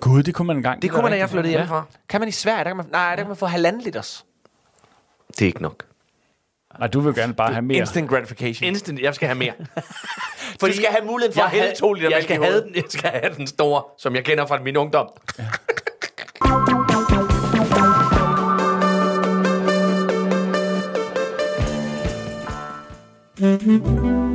Gud, 0.00 0.22
det 0.22 0.34
kunne 0.34 0.46
man 0.46 0.56
engang. 0.56 0.82
Det 0.82 0.90
kunne 0.90 1.02
man, 1.02 1.12
da 1.12 1.18
jeg 1.18 1.30
flyttede 1.30 1.52
Ja. 1.52 1.58
hjemmefra. 1.58 1.84
Kan 2.08 2.20
man 2.20 2.28
i 2.28 2.32
Sverige, 2.32 2.58
der 2.58 2.64
kan 2.64 2.76
man, 2.76 2.86
nej, 2.92 3.10
der 3.10 3.16
kan 3.16 3.26
man 3.28 3.36
få 3.36 3.46
halvanden 3.46 3.82
liters. 3.82 4.24
Det 5.28 5.42
er 5.42 5.46
ikke 5.46 5.62
nok. 5.62 5.84
Nej, 6.78 6.88
du 6.88 7.00
vil 7.00 7.14
gerne 7.14 7.34
bare 7.34 7.52
have 7.52 7.62
mere. 7.62 7.78
Instant 7.78 8.08
gratification. 8.10 8.68
Instant, 8.68 9.00
jeg 9.00 9.14
skal 9.14 9.28
have 9.28 9.38
mere. 9.38 9.52
Fordi 10.60 10.72
du 10.72 10.76
skal 10.76 10.88
have 10.90 11.06
muligheden 11.06 11.34
for 11.34 11.42
at 11.42 11.50
hælde 11.50 11.74
to 11.76 11.92
liter 11.92 12.08
jeg 12.08 12.16
mælk 12.16 12.24
i 12.24 12.34
skal, 12.34 12.44
have 12.44 12.60
den, 12.60 12.74
jeg 12.74 12.84
skal 12.88 13.10
have 13.10 13.34
den 13.36 13.46
store, 13.46 13.82
som 13.98 14.14
jeg 14.14 14.24
kender 14.24 14.46
fra 14.46 14.58
min 14.62 14.76
ungdom. 14.76 15.08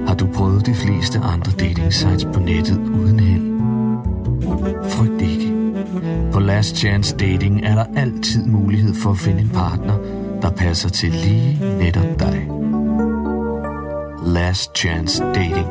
Har 0.08 0.16
du 0.16 0.28
prøvet 0.34 0.66
de 0.66 0.76
fleste 0.76 1.20
andre 1.20 1.52
dating 1.52 1.94
sites 1.94 2.26
på 2.34 2.40
nettet 2.40 2.78
uden 2.78 3.20
held? 3.20 3.56
Frygt 4.90 5.22
ikke. 5.22 5.54
På 6.32 6.40
Last 6.40 6.76
Chance 6.76 7.18
Dating 7.18 7.66
er 7.66 7.76
der 7.76 7.86
altid 7.98 8.46
mulighed 8.46 8.94
for 9.04 9.12
at 9.12 9.18
finde 9.18 9.42
en 9.42 9.50
partner, 9.50 9.98
der 10.46 10.52
passer 10.66 10.90
til 10.90 11.12
lige 11.26 11.52
netop 11.84 12.12
dig. 12.26 12.38
Last 14.38 14.70
Chance 14.82 15.24
Dating. 15.38 15.68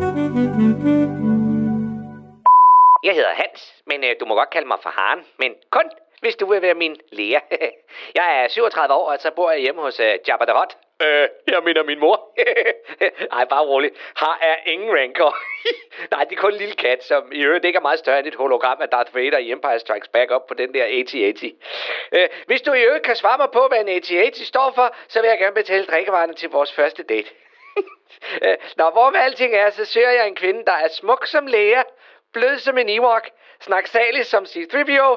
Jeg 3.07 3.15
hedder 3.19 3.35
Hans, 3.43 3.61
men 3.87 4.05
øh, 4.05 4.11
du 4.21 4.25
må 4.27 4.35
godt 4.35 4.51
kalde 4.51 4.69
mig 4.69 4.79
for 4.83 4.91
Haren. 4.99 5.21
Men 5.39 5.51
kun, 5.71 5.87
hvis 6.21 6.37
du 6.37 6.47
vil 6.51 6.63
være 6.63 6.75
min 6.75 6.97
lærer. 7.13 7.41
jeg 8.19 8.27
er 8.45 8.49
37 8.49 8.95
år, 8.95 9.13
og 9.13 9.17
så 9.21 9.31
bor 9.37 9.51
jeg 9.51 9.61
hjemme 9.61 9.81
hos 9.83 10.01
øh, 10.01 10.15
Jabba 10.29 10.45
the 10.45 10.55
Hutt. 10.59 10.73
Øh, 11.03 11.29
jeg 11.49 11.63
mener 11.65 11.83
min 11.83 11.99
mor. 11.99 12.33
Ej, 13.39 13.45
bare 13.45 13.67
rolig. 13.67 13.91
Har 14.15 14.39
er 14.43 14.71
ingen 14.71 14.91
rancor. 14.99 15.37
Nej, 16.13 16.25
det 16.25 16.37
er 16.37 16.41
kun 16.41 16.53
en 16.53 16.59
lille 16.59 16.75
kat, 16.75 17.05
som 17.05 17.33
i 17.33 17.45
øvrigt 17.45 17.65
ikke 17.65 17.77
er 17.77 17.81
meget 17.81 17.99
større 17.99 18.19
end 18.19 18.27
et 18.27 18.35
hologram 18.35 18.79
af 18.81 18.89
Darth 18.89 19.15
Vader 19.15 19.39
i 19.39 19.53
Empire 19.53 19.79
Strikes 19.79 20.09
Back 20.09 20.31
op 20.31 20.47
på 20.47 20.55
den 20.55 20.75
der 20.75 20.85
AT-AT. 20.85 21.43
Øh, 22.13 22.29
hvis 22.47 22.63
du 22.63 22.73
i 22.73 22.83
øvrigt 22.83 23.05
kan 23.05 23.17
svare 23.17 23.39
mig 23.39 23.49
på, 23.53 23.69
hvad 23.69 23.81
en 23.81 23.89
AT-AT 23.89 24.37
står 24.37 24.73
for, 24.75 24.97
så 25.09 25.21
vil 25.21 25.29
jeg 25.29 25.39
gerne 25.39 25.55
betale 25.55 25.87
drikkevarerne 25.87 26.35
til 26.35 26.51
vores 26.51 26.73
første 26.73 27.03
date. 27.03 27.31
Øh, 28.43 28.57
når 28.77 28.91
hvor 28.91 29.11
med 29.11 29.21
alting 29.21 29.55
er, 29.55 29.71
så 29.71 29.85
søger 29.85 30.11
jeg 30.11 30.29
en 30.29 30.37
kvinde, 30.37 30.65
der 30.65 30.73
er 30.73 30.89
smuk 30.89 31.27
som 31.27 31.47
læger, 31.47 31.83
blød 32.33 32.59
som 32.59 32.79
en 32.79 32.89
Ewok, 32.89 33.31
snaksalig 33.65 34.27
som 34.27 34.47
C-3PO, 34.47 35.09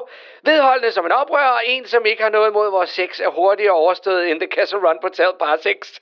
vedholdende 0.42 0.92
som 0.92 1.06
en 1.06 1.12
oprører, 1.12 1.50
og 1.50 1.62
en, 1.66 1.86
som 1.86 2.06
ikke 2.06 2.22
har 2.22 2.30
noget 2.30 2.52
mod 2.52 2.70
vores 2.70 2.90
sex, 2.90 3.20
er 3.20 3.28
hurtigere 3.28 3.74
overstået 3.74 4.30
end 4.30 4.40
The 4.40 4.50
Castle 4.54 4.88
Run 4.88 4.98
på 5.02 5.08
tal 5.08 5.32
Bar 5.38 5.56
6. 5.56 6.00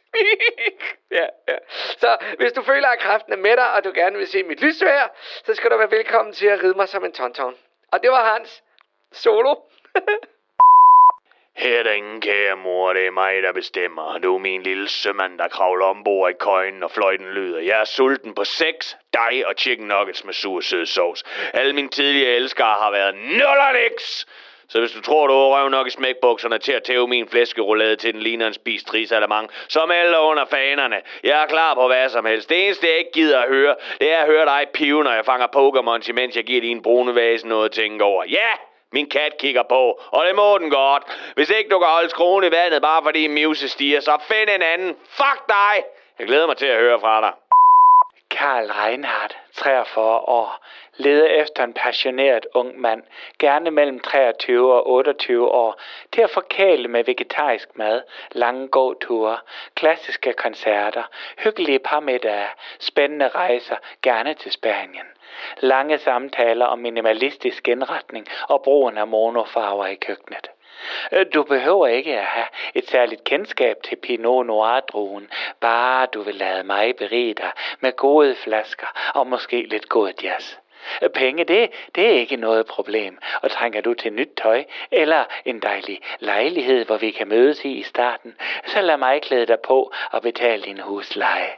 ja, 1.18 1.26
ja. 1.48 1.58
Så 1.98 2.16
hvis 2.38 2.52
du 2.52 2.62
føler, 2.62 2.88
at 2.88 2.98
kraften 2.98 3.32
er 3.32 3.36
med 3.36 3.56
dig, 3.56 3.72
og 3.72 3.84
du 3.84 3.92
gerne 3.94 4.16
vil 4.18 4.26
se 4.26 4.42
mit 4.42 4.60
lysvær, 4.60 5.14
så 5.46 5.54
skal 5.54 5.70
du 5.70 5.76
være 5.76 5.90
velkommen 5.90 6.34
til 6.34 6.46
at 6.46 6.62
ride 6.62 6.74
mig 6.74 6.88
som 6.88 7.04
en 7.04 7.12
tonton. 7.12 7.54
Og 7.92 8.02
det 8.02 8.10
var 8.10 8.32
Hans. 8.32 8.62
Solo. 9.12 9.54
Her 11.56 11.78
er 11.78 11.82
der 11.82 11.92
ingen 11.92 12.20
kære 12.20 12.56
mor, 12.56 12.92
det 12.92 13.06
er 13.06 13.10
mig, 13.10 13.42
der 13.42 13.52
bestemmer. 13.52 14.18
Du 14.18 14.34
er 14.34 14.38
min 14.38 14.62
lille 14.62 14.88
sømand, 14.88 15.38
der 15.38 15.48
kravler 15.48 15.86
ombord 15.86 16.30
i 16.30 16.34
køjen, 16.40 16.82
og 16.82 16.90
fløjten 16.90 17.26
lyder. 17.26 17.60
Jeg 17.60 17.80
er 17.80 17.84
sulten 17.84 18.34
på 18.34 18.44
sex, 18.44 18.94
dig 19.12 19.46
og 19.46 19.54
chicken 19.58 19.88
nuggets 19.88 20.24
med 20.24 20.34
sur 20.34 20.60
sød 20.60 20.86
sovs. 20.86 21.24
Alle 21.54 21.72
mine 21.72 21.88
tidligere 21.88 22.30
elskere 22.30 22.74
har 22.80 22.90
været 22.90 23.14
nul 23.14 23.42
og 23.42 23.72
niks. 23.82 24.26
Så 24.68 24.80
hvis 24.80 24.92
du 24.92 25.00
tror, 25.00 25.26
du 25.26 25.32
har 25.32 25.62
røv 25.62 25.68
nok 25.68 25.86
i 25.86 25.90
smækbukserne 25.90 26.58
til 26.58 26.72
at 26.72 26.82
tæve 26.82 27.08
min 27.08 27.28
flæskeroulade 27.28 27.96
til 27.96 28.12
den 28.14 28.22
ligner 28.22 28.46
en 28.46 28.54
spist 28.54 28.94
risalamang, 28.94 29.50
så 29.68 29.86
meld 29.86 30.08
dig 30.08 30.20
under 30.20 30.44
fanerne. 30.44 31.00
Jeg 31.24 31.42
er 31.42 31.46
klar 31.46 31.74
på 31.74 31.86
hvad 31.86 32.08
som 32.08 32.24
helst. 32.24 32.48
Det 32.48 32.64
eneste, 32.64 32.86
jeg 32.86 32.98
ikke 32.98 33.12
gider 33.12 33.40
at 33.40 33.48
høre, 33.48 33.76
det 34.00 34.12
er 34.12 34.18
at 34.18 34.26
høre 34.26 34.44
dig 34.44 34.66
pive, 34.74 35.04
når 35.04 35.12
jeg 35.12 35.24
fanger 35.24 35.46
Pokémon, 35.46 36.10
imens 36.10 36.36
jeg 36.36 36.44
giver 36.44 36.60
din 36.60 36.82
brune 36.82 37.14
vase 37.14 37.48
noget 37.48 37.64
at 37.64 37.72
tænke 37.72 38.04
over. 38.04 38.24
Ja! 38.24 38.75
Min 38.92 39.10
kat 39.10 39.38
kigger 39.38 39.62
på, 39.62 40.00
og 40.12 40.26
det 40.26 40.34
må 40.34 40.58
den 40.58 40.70
godt. 40.70 41.02
Hvis 41.34 41.50
ikke 41.50 41.70
du 41.70 41.78
kan 41.78 41.88
holde 41.88 42.10
skruen 42.10 42.44
i 42.44 42.50
vandet, 42.50 42.82
bare 42.82 43.02
fordi 43.02 43.26
Muse 43.26 43.68
stiger, 43.68 44.00
så 44.00 44.18
find 44.28 44.50
en 44.50 44.62
anden. 44.62 44.96
Fuck 45.10 45.48
dig! 45.48 45.84
Jeg 46.18 46.26
glæder 46.26 46.46
mig 46.46 46.56
til 46.56 46.66
at 46.66 46.78
høre 46.78 47.00
fra 47.00 47.20
dig. 47.20 47.32
Karl 48.30 48.70
Reinhardt, 48.70 49.36
43 49.54 50.18
år, 50.18 50.64
leder 50.96 51.26
efter 51.26 51.64
en 51.64 51.72
passioneret 51.72 52.46
ung 52.54 52.80
mand, 52.80 53.02
gerne 53.38 53.70
mellem 53.70 54.00
23 54.00 54.74
og 54.74 54.90
28 54.90 55.48
år, 55.48 55.80
til 56.12 56.22
at 56.22 56.30
forkæle 56.30 56.88
med 56.88 57.04
vegetarisk 57.04 57.78
mad, 57.78 58.02
lange 58.32 58.68
gåture, 58.68 59.38
klassiske 59.74 60.32
koncerter, 60.32 61.02
hyggelige 61.38 61.78
parmiddage, 61.78 62.48
spændende 62.80 63.28
rejser, 63.28 63.76
gerne 64.02 64.34
til 64.34 64.52
Spanien. 64.52 65.06
Lange 65.60 65.98
samtaler 65.98 66.66
om 66.66 66.78
minimalistisk 66.78 67.68
indretning 67.68 68.26
og 68.48 68.62
brugen 68.62 68.98
af 68.98 69.06
monofarver 69.06 69.86
i 69.86 69.94
køkkenet. 69.94 70.50
Øh, 71.12 71.26
du 71.34 71.42
behøver 71.42 71.86
ikke 71.86 72.18
at 72.18 72.24
have 72.24 72.46
et 72.74 72.88
særligt 72.88 73.24
kendskab 73.24 73.76
til 73.84 73.96
Pinot 73.96 74.46
Noir-druen, 74.46 75.30
bare 75.60 76.06
du 76.06 76.22
vil 76.22 76.34
lade 76.34 76.62
mig 76.62 76.96
berige 76.96 77.34
dig 77.34 77.50
med 77.80 77.96
gode 77.96 78.34
flasker 78.34 79.12
og 79.14 79.26
måske 79.26 79.66
lidt 79.68 79.88
god 79.88 80.12
jazz. 80.22 80.56
Penge, 81.14 81.44
det, 81.44 81.70
det 81.94 82.06
er 82.06 82.10
ikke 82.10 82.36
noget 82.36 82.66
problem. 82.66 83.18
Og 83.42 83.50
trænger 83.50 83.80
du 83.80 83.94
til 83.94 84.12
nyt 84.12 84.28
tøj, 84.42 84.64
eller 84.90 85.24
en 85.44 85.60
dejlig 85.60 86.00
lejlighed, 86.18 86.84
hvor 86.84 86.96
vi 86.96 87.10
kan 87.10 87.28
mødes 87.28 87.64
i 87.64 87.68
i 87.68 87.82
starten, 87.82 88.34
så 88.66 88.80
lad 88.80 88.96
mig 88.96 89.22
klæde 89.22 89.46
dig 89.46 89.60
på 89.60 89.92
og 90.10 90.22
betale 90.22 90.62
din 90.62 90.80
husleje. 90.80 91.50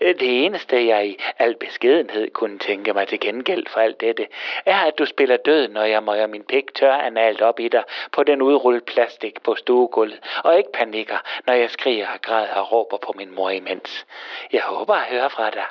Det 0.00 0.44
eneste, 0.44 0.86
jeg 0.86 1.06
i 1.06 1.18
al 1.38 1.56
beskedenhed 1.56 2.30
kunne 2.30 2.58
tænke 2.58 2.92
mig 2.92 3.08
til 3.08 3.20
gengæld 3.20 3.66
for 3.66 3.80
alt 3.80 4.00
dette, 4.00 4.26
er, 4.66 4.76
at 4.76 4.98
du 4.98 5.06
spiller 5.06 5.36
død, 5.36 5.68
når 5.68 5.84
jeg 5.84 6.02
møjer 6.02 6.26
min 6.26 6.44
pik 6.44 6.74
tør 6.74 6.92
analt 6.92 7.42
op 7.42 7.60
i 7.60 7.68
dig 7.68 7.82
på 8.12 8.22
den 8.22 8.42
udrullet 8.42 8.84
plastik 8.84 9.42
på 9.42 9.54
stuegulvet, 9.54 10.20
og 10.44 10.58
ikke 10.58 10.72
panikker, 10.72 11.18
når 11.46 11.54
jeg 11.54 11.70
skriger 11.70 12.08
og 12.08 12.20
græder 12.22 12.54
og 12.54 12.72
råber 12.72 12.96
på 12.96 13.14
min 13.16 13.34
mor 13.34 13.50
imens. 13.50 14.06
Jeg 14.52 14.62
håber 14.62 14.94
at 14.94 15.06
høre 15.10 15.30
fra 15.30 15.50
dig. 15.50 15.66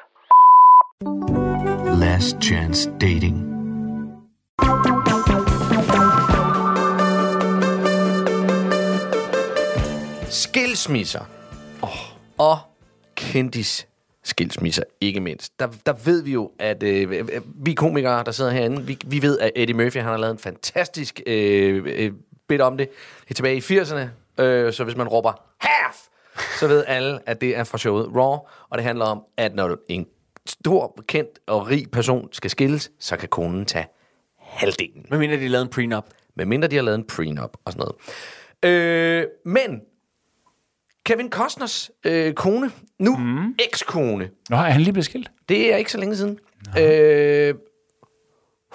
Last 1.86 2.41
Chance 2.41 2.89
Dating. 3.02 3.36
Skilsmisser. 10.30 11.26
Oh. 11.82 11.89
Og 12.38 12.57
kendis 13.16 13.88
skilsmisser, 14.24 14.84
ikke 15.01 15.20
mindst. 15.20 15.59
Der, 15.59 15.68
der 15.86 15.93
ved 16.05 16.24
vi 16.24 16.32
jo, 16.32 16.51
at 16.59 16.84
øh, 16.84 17.30
vi 17.55 17.74
komikere, 17.74 18.24
der 18.24 18.32
sidder 18.32 18.51
herinde, 18.51 18.82
vi, 18.82 18.97
vi 19.05 19.22
ved, 19.22 19.39
at 19.39 19.51
Eddie 19.55 19.76
Murphy 19.76 19.97
han 19.97 20.05
har 20.05 20.18
lavet 20.18 20.34
en 20.34 20.39
fantastisk 20.39 21.22
øh, 21.28 21.84
øh, 21.86 22.12
bit 22.47 22.62
om 22.62 22.78
det. 22.78 22.89
Det 23.24 23.30
er 23.30 23.34
tilbage 23.34 23.57
i 23.57 23.80
80'erne, 23.80 24.41
øh, 24.43 24.74
så 24.74 24.84
hvis 24.84 24.95
man 24.95 25.07
råber 25.07 25.34
half, 25.59 25.97
så 26.59 26.68
ved 26.68 26.84
alle, 26.88 27.20
at 27.26 27.41
det 27.41 27.57
er 27.57 27.64
fra 27.64 27.78
showet 27.78 28.07
Raw, 28.16 28.38
og 28.70 28.78
det 28.78 28.84
handler 28.84 29.05
om, 29.05 29.24
at 29.38 29.55
når 29.55 29.78
en 29.89 30.05
stor, 30.46 31.04
kendt 31.08 31.39
og 31.48 31.68
rig 31.68 31.91
person 31.91 32.30
skal 32.32 32.50
skilles, 32.50 32.91
så 33.00 33.18
kan 33.18 33.30
konen 33.30 33.66
tage 33.66 33.86
halvdelen. 34.39 35.06
Hvad 35.08 35.18
mener 35.20 35.38
de 35.38 35.48
lavede 35.48 35.66
en 35.66 35.72
prenup? 35.72 36.06
Medmindre 36.36 36.68
de 36.68 36.76
har 36.76 36.84
lavet 36.84 36.98
en 36.98 37.08
prenup 37.08 37.58
og 37.66 37.72
sådan 37.74 37.86
noget. 37.86 37.96
Øh, 38.64 39.28
men 39.46 39.82
Kevin 41.06 41.30
Costners 41.30 41.91
øh, 42.06 42.34
kone, 42.34 42.72
nu 43.00 43.18
mm. 43.18 43.56
ekskone, 43.60 44.30
Nå, 44.50 44.56
er 44.56 44.60
han 44.62 44.82
lige 44.82 44.93
blevet 44.93 45.06
skilt? 45.06 45.32
det 45.50 45.74
er 45.74 45.78
ikke 45.78 45.91
så 45.91 45.98
længe 45.98 46.16
siden. 46.16 46.39
Øh, 46.80 47.56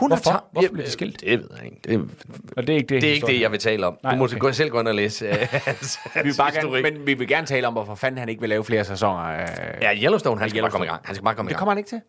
hun 0.01 0.11
Hvorfor? 0.11 0.31
har 0.31 0.45
Hvorfor 0.53 0.69
blev 0.73 0.87
de 0.87 0.91
skilt? 0.91 1.21
Det 1.21 1.39
ved 1.39 1.49
jeg 1.57 1.65
ikke. 1.65 1.81
Det, 1.85 2.11
Og 2.57 2.67
det 2.67 2.73
er 2.73 2.77
ikke 2.77 2.89
det, 2.95 3.03
det 3.03 3.11
er 3.11 3.15
ikke 3.15 3.27
det, 3.27 3.41
jeg 3.41 3.51
vil 3.53 3.59
tale 3.61 3.87
om. 3.87 3.99
Nej, 4.03 4.13
du 4.13 4.19
må 4.19 4.25
okay. 4.25 4.39
gå, 4.39 4.53
selv 4.53 4.71
gå 4.71 4.81
ind 4.81 4.89
og 4.89 4.95
læse 4.95 5.27
øh, 5.27 5.35
hans, 5.53 5.99
Vi 6.15 6.21
vil 6.23 6.35
bare 6.39 6.51
historik. 6.55 6.85
gerne, 6.85 6.99
men 6.99 7.07
vi 7.07 7.15
vil 7.15 7.29
gerne 7.29 7.47
tale 7.47 7.67
om, 7.67 7.73
hvorfor 7.73 7.95
fanden 7.95 8.19
han 8.19 8.29
ikke 8.29 8.41
vil 8.41 8.49
lave 8.49 8.65
flere 8.65 8.85
sæsoner. 8.85 9.25
Øh, 9.25 9.47
Ja, 9.83 9.95
Yellowstone, 9.95 10.41
han 10.41 10.49
skal 10.51 10.63
bare 10.63 10.69
Yellowstone. 10.69 10.71
komme 10.71 10.85
i 10.85 10.89
gang. 10.89 11.03
Han 11.05 11.15
skal 11.15 11.25
bare 11.25 11.35
komme 11.35 11.49
i 11.49 11.51
det 11.51 11.55
gang. 11.57 11.59
kommer 11.59 11.71
han 11.73 11.79
ikke 11.79 11.89
til. 11.89 12.01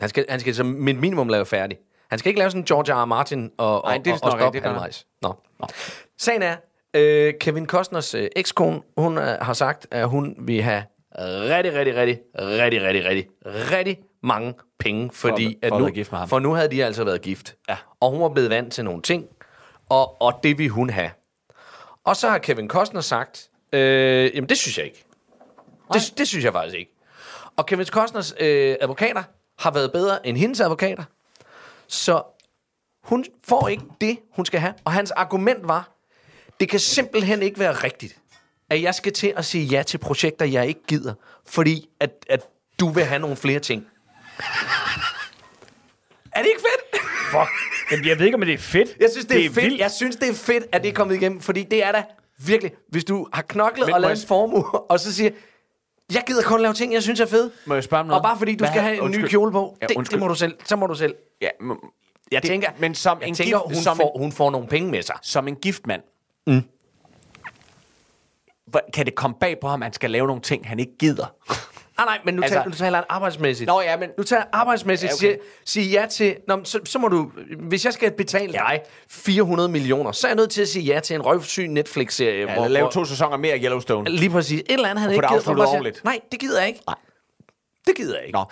Han 0.00 0.08
skal, 0.08 0.24
han 0.28 0.40
skal 0.40 0.54
som 0.54 0.66
minimum 0.66 1.28
lave 1.28 1.46
færdig. 1.46 1.78
Han 2.10 2.18
skal 2.18 2.28
ikke 2.30 2.38
lave 2.38 2.50
sådan 2.50 2.64
George 2.64 2.92
R. 2.94 3.02
R. 3.02 3.04
Martin 3.04 3.50
og, 3.58 3.84
og, 3.84 3.88
Nej, 3.90 3.98
det 3.98 4.06
er 4.10 4.12
og, 4.14 4.20
og 4.22 4.38
stoppe 4.40 4.58
det 4.58 4.66
halvvejs. 4.66 5.06
Nå. 5.22 5.34
Nå. 5.60 5.66
Sagen 6.18 6.42
er, 6.42 6.56
øh, 6.96 7.34
Kevin 7.40 7.66
Costners 7.66 8.14
øh, 8.14 8.28
ekskone, 8.36 8.80
hun 8.96 9.18
øh, 9.18 9.24
har 9.24 9.52
sagt, 9.52 9.86
at 9.90 10.08
hun 10.08 10.34
vil 10.38 10.62
have 10.62 10.82
rigtig, 11.18 11.74
rigtig, 11.74 11.96
rigtig, 11.96 12.18
rigtig, 12.38 12.82
rigtig, 12.82 13.04
rigtig, 13.04 13.26
rigtig 13.72 13.98
mange 14.22 14.54
penge, 14.78 15.10
fordi 15.12 15.58
for 15.62 15.66
at 15.66 15.72
at 15.72 15.78
nu, 15.78 15.84
være 15.84 15.94
gift 15.94 16.12
med 16.12 16.18
ham. 16.18 16.28
for 16.28 16.38
nu 16.38 16.52
havde 16.52 16.70
de 16.70 16.84
altså 16.84 17.04
været 17.04 17.22
gift. 17.22 17.54
Ja. 17.68 17.76
Og 18.00 18.10
hun 18.10 18.20
var 18.20 18.28
blevet 18.28 18.50
vant 18.50 18.72
til 18.72 18.84
nogle 18.84 19.02
ting, 19.02 19.26
og, 19.88 20.22
og 20.22 20.40
det 20.42 20.58
vil 20.58 20.68
hun 20.68 20.90
have. 20.90 21.10
Og 22.04 22.16
så 22.16 22.28
har 22.28 22.38
Kevin 22.38 22.68
Costner 22.68 23.00
sagt, 23.00 23.50
øh, 23.72 24.34
jamen 24.34 24.48
det 24.48 24.58
synes 24.58 24.78
jeg 24.78 24.86
ikke. 24.86 25.04
Det, 25.92 26.14
det 26.18 26.28
synes 26.28 26.44
jeg 26.44 26.52
faktisk 26.52 26.78
ikke. 26.78 26.94
Og 27.56 27.66
Kevin 27.66 27.86
Costners 27.86 28.34
øh, 28.40 28.76
advokater 28.80 29.22
har 29.58 29.70
været 29.70 29.92
bedre 29.92 30.26
end 30.26 30.36
hendes 30.36 30.60
advokater. 30.60 31.04
Så 31.86 32.22
hun 33.02 33.24
får 33.44 33.68
ikke 33.68 33.84
det, 34.00 34.18
hun 34.32 34.46
skal 34.46 34.60
have. 34.60 34.74
Og 34.84 34.92
hans 34.92 35.10
argument 35.10 35.68
var, 35.68 35.90
det 36.60 36.68
kan 36.68 36.80
simpelthen 36.80 37.42
ikke 37.42 37.58
være 37.58 37.72
rigtigt, 37.72 38.18
at 38.70 38.82
jeg 38.82 38.94
skal 38.94 39.12
til 39.12 39.32
at 39.36 39.44
sige 39.44 39.64
ja 39.64 39.82
til 39.82 39.98
projekter, 39.98 40.46
jeg 40.46 40.66
ikke 40.66 40.82
gider, 40.88 41.14
fordi 41.46 41.88
at, 42.00 42.10
at 42.28 42.40
du 42.80 42.88
vil 42.88 43.04
have 43.04 43.18
nogle 43.18 43.36
flere 43.36 43.60
ting. 43.60 43.86
er 46.36 46.42
det 46.42 46.46
ikke 46.48 46.60
fedt? 46.60 47.02
Fuck. 47.30 47.50
Jamen, 47.90 48.06
jeg 48.06 48.18
ved 48.18 48.26
ikke, 48.26 48.34
om 48.36 48.40
det 48.40 48.54
er 48.54 48.58
fedt. 48.58 48.96
Jeg 49.00 49.08
synes, 49.10 49.26
det, 49.26 49.36
det 49.36 49.44
er, 49.44 49.50
er 49.50 49.52
fedt. 49.52 49.64
vildt. 49.66 49.80
Jeg 49.80 49.90
synes, 49.90 50.16
det 50.16 50.28
er 50.28 50.34
fedt, 50.34 50.64
at 50.72 50.82
det 50.82 50.88
er 50.88 50.92
kommet 50.92 51.14
igennem, 51.14 51.40
fordi 51.40 51.62
det 51.62 51.84
er 51.84 51.92
da 51.92 52.04
virkelig, 52.38 52.72
hvis 52.88 53.04
du 53.04 53.28
har 53.32 53.42
knoklet 53.42 53.86
Men 53.86 53.94
og 53.94 54.00
lavet 54.00 54.20
en 54.22 54.28
formue, 54.28 54.64
og 54.90 55.00
så 55.00 55.14
siger, 55.14 55.30
jeg 56.14 56.22
gider 56.26 56.42
kun 56.42 56.60
lave 56.62 56.74
ting, 56.74 56.92
jeg 56.92 57.02
synes 57.02 57.20
er 57.20 57.26
fede. 57.26 57.50
Må 57.66 57.74
jeg 57.74 57.84
spørge 57.84 58.00
om 58.00 58.06
noget? 58.06 58.20
Og 58.20 58.24
bare 58.24 58.38
fordi 58.38 58.52
du 58.54 58.64
Hvad 58.64 58.68
skal 58.72 58.82
have 58.82 58.94
en 58.94 59.00
ny 59.00 59.04
undskyld. 59.04 59.28
kjole 59.28 59.52
på, 59.52 59.76
Ja, 59.82 59.86
det, 59.86 60.10
det 60.10 60.18
må 60.20 60.28
du 60.28 60.34
selv. 60.34 60.54
Så 60.64 60.76
må 60.76 60.86
du 60.86 60.94
selv. 60.94 61.14
Ja, 61.40 61.48
m- 61.62 61.98
Jeg 62.32 62.42
Det- 62.42 62.48
tænker, 62.50 62.70
men 62.78 62.94
som 62.94 63.20
jeg 63.20 63.28
en 63.28 63.34
tænker 63.34 63.58
gift- 63.58 63.74
hun, 63.74 63.82
som 63.82 63.96
får, 63.96 64.18
hun 64.18 64.32
får 64.32 64.50
nogle 64.50 64.68
penge 64.68 64.90
med 64.90 65.02
sig. 65.02 65.16
som 65.22 65.48
en 65.48 65.56
gift 65.56 65.86
mand. 65.86 66.02
Mm. 66.46 66.62
Kan 68.94 69.06
det 69.06 69.14
komme 69.14 69.36
bag 69.40 69.56
på 69.60 69.68
ham, 69.68 69.82
at 69.82 69.86
han 69.86 69.92
skal 69.92 70.10
lave 70.10 70.26
nogle 70.26 70.42
ting, 70.42 70.68
han 70.68 70.78
ikke 70.78 70.92
gider? 70.98 71.26
Nej, 71.98 72.06
nej, 72.06 72.18
men 72.24 72.34
nu, 72.34 72.42
Altså- 72.42 72.54
taler, 72.58 72.68
nu 72.68 72.74
taler 72.74 72.96
han 72.96 73.04
arbejdsmæssigt. 73.08 73.68
Nå, 73.68 73.80
ja, 73.80 73.96
men- 73.96 74.08
Nu 74.18 74.24
tager 74.24 74.40
jeg 74.40 74.48
arbejdsmæssigt 74.52 75.22
Ja, 75.22 75.26
ja, 75.26 75.32
okay. 75.32 75.40
sige, 75.64 75.88
sige 75.90 76.00
ja 76.00 76.06
til... 76.06 76.36
Nå, 76.48 76.60
så, 76.64 76.78
så 76.84 76.98
må 76.98 77.08
du... 77.08 77.30
Hvis 77.58 77.84
jeg 77.84 77.92
skal 77.92 78.10
betale 78.10 78.52
dig 78.52 78.80
400 79.10 79.68
millioner, 79.68 80.12
så 80.12 80.26
er 80.26 80.30
jeg 80.30 80.36
nødt 80.36 80.50
til 80.50 80.62
at 80.62 80.68
sige 80.68 80.84
ja 80.94 81.00
til 81.00 81.14
en 81.16 81.22
røvsyn 81.22 81.70
Netflix-serie. 81.70 82.52
Ja, 82.52 82.66
lave 82.68 82.90
to 82.90 83.04
sæsoner 83.04 83.36
mere 83.36 83.52
af 83.52 83.60
Yellowstone. 83.62 84.10
Lige 84.10 84.30
præcis. 84.30 84.60
Et 84.60 84.64
eller 84.68 84.88
andet, 84.88 85.02
han 85.02 85.10
ikke 85.10 85.26
gider. 85.28 85.54
hvor. 85.54 85.64
Nej, 86.04 86.20
det 86.32 86.40
gider 86.40 86.58
jeg 86.58 86.68
ikke. 86.68 86.80
Nej. 86.86 86.96
Det 87.86 87.96
gider 87.96 88.16
jeg 88.16 88.26
ikke. 88.26 88.38
Nå. 88.38 88.44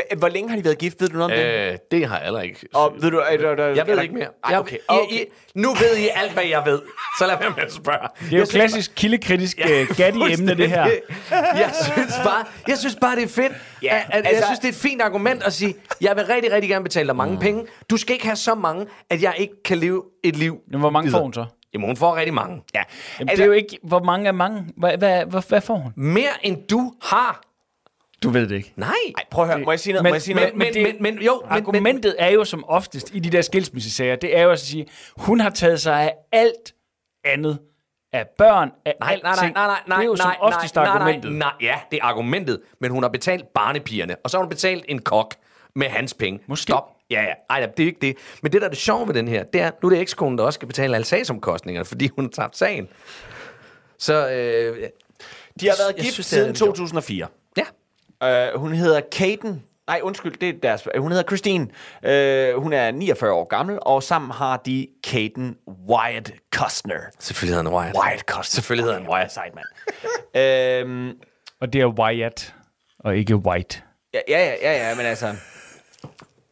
Hva- 0.00 0.14
Hvor 0.18 0.28
længe 0.28 0.48
har 0.50 0.56
de 0.56 0.64
været 0.64 0.78
gift? 0.78 1.00
Ved 1.00 1.08
du 1.08 1.16
noget 1.18 1.32
om 1.32 1.38
det? 1.38 1.72
Øh, 1.72 1.78
det 1.90 2.06
har 2.06 2.16
jeg 2.16 2.24
heller 2.24 2.40
ikke. 2.40 2.66
Og 2.74 2.92
ved 3.00 3.10
du, 3.10 3.18
er 3.18 3.36
der, 3.36 3.54
der, 3.54 3.66
Jeg 3.66 3.86
ved 3.86 3.96
der- 3.96 4.02
ikke 4.02 4.14
mere. 4.14 4.24
Ej, 4.44 4.50
Jeg, 4.50 4.58
okay. 4.60 4.76
I, 4.76 4.80
okay. 4.88 5.14
I, 5.14 5.24
nu 5.54 5.74
ved 5.74 5.96
I 5.96 6.08
alt, 6.14 6.32
hvad 6.32 6.44
jeg 6.44 6.62
ved. 6.66 6.82
Så 7.18 7.26
lad 7.26 7.38
være 7.40 7.50
med 7.56 7.64
at 7.64 7.72
spørge. 7.72 8.08
Det 8.30 8.32
er 8.34 8.38
jo 8.38 8.46
klassisk 8.50 8.92
kildekritisk 8.96 9.58
uh, 9.64 9.96
Gatti-emne, 9.96 10.54
det 10.54 10.68
her. 10.70 10.86
Jeg 11.30 11.70
synes 11.94 12.14
bare, 12.24 12.44
jeg 12.68 12.78
synes 12.78 12.96
bare 13.00 13.16
det 13.16 13.22
er 13.24 13.28
fedt. 13.28 13.52
Ja, 13.82 13.94
Ja, 13.96 14.02
at, 14.08 14.26
altså- 14.26 14.30
jeg 14.32 14.42
synes, 14.46 14.58
det 14.58 14.64
er 14.68 14.72
et 14.72 14.78
fint 14.78 15.02
argument 15.02 15.42
at 15.42 15.52
sige, 15.52 15.74
jeg 16.00 16.16
vil 16.16 16.24
rigtig, 16.26 16.52
rigtig 16.52 16.70
gerne 16.70 16.82
betale 16.84 17.06
dig 17.06 17.16
mange 17.16 17.34
mm. 17.34 17.40
penge. 17.40 17.64
Du 17.90 17.96
skal 17.96 18.12
ikke 18.12 18.26
have 18.26 18.36
så 18.36 18.54
mange, 18.54 18.86
at 19.10 19.22
jeg 19.22 19.34
ikke 19.38 19.54
kan 19.64 19.78
leve 19.78 20.02
et 20.24 20.36
liv. 20.36 20.58
Men 20.70 20.80
hvor 20.80 20.90
mange 20.90 21.10
får 21.10 21.22
hun 21.22 21.32
så? 21.32 21.44
Jamen, 21.74 21.86
hun 21.86 21.96
får 21.96 22.16
rigtig 22.16 22.34
mange. 22.34 22.62
Ja. 22.74 22.82
Jamen, 23.18 23.28
altså, 23.30 23.36
det 23.36 23.42
er 23.42 23.46
jo 23.46 23.52
ikke, 23.52 23.78
hvor 23.82 24.02
mange 24.02 24.28
er 24.28 24.32
mange. 24.32 24.64
Hvad, 24.76 24.98
hvad, 24.98 25.24
hvad, 25.24 25.42
hvad 25.48 25.60
får 25.60 25.74
hun? 25.76 25.92
Mere 25.96 26.28
end 26.42 26.56
du 26.70 26.92
har. 27.02 27.40
Du 28.26 28.30
ved 28.30 28.48
det 28.48 28.54
ikke. 28.56 28.72
Nej. 28.76 28.88
Ej, 29.18 29.24
prøv 29.30 29.44
at 29.44 29.50
høre. 29.54 29.64
Må 29.64 29.72
jeg 29.72 29.80
sige 29.80 29.92
noget? 29.92 30.02
Men- 30.02 30.10
Må 30.10 30.14
jeg 30.14 30.22
sige 30.22 30.34
Men, 30.34 30.42
noget? 30.42 30.56
men, 30.56 30.68
men, 30.74 30.82
men, 31.02 31.14
men 31.14 31.24
jo, 31.24 31.40
men, 31.40 31.48
men, 31.48 31.56
Argumentet 31.62 32.14
er 32.18 32.28
jo 32.28 32.44
som 32.44 32.64
oftest 32.68 33.10
i 33.14 33.18
de 33.18 33.30
der 33.30 33.42
skilsmissesager, 33.42 34.16
det 34.16 34.36
er 34.36 34.42
jo 34.42 34.50
at 34.50 34.60
sige, 34.60 34.86
hun 35.16 35.40
har 35.40 35.50
taget 35.50 35.80
sig 35.80 36.02
af 36.02 36.14
alt 36.32 36.74
andet. 37.24 37.58
Af 38.12 38.26
børn, 38.38 38.70
af 38.84 38.94
Nej, 39.00 39.10
alting. 39.12 39.22
nej, 39.24 39.34
nej, 39.36 39.52
nej, 39.54 39.66
nej, 39.66 39.78
nej, 39.88 39.96
Det 39.96 40.02
er 40.02 40.06
jo 40.06 40.16
som 40.16 40.26
nej, 40.26 40.36
oftest 40.40 40.74
nej, 40.74 40.84
argumentet. 40.84 41.32
Nej, 41.32 41.38
nej, 41.38 41.68
ja, 41.70 41.80
det 41.90 41.96
er 42.02 42.04
argumentet. 42.04 42.60
Men 42.80 42.90
hun 42.90 43.02
har 43.02 43.10
betalt 43.10 43.44
barnepigerne, 43.54 44.16
og 44.24 44.30
så 44.30 44.36
har 44.36 44.42
hun 44.42 44.48
betalt 44.48 44.84
en 44.88 44.98
kok 44.98 45.34
med 45.74 45.86
hans 45.88 46.14
penge. 46.14 46.40
Måske. 46.46 46.62
Stop. 46.62 46.82
Ja, 47.10 47.22
ja. 47.22 47.32
Ej, 47.50 47.66
det 47.66 47.82
er 47.82 47.86
ikke 47.86 48.00
det. 48.00 48.16
Men 48.42 48.52
det, 48.52 48.60
der 48.60 48.66
er 48.66 48.70
det 48.70 48.78
sjove 48.78 49.06
ved 49.08 49.14
den 49.14 49.28
her, 49.28 49.44
det 49.44 49.60
er, 49.60 49.70
nu 49.82 49.88
er 49.88 49.90
det 49.90 50.00
ekskonen, 50.00 50.38
der 50.38 50.44
også 50.44 50.56
skal 50.56 50.68
betale 50.68 50.94
alle 50.94 51.04
sagsomkostningerne, 51.04 51.84
fordi 51.84 52.08
hun 52.16 52.24
har 52.24 52.30
tabt 52.30 52.56
sagen. 52.56 52.88
Så, 53.98 54.14
øh, 54.30 54.88
De 55.60 55.66
har 55.68 55.74
været 55.78 55.96
gift 55.96 56.12
synes, 56.12 56.26
siden 56.26 56.46
lidt 56.46 56.58
sjovt. 56.58 56.68
2004. 56.76 57.26
Uh, 58.24 58.60
hun 58.60 58.74
hedder 58.74 59.00
Kaden. 59.12 59.62
Nej, 59.86 60.00
undskyld, 60.02 60.36
det 60.40 60.48
er 60.48 60.52
deres... 60.62 60.88
Hun 60.98 61.10
hedder 61.12 61.24
Christine. 61.24 61.64
Uh, 62.02 62.62
hun 62.62 62.72
er 62.72 62.90
49 62.90 63.32
år 63.32 63.44
gammel, 63.44 63.78
og 63.82 64.02
sammen 64.02 64.30
har 64.30 64.56
de 64.56 64.86
Kaden 65.04 65.56
Wyatt 65.90 66.32
Costner. 66.54 67.00
Selvfølgelig 67.18 67.56
hedder 67.56 67.70
han 67.70 67.78
Wyatt. 67.80 67.96
Wyatt 68.04 68.20
Costner. 68.20 68.54
Selvfølgelig 68.54 68.84
hedder 68.84 68.98
han 69.00 69.08
Wyatt. 69.10 69.32
Sejt, 69.32 69.52
mand. 69.54 69.66
øhm, 70.42 71.12
Og 71.60 71.72
det 71.72 71.80
er 71.80 71.86
Wyatt, 71.86 72.54
og 72.98 73.16
ikke 73.16 73.36
White. 73.36 73.82
ja, 74.14 74.20
ja, 74.28 74.38
ja, 74.44 74.54
ja, 74.62 74.88
ja, 74.88 74.94
men 74.94 75.06
altså... 75.06 75.34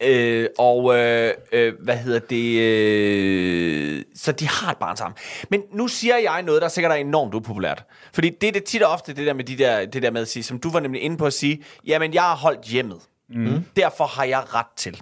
Øh, 0.03 0.49
og 0.57 0.95
øh, 0.97 1.33
øh, 1.51 1.73
hvad 1.83 1.97
hedder 1.97 2.19
det? 2.19 2.59
Øh, 2.59 4.03
så 4.15 4.31
de 4.31 4.47
har 4.47 4.71
et 4.71 4.77
barn 4.77 4.97
sammen. 4.97 5.17
Men 5.49 5.61
nu 5.73 5.87
siger 5.87 6.17
jeg 6.17 6.41
noget, 6.43 6.61
der 6.61 6.67
sikkert 6.67 6.91
er 6.91 6.95
enormt 6.95 7.33
upopulært. 7.33 7.83
Fordi 8.13 8.29
det 8.41 8.47
er 8.47 8.51
det 8.51 8.63
tit 8.63 8.83
og 8.83 8.91
ofte, 8.91 9.13
det 9.13 9.27
der 9.27 9.33
med, 9.33 9.43
de 9.43 9.57
der, 9.57 9.85
det 9.85 10.01
der 10.03 10.11
med 10.11 10.21
at 10.21 10.27
sige, 10.27 10.43
som 10.43 10.59
du 10.59 10.69
var 10.71 10.79
nemlig 10.79 11.01
inde 11.01 11.17
på 11.17 11.25
at 11.25 11.33
sige, 11.33 11.63
jamen 11.85 12.13
jeg 12.13 12.21
har 12.23 12.35
holdt 12.35 12.61
hjemmet. 12.65 13.01
Mm. 13.29 13.63
Derfor 13.75 14.05
har 14.05 14.23
jeg 14.23 14.53
ret 14.55 14.65
til. 14.77 15.01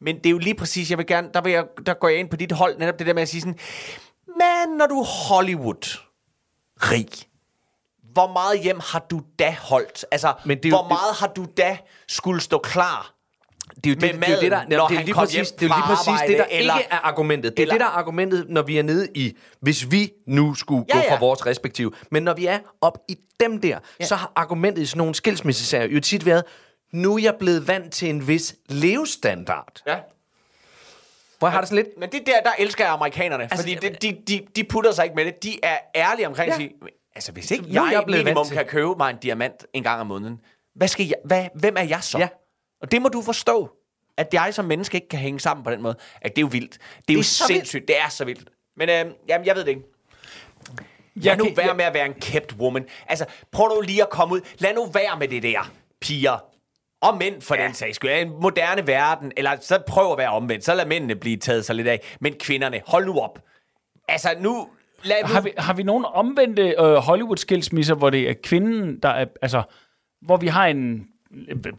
Men 0.00 0.16
det 0.16 0.26
er 0.26 0.30
jo 0.30 0.38
lige 0.38 0.54
præcis, 0.54 0.90
jeg 0.90 0.98
vil 0.98 1.06
gerne, 1.06 1.28
der, 1.34 1.40
vil 1.40 1.52
jeg, 1.52 1.64
der 1.86 1.94
går 1.94 2.08
jeg 2.08 2.18
ind 2.18 2.28
på 2.28 2.36
dit 2.36 2.52
hold, 2.52 2.78
netop 2.78 2.98
det 2.98 3.06
der 3.06 3.14
med 3.14 3.22
at 3.22 3.28
sige 3.28 3.40
sådan, 3.40 3.58
men 4.26 4.76
når 4.78 4.86
du 4.86 5.00
er 5.00 5.04
Hollywood 5.28 5.98
rig, 6.76 7.08
hvor 8.12 8.32
meget 8.32 8.60
hjem 8.60 8.80
har 8.92 8.98
du 9.10 9.20
da 9.38 9.56
holdt? 9.60 10.04
Altså, 10.10 10.32
Men 10.44 10.56
det 10.58 10.64
er 10.64 10.68
jo- 10.70 10.76
hvor 10.76 10.88
meget 10.88 11.14
har 11.20 11.26
du 11.26 11.46
da 11.56 11.78
skulle 12.08 12.40
stå 12.40 12.58
klar 12.58 13.13
Det 13.84 13.86
er 13.86 13.90
jo 13.90 13.96
med 14.00 14.08
det, 14.12 14.20
det, 14.20 14.28
er 14.28 14.34
jo 14.34 14.40
det, 14.40 14.50
der, 14.50 14.56
maden, 14.56 14.70
det, 14.70 14.78
når 14.78 14.84
er 14.90 15.02
lige 15.04 15.14
præcis, 15.14 15.50
det 15.52 15.70
er 15.70 15.76
lige 15.76 15.96
præcis 15.96 16.20
det, 16.28 16.38
der 16.38 16.44
eller- 16.50 16.78
ikke 16.78 16.88
er 16.90 16.96
argumentet. 16.98 17.52
Det 17.56 17.58
er 17.58 17.62
eller- 17.62 17.74
det, 17.74 17.80
der 17.80 17.86
er 17.86 17.90
argumentet, 17.90 18.46
når 18.48 18.62
vi 18.62 18.78
er 18.78 18.82
nede 18.82 19.08
i, 19.14 19.36
hvis 19.60 19.90
vi 19.90 20.12
nu 20.26 20.54
skulle 20.54 20.84
Ja, 20.88 20.94
gå 20.94 21.00
fra 21.08 21.14
ja. 21.14 21.18
vores 21.18 21.46
respektive. 21.46 21.92
Men 22.10 22.22
når 22.22 22.34
vi 22.34 22.46
er 22.46 22.58
op 22.80 22.98
i 23.08 23.16
dem 23.40 23.60
der, 23.60 23.78
ja. 24.00 24.04
så 24.04 24.14
har 24.14 24.32
argumentet 24.36 24.82
i 24.82 24.86
sådan 24.86 24.98
nogle 24.98 25.14
skilsmissesager 25.14 25.86
jo 25.86 26.00
tit 26.00 26.26
været, 26.26 26.42
nu 26.92 27.14
er 27.16 27.22
jeg 27.22 27.34
blevet 27.38 27.68
vant 27.68 27.92
til 27.92 28.08
en 28.10 28.28
vis 28.28 28.54
levestandard. 28.68 29.82
Ja. 29.86 29.96
Hvor 31.38 31.48
jeg 31.48 31.52
har 31.52 31.60
det 31.60 31.68
sådan 31.68 31.84
lidt, 31.84 31.98
Men 32.00 32.08
det 32.12 32.22
der, 32.26 32.40
der 32.44 32.50
elsker 32.58 32.84
jeg 32.84 32.92
amerikanerne, 32.92 33.42
altså, 33.42 33.58
fordi 33.58 33.74
de, 33.74 33.96
de, 34.02 34.16
de, 34.28 34.40
de 34.56 34.64
putter 34.64 34.92
sig 34.92 35.04
ikke 35.04 35.14
med 35.16 35.24
det. 35.24 35.42
De 35.42 35.58
er 35.62 35.76
ærlige 35.94 36.26
omkring 36.26 36.48
Ja. 36.48 36.52
at 36.54 36.56
sige, 36.60 36.70
altså 37.14 37.32
hvis 37.32 37.50
ikke 37.50 37.64
jeg, 37.68 37.88
jeg 37.92 38.02
minimum 38.06 38.48
kan 38.48 38.64
købe 38.64 38.94
mig 38.98 39.10
en 39.10 39.16
diamant 39.22 39.66
en 39.72 39.82
gang 39.82 40.00
om 40.00 40.06
måneden, 40.06 40.40
hvad 40.74 40.88
skal 40.88 41.06
jeg, 41.06 41.14
hvad, 41.24 41.46
hvem 41.54 41.74
er 41.76 41.82
jeg 41.82 41.98
så? 42.02 42.18
Ja. 42.18 42.28
Og 42.84 42.92
det 42.92 43.02
må 43.02 43.08
du 43.08 43.22
forstå, 43.22 43.70
at 44.16 44.28
jeg 44.32 44.54
som 44.54 44.64
menneske 44.64 44.94
ikke 44.94 45.08
kan 45.08 45.18
hænge 45.18 45.40
sammen 45.40 45.64
på 45.64 45.70
den 45.70 45.82
måde. 45.82 45.96
At 46.22 46.36
det 46.36 46.42
er 46.42 46.46
jo 46.46 46.48
vildt. 46.52 46.72
Det 46.72 46.78
er, 46.78 47.02
det 47.08 47.14
er 47.14 47.18
jo 47.18 47.22
så 47.22 47.44
vildt. 47.48 47.58
sindssygt. 47.58 47.88
Det 47.88 48.00
er 48.00 48.08
så 48.08 48.24
vildt. 48.24 48.50
Men 48.76 48.88
øh, 48.88 49.04
jamen, 49.28 49.46
jeg 49.46 49.56
ved 49.56 49.64
det 49.64 49.68
ikke. 49.68 49.82
Lad 51.14 51.36
nu 51.36 51.48
være 51.56 51.74
med 51.74 51.84
at 51.84 51.94
være 51.94 52.06
en 52.06 52.14
kept 52.14 52.52
woman. 52.58 52.86
Altså, 53.06 53.24
prøv 53.52 53.68
nu 53.68 53.80
lige 53.80 54.02
at 54.02 54.10
komme 54.10 54.34
ud. 54.34 54.40
Lad 54.58 54.74
nu 54.74 54.86
være 54.86 55.18
med 55.18 55.28
det 55.28 55.42
der, 55.42 55.72
piger. 56.00 56.44
Og 57.00 57.18
mænd 57.18 57.42
for 57.42 57.54
ja. 57.54 57.64
den 57.64 57.74
sags 57.74 57.96
skyld. 57.96 58.10
I 58.10 58.20
en 58.20 58.32
moderne 58.40 58.86
verden, 58.86 59.32
eller 59.36 59.56
så 59.60 59.82
prøv 59.86 60.12
at 60.12 60.18
være 60.18 60.30
omvendt. 60.30 60.64
Så 60.64 60.74
lad 60.74 60.86
mændene 60.86 61.16
blive 61.16 61.36
taget 61.36 61.64
sig 61.64 61.74
lidt 61.74 61.88
af. 61.88 62.16
Men 62.20 62.34
kvinderne, 62.40 62.80
hold 62.86 63.06
nu 63.06 63.18
op. 63.18 63.38
Altså, 64.08 64.28
nu... 64.40 64.68
Lad 65.02 65.24
Har 65.24 65.40
vi, 65.40 65.52
har 65.58 65.74
vi 65.74 65.82
nogen 65.82 66.04
omvendte 66.08 66.62
øh, 66.62 66.94
Hollywood-skilsmisser, 66.94 67.94
hvor 67.94 68.10
det 68.10 68.30
er 68.30 68.34
kvinden, 68.42 69.00
der 69.02 69.08
er... 69.08 69.26
Altså, 69.42 69.62
hvor 70.22 70.36
vi 70.36 70.46
har 70.46 70.66
en 70.66 71.08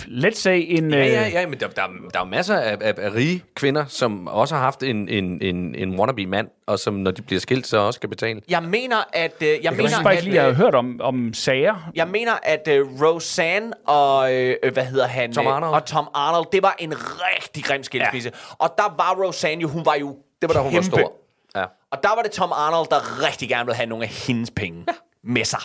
let's 0.07 0.35
say 0.39 0.65
en... 0.67 0.91
Ja, 0.91 1.05
ja, 1.05 1.25
øh, 1.27 1.33
ja, 1.33 1.47
men 1.47 1.59
der, 1.59 1.67
der, 1.67 1.81
der 2.13 2.19
er 2.19 2.23
masser 2.23 2.55
af, 2.55 2.77
af, 2.81 2.93
af 2.97 3.13
rige 3.13 3.43
kvinder, 3.55 3.85
som 3.85 4.27
også 4.27 4.55
har 4.55 4.61
haft 4.61 4.83
en, 4.83 5.09
en, 5.09 5.41
en, 5.41 5.75
en 5.75 5.99
wannabe-mand, 5.99 6.47
og 6.67 6.79
som, 6.79 6.93
når 6.93 7.11
de 7.11 7.21
bliver 7.21 7.39
skilt, 7.39 7.67
så 7.67 7.77
også 7.77 7.97
skal 7.97 8.09
betale. 8.09 8.41
Jeg 8.49 8.63
mener, 8.63 8.97
at... 9.13 9.33
Øh, 9.41 9.47
jeg, 9.47 9.59
Jeg 9.63 9.71
mener, 9.71 9.87
synes 9.87 10.03
faktisk 10.03 10.19
at, 10.19 10.23
lige, 10.23 10.35
jeg 10.35 10.43
har 10.43 10.49
øh, 10.49 10.55
hørt 10.55 10.75
om, 10.75 11.01
om 11.01 11.33
sager. 11.33 11.91
Jeg 11.95 12.07
mener, 12.07 12.33
at 12.43 12.67
øh, 12.71 13.01
Roseanne 13.01 13.73
og, 13.87 14.33
øh, 14.33 14.55
hvad 14.73 14.85
hedder 14.85 15.07
han? 15.07 15.33
Tom 15.33 15.47
Arnold. 15.47 15.73
Og 15.73 15.85
Tom 15.85 16.07
Arnold, 16.13 16.45
det 16.51 16.63
var 16.63 16.75
en 16.79 16.93
rigtig 16.97 17.63
grim 17.63 17.83
skilsmisse. 17.83 18.31
Ja. 18.33 18.55
Og 18.65 18.73
der 18.77 18.95
var 18.97 19.23
Roseanne 19.23 19.61
jo, 19.61 19.67
hun 19.67 19.85
var 19.85 19.95
jo 19.95 20.17
Det 20.41 20.49
var 20.49 20.53
da 20.53 20.59
hun 20.59 20.65
var 20.73 20.81
kæmpe. 20.81 20.97
stor. 20.97 21.13
Ja. 21.55 21.65
Og 21.91 22.03
der 22.03 22.09
var 22.15 22.21
det 22.21 22.31
Tom 22.31 22.51
Arnold, 22.51 22.87
der 22.89 23.27
rigtig 23.27 23.49
gerne 23.49 23.65
ville 23.65 23.75
have 23.75 23.87
nogle 23.89 24.03
af 24.03 24.09
hendes 24.27 24.51
penge 24.51 24.83
ja. 24.87 24.93
med 25.23 25.45
sig 25.45 25.59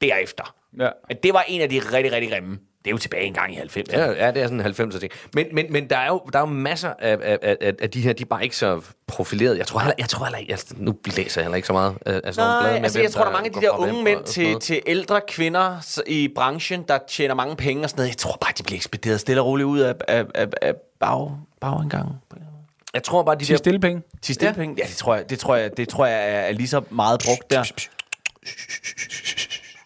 derefter. 0.00 0.54
Ja. 0.78 0.88
At 1.10 1.22
det 1.22 1.34
var 1.34 1.44
en 1.48 1.60
af 1.60 1.68
de 1.68 1.78
rigtig, 1.78 2.12
rigtig 2.12 2.30
grimme. 2.30 2.58
Det 2.84 2.90
er 2.90 2.92
jo 2.92 2.98
tilbage 2.98 3.24
en 3.24 3.34
gang 3.34 3.54
i 3.54 3.58
90'erne. 3.58 3.82
Ja, 3.98 4.10
ja, 4.26 4.30
det 4.30 4.42
er 4.42 4.46
sådan 4.46 4.60
en 4.60 4.66
90'er 4.66 4.98
ting. 4.98 5.12
Men, 5.34 5.46
men, 5.52 5.66
men 5.72 5.90
der 5.90 5.96
er 5.96 6.06
jo 6.06 6.22
der 6.32 6.38
er 6.38 6.42
jo 6.42 6.46
masser 6.46 6.92
af, 6.98 7.18
af, 7.22 7.38
af, 7.60 7.72
af- 7.82 7.90
de 7.90 8.00
her, 8.00 8.12
de 8.12 8.22
er 8.22 8.26
bare 8.26 8.42
ikke 8.44 8.56
så 8.56 8.80
profilerede. 9.06 9.58
Jeg 9.58 9.66
tror 9.66 9.80
heller, 9.80 9.94
jeg 9.98 10.08
tror 10.08 10.24
heller 10.24 10.38
ikke, 10.38 10.52
jeg, 10.52 10.58
nu 10.76 10.94
læser 11.16 11.40
jeg 11.40 11.44
heller 11.46 11.56
ikke 11.56 11.66
så 11.66 11.72
meget 11.72 11.94
af, 12.06 12.34
sådan 12.34 12.48
Nej, 12.50 12.60
blade. 12.62 12.74
med, 12.74 12.82
altså 12.84 12.98
hvem 12.98 13.04
jeg 13.04 13.12
tror, 13.12 13.22
der 13.22 13.28
er 13.28 13.32
mange 13.32 13.46
af 13.48 13.52
de 13.52 13.60
der 13.60 13.70
unge 13.78 14.02
mænd 14.02 14.24
til, 14.24 14.60
til 14.60 14.80
ældre 14.86 15.20
kvinder 15.28 16.00
i 16.06 16.28
branchen, 16.34 16.82
der 16.88 16.98
tjener 17.08 17.34
mange 17.34 17.56
penge 17.56 17.82
og 17.84 17.90
sådan 17.90 18.00
noget. 18.00 18.08
Jeg 18.10 18.16
tror 18.16 18.36
bare, 18.40 18.52
de 18.58 18.62
bliver 18.62 18.76
ekspederet 18.76 19.20
stille 19.20 19.40
og 19.42 19.46
roligt 19.46 19.66
ud 19.66 19.78
af, 19.80 19.94
af, 20.08 20.24
af, 20.34 20.46
af 20.62 20.74
bag, 21.00 21.30
bagindgangen. 21.60 22.12
Jeg 22.94 23.02
tror 23.02 23.22
bare, 23.22 23.34
de 23.34 23.44
Til 23.44 23.48
der... 23.52 23.56
stille 23.58 23.78
penge. 23.80 24.02
Til 24.22 24.34
stillpenge? 24.34 24.74
Ja, 24.78 24.86
det 24.88 24.96
tror 24.96 25.14
jeg, 25.14 25.30
det 25.30 25.38
tror 25.38 25.56
jeg, 25.56 25.76
det 25.76 25.88
tror 25.88 26.06
jeg 26.06 26.16
er, 26.18 26.40
er 26.40 26.52
lige 26.52 26.68
så 26.68 26.82
meget 26.90 27.20
brugt 27.24 27.50
der. 27.50 27.64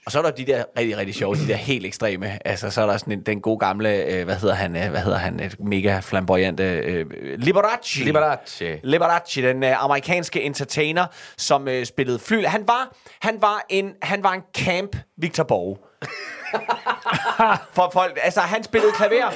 Og 0.09 0.13
så 0.13 0.19
er 0.19 0.23
der 0.23 0.31
de 0.31 0.45
der 0.45 0.65
rigtig, 0.79 0.97
rigtig 0.97 1.15
sjove, 1.15 1.35
de 1.35 1.49
der 1.49 1.57
helt 1.57 1.87
ekstreme. 1.87 2.49
Altså, 2.49 2.71
så 2.71 2.83
er 2.83 2.87
der 2.87 2.97
sådan 2.97 3.13
en, 3.13 3.23
den 3.23 3.41
gode 3.41 3.59
gamle, 3.59 4.05
øh, 4.05 4.25
hvad 4.25 4.37
hedder 4.37 4.55
han, 4.55 4.77
øh, 4.77 4.91
hvad 4.91 5.01
hedder 5.01 5.19
han, 5.19 5.41
et 5.41 5.61
mega 5.61 6.01
flamboyante, 6.01 6.65
øh, 6.65 7.07
Liberace. 7.39 8.05
Liberace. 8.05 8.81
Liberace, 8.83 9.43
den 9.43 9.65
øh, 9.65 9.85
amerikanske 9.85 10.43
entertainer, 10.43 11.07
som 11.39 11.69
øh, 11.69 11.87
spillede 11.87 12.19
fly. 12.19 12.45
Han 12.45 12.65
var, 12.67 12.97
han 13.21 13.37
var 13.41 13.65
en, 13.69 13.93
han 14.03 14.23
var 14.23 14.33
en 14.33 14.43
camp 14.55 14.97
Victor 15.17 15.45
Borge. 15.45 15.77
For 17.77 17.91
folk, 17.93 18.19
altså 18.23 18.41
han 18.41 18.63
spillede 18.65 18.93
klaver, 18.93 19.31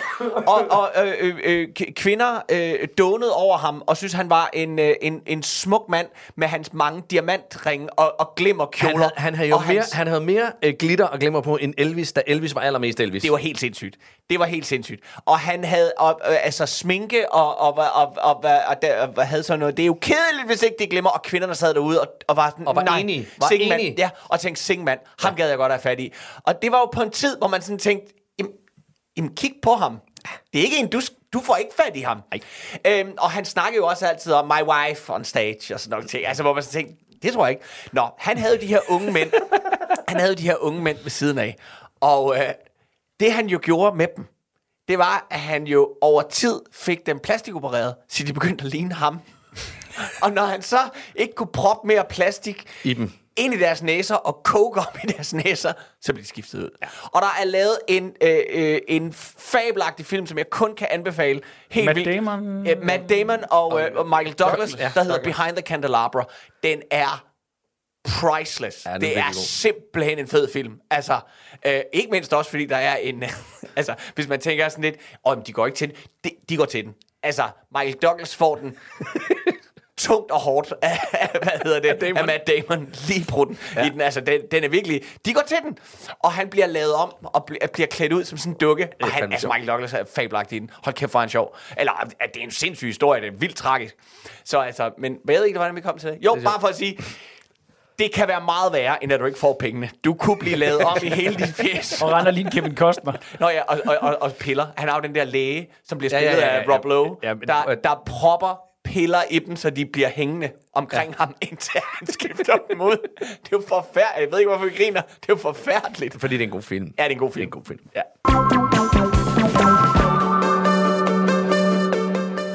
og, 0.46 0.64
og 0.70 0.90
øh, 1.04 1.14
øh, 1.20 1.34
øh, 1.44 1.68
kvinder 1.96 2.40
øh, 2.48 2.88
dånede 2.98 3.34
over 3.34 3.56
ham, 3.56 3.82
og 3.86 3.96
synes 3.96 4.12
han 4.12 4.30
var 4.30 4.50
en, 4.52 4.78
øh, 4.78 4.94
en, 5.02 5.20
en 5.26 5.42
smuk 5.42 5.88
mand 5.88 6.06
med 6.36 6.48
hans 6.48 6.72
mange 6.72 7.02
diamantringe 7.10 7.90
og, 7.98 8.20
og 8.20 8.34
glimmerkjoler. 8.36 8.92
Han 8.92 8.98
havde, 8.98 9.12
han 9.16 9.34
havde 9.34 9.48
jo 9.48 9.58
mere, 9.58 9.66
hans- 9.66 9.92
han 9.92 10.06
havde 10.06 10.20
mere 10.20 10.52
øh, 10.62 10.74
glitter 10.78 11.06
og 11.06 11.18
glimmer 11.18 11.40
på 11.40 11.56
end 11.56 11.74
Elvis, 11.78 12.12
da 12.12 12.22
Elvis 12.26 12.54
var 12.54 12.60
allermest 12.60 13.00
Elvis. 13.00 13.22
Det 13.22 13.32
var 13.32 13.36
helt 13.38 13.60
sindssygt. 13.60 13.96
Det 14.30 14.38
var 14.40 14.46
helt 14.46 14.66
sindssygt. 14.66 15.00
Og 15.26 15.38
han 15.38 15.64
havde 15.64 15.92
og, 15.98 16.20
øh, 16.30 16.36
altså 16.44 16.66
sminke 16.66 17.32
og, 17.32 17.60
og, 17.60 17.78
og, 17.78 17.86
og, 17.94 18.16
og, 18.22 18.44
og, 18.68 18.82
der, 18.82 19.08
og 19.16 19.26
havde 19.26 19.42
sådan 19.42 19.60
noget. 19.60 19.76
Det 19.76 19.82
er 19.82 19.86
jo 19.86 19.98
kedeligt, 20.00 20.46
hvis 20.46 20.62
ikke 20.62 20.76
det 20.78 20.90
glemmer. 20.90 21.10
Og 21.10 21.22
kvinderne 21.22 21.54
sad 21.54 21.74
derude 21.74 22.00
og, 22.00 22.06
og 22.28 22.36
var 22.36 22.50
sådan, 22.50 22.68
Og 22.68 22.76
var 22.76 22.82
nej, 22.82 22.98
enige. 22.98 23.28
Var 23.40 23.48
enige. 23.50 23.94
Ja, 23.98 24.10
og 24.28 24.40
tænkte, 24.40 24.62
sing 24.62 24.84
mand, 24.84 25.00
ham 25.22 25.34
gad 25.34 25.48
jeg 25.48 25.56
godt 25.58 25.72
have 25.72 25.80
fat 25.82 26.00
i. 26.00 26.12
Og 26.44 26.62
det 26.62 26.72
var 26.72 26.78
jo 26.78 26.86
på 26.92 27.01
en 27.02 27.10
tid, 27.10 27.38
hvor 27.38 27.48
man 27.48 27.62
sådan 27.62 27.78
tænkte, 27.78 28.14
jamen, 28.38 28.52
jamen 29.16 29.34
kig 29.34 29.52
på 29.62 29.74
ham. 29.74 29.98
Det 30.52 30.60
er 30.60 30.64
ikke 30.64 30.76
en, 30.76 30.88
du, 30.88 31.00
du 31.32 31.40
får 31.40 31.56
ikke 31.56 31.72
fat 31.76 31.96
i 31.96 32.00
ham. 32.00 32.22
Øhm, 32.86 33.12
og 33.18 33.30
han 33.30 33.44
snakker 33.44 33.76
jo 33.76 33.86
også 33.86 34.06
altid 34.06 34.32
om 34.32 34.46
my 34.46 34.62
wife 34.62 35.12
on 35.12 35.24
stage 35.24 35.74
og 35.74 35.80
sådan 35.80 35.90
noget 35.90 36.10
ting. 36.10 36.26
Altså, 36.26 36.42
hvor 36.42 36.54
man 36.54 36.62
sådan 36.62 36.86
tænkte, 36.86 37.04
det 37.22 37.32
tror 37.32 37.46
jeg 37.46 37.50
ikke. 37.50 37.64
Nå, 37.92 38.08
han 38.18 38.38
havde 38.38 38.60
de 38.60 38.66
her 38.66 38.80
unge 38.88 39.12
mænd. 39.12 39.30
han 40.08 40.20
havde 40.20 40.34
de 40.34 40.42
her 40.42 40.56
unge 40.56 40.82
mænd 40.82 40.98
ved 41.02 41.10
siden 41.10 41.38
af. 41.38 41.56
Og 42.00 42.36
øh, 42.36 42.48
det 43.20 43.32
han 43.32 43.46
jo 43.46 43.58
gjorde 43.62 43.96
med 43.96 44.06
dem, 44.16 44.26
det 44.88 44.98
var, 44.98 45.26
at 45.30 45.40
han 45.40 45.64
jo 45.64 45.94
over 46.00 46.22
tid 46.22 46.60
fik 46.72 47.06
dem 47.06 47.18
plastikopereret, 47.18 47.94
så 48.08 48.24
de 48.24 48.32
begyndte 48.32 48.64
at 48.64 48.70
ligne 48.70 48.94
ham. 48.94 49.18
og 50.22 50.32
når 50.32 50.44
han 50.44 50.62
så 50.62 50.78
ikke 51.14 51.34
kunne 51.34 51.52
proppe 51.52 51.88
mere 51.88 52.04
plastik 52.10 52.64
I 52.84 52.94
dem. 52.94 53.12
Ind 53.36 53.54
i 53.54 53.58
deres 53.58 53.82
næser 53.82 54.14
og 54.14 54.40
koke 54.44 54.80
op 54.80 54.98
i 55.04 55.06
deres 55.06 55.34
næser, 55.34 55.72
så 56.00 56.12
blev 56.12 56.22
de 56.22 56.28
skiftet 56.28 56.58
ud. 56.58 56.70
Ja. 56.82 56.86
Og 57.04 57.22
der 57.22 57.28
er 57.40 57.44
lavet 57.44 57.78
en, 57.88 58.12
øh, 58.22 58.38
øh, 58.50 58.80
en 58.88 59.12
fabelagtig 59.38 60.06
film, 60.06 60.26
som 60.26 60.38
jeg 60.38 60.50
kun 60.50 60.74
kan 60.74 60.88
anbefale. 60.90 61.40
Helt 61.70 61.86
Matt 61.86 61.96
vildt. 61.96 62.14
Damon? 62.14 62.66
Øh, 62.68 62.82
Matt 62.82 63.08
Damon 63.08 63.44
og, 63.50 63.80
øh, 63.80 63.90
og 63.94 64.06
Michael 64.06 64.32
Douglas, 64.32 64.76
ja, 64.78 64.90
der 64.94 65.02
hedder 65.02 65.16
Douglas. 65.16 65.36
Behind 65.36 65.56
the 65.56 65.66
Candelabra. 65.66 66.24
Den 66.62 66.82
er 66.90 67.24
priceless. 68.04 68.86
Ja, 68.86 68.90
er 68.90 68.98
det 68.98 69.18
er 69.18 69.24
god. 69.24 69.34
simpelthen 69.34 70.18
en 70.18 70.28
fed 70.28 70.52
film. 70.52 70.80
Altså, 70.90 71.20
øh, 71.66 71.80
ikke 71.92 72.10
mindst 72.10 72.32
også, 72.32 72.50
fordi 72.50 72.66
der 72.66 72.76
er 72.76 72.96
en... 72.96 73.24
altså, 73.76 73.94
hvis 74.14 74.28
man 74.28 74.40
tænker 74.40 74.68
sådan 74.68 74.84
lidt, 74.84 74.96
åh, 75.26 75.36
men 75.36 75.46
de 75.46 75.52
går 75.52 75.66
ikke 75.66 75.76
til 75.76 75.88
den. 75.88 75.96
De, 76.24 76.30
de 76.48 76.56
går 76.56 76.64
til 76.64 76.84
den. 76.84 76.94
Altså, 77.22 77.42
Michael 77.74 77.94
Douglas 77.94 78.36
får 78.36 78.56
den 78.56 78.76
tungt 80.02 80.30
og 80.30 80.40
hårdt 80.40 80.72
af, 80.82 80.98
hvad 81.42 81.52
hedder 81.64 81.80
det, 81.80 82.00
Damon. 82.00 82.16
af 82.16 82.26
Matt 82.26 82.46
Damon 82.46 82.94
lige 83.08 83.24
brudt 83.28 83.58
ja. 83.76 83.86
i 83.86 83.88
den. 83.88 84.00
Altså, 84.00 84.20
den, 84.20 84.40
den 84.50 84.64
er 84.64 84.68
virkelig... 84.68 85.02
De 85.26 85.34
går 85.34 85.42
til 85.46 85.56
den, 85.64 85.78
og 86.18 86.32
han 86.32 86.48
bliver 86.48 86.66
lavet 86.66 86.94
om 86.94 87.14
og 87.22 87.46
bl- 87.50 87.66
bliver 87.72 87.86
klædt 87.86 88.12
ud 88.12 88.24
som 88.24 88.38
sådan 88.38 88.52
en 88.52 88.56
dukke. 88.58 88.88
Og 89.02 89.08
han, 89.08 89.32
altså. 89.32 89.46
Michael 89.48 89.68
Douglas 89.68 89.92
er 89.92 90.04
fabelagtig 90.14 90.56
i 90.56 90.58
den. 90.58 90.70
Hold 90.84 90.94
kæft, 90.94 91.12
for 91.12 91.18
han 91.20 91.28
sjov. 91.28 91.56
Eller, 91.78 91.92
at 92.20 92.30
det 92.34 92.40
er 92.40 92.44
en 92.44 92.50
sindssyg 92.50 92.86
historie. 92.86 93.20
Det 93.20 93.28
er 93.28 93.36
vildt 93.38 93.56
tragisk. 93.56 93.94
Så 94.44 94.58
altså, 94.58 94.90
men 94.98 95.12
jeg 95.28 95.34
ved 95.36 95.44
ikke, 95.44 95.58
hvordan 95.58 95.76
vi 95.76 95.80
kom 95.80 95.98
til 95.98 96.10
det. 96.10 96.18
Jo, 96.24 96.38
bare 96.44 96.60
for 96.60 96.68
at 96.68 96.76
sige, 96.76 96.98
det 97.98 98.12
kan 98.14 98.28
være 98.28 98.40
meget 98.44 98.72
værre, 98.72 99.04
end 99.04 99.12
at 99.12 99.20
du 99.20 99.24
ikke 99.26 99.38
får 99.38 99.56
pengene. 99.60 99.90
Du 100.04 100.14
kunne 100.14 100.38
blive 100.38 100.56
lavet 100.56 100.78
om 100.84 100.96
i 101.02 101.08
hele 101.08 101.34
dit 101.36 101.54
fjes. 101.54 102.02
Og 102.02 102.10
render 102.12 102.30
lige 102.30 102.44
en 102.44 102.50
Kevin 102.50 102.76
Costner. 102.76 103.12
Nå 103.40 103.48
ja, 103.48 103.62
og, 103.62 103.80
og, 103.86 103.96
og, 104.00 104.16
og 104.20 104.32
piller. 104.32 104.66
Han 104.76 104.88
har 104.88 104.96
jo 104.96 105.02
den 105.02 105.14
der 105.14 105.24
læge, 105.24 105.68
som 105.88 105.98
bliver 105.98 106.18
Ja, 106.18 106.24
ja, 106.24 106.30
spillet 106.32 106.46
ja, 106.48 106.54
ja, 106.54 106.62
af 106.62 106.68
Rob 106.68 106.84
ja. 106.84 106.88
Lowe, 106.88 107.16
Ja, 107.22 107.34
men- 107.34 107.48
der, 107.48 107.74
der 107.84 108.02
propper 108.06 108.71
piller 108.92 109.22
i 109.30 109.38
dem, 109.38 109.56
så 109.56 109.70
de 109.70 109.86
bliver 109.86 110.08
hængende 110.08 110.50
omkring 110.74 111.10
ja. 111.10 111.16
ham, 111.18 111.34
indtil 111.50 111.80
han 111.98 112.06
skifter 112.06 112.56
dem 112.70 112.80
ud. 112.80 112.96
Det 113.20 113.28
er 113.28 113.48
jo 113.52 113.62
forfærdeligt. 113.68 114.20
Jeg 114.20 114.28
ved 114.30 114.38
ikke, 114.38 114.50
hvorfor 114.50 114.64
vi 114.64 114.70
griner. 114.70 115.00
Det 115.00 115.28
er 115.28 115.32
jo 115.32 115.36
forfærdeligt. 115.36 116.20
Fordi 116.20 116.34
det 116.34 116.42
er 116.42 116.46
en 116.46 116.52
god 116.52 116.62
film. 116.62 116.94
Ja, 116.98 117.02
det 117.02 117.10
er 117.10 117.12
en 117.12 117.18
god 117.18 117.32
film. 117.32 117.50
Det 117.50 117.54
er 117.54 117.58
en 117.58 117.62
god 117.62 117.64
film. 117.64 117.80
Ja. 117.94 118.02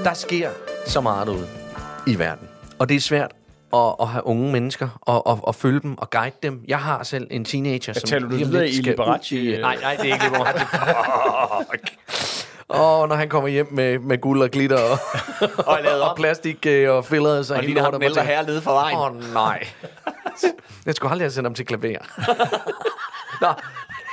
Der 0.04 0.14
sker 0.14 0.50
så 0.86 1.02
meget 1.02 1.28
derude 1.28 1.48
i 2.08 2.20
verden. 2.20 2.48
Og 2.80 2.90
det 2.90 2.96
er 2.96 3.02
svært 3.02 3.32
at, 3.74 3.96
at 4.02 4.08
have 4.08 4.28
unge 4.28 4.52
mennesker 4.52 5.00
og, 5.02 5.28
og, 5.28 5.40
og 5.44 5.56
følge 5.56 5.80
dem 5.80 5.98
og 5.98 6.10
guide 6.10 6.36
dem. 6.44 6.64
Jeg 6.68 6.80
har 6.80 7.04
selv 7.04 7.28
en 7.32 7.46
teenager, 7.46 7.94
som... 7.94 8.08
taler 8.08 8.30
du 8.30 8.36
videre 8.36 8.66
lidt 8.66 8.76
i 8.76 8.82
Liberace? 8.82 9.36
ud 9.36 9.58
Nej, 9.62 9.78
nej, 9.82 9.96
det 9.96 10.10
er 10.10 10.14
ikke 10.14 10.26
Liberace. 10.26 10.66
Og 12.70 13.08
når 13.08 13.16
han 13.16 13.30
kommer 13.30 13.50
hjem 13.50 13.68
med, 13.72 14.00
med 14.00 14.22
guld 14.22 14.42
og 14.42 14.50
glitter 14.50 14.78
og, 14.78 14.98
Og 15.68 15.80
og 16.10 16.16
plastik 16.16 16.66
øh, 16.66 16.92
og 16.92 17.06
filleder 17.06 17.44
sig 17.44 17.58
Og 17.58 17.64
lige 17.64 17.76
lortet, 17.76 17.94
den 17.94 18.04
ældre 18.04 18.24
herre 18.24 18.46
nede 18.46 18.62
for 18.62 18.72
vejen. 18.72 18.98
Åh, 18.98 19.04
oh, 19.06 19.34
nej. 19.34 19.68
Jeg 20.86 20.96
skulle 20.96 21.12
aldrig 21.12 21.26
have 21.26 21.32
sendt 21.32 21.46
ham 21.46 21.54
til 21.54 21.66
klaver. 21.66 22.00
Nå, 23.42 23.48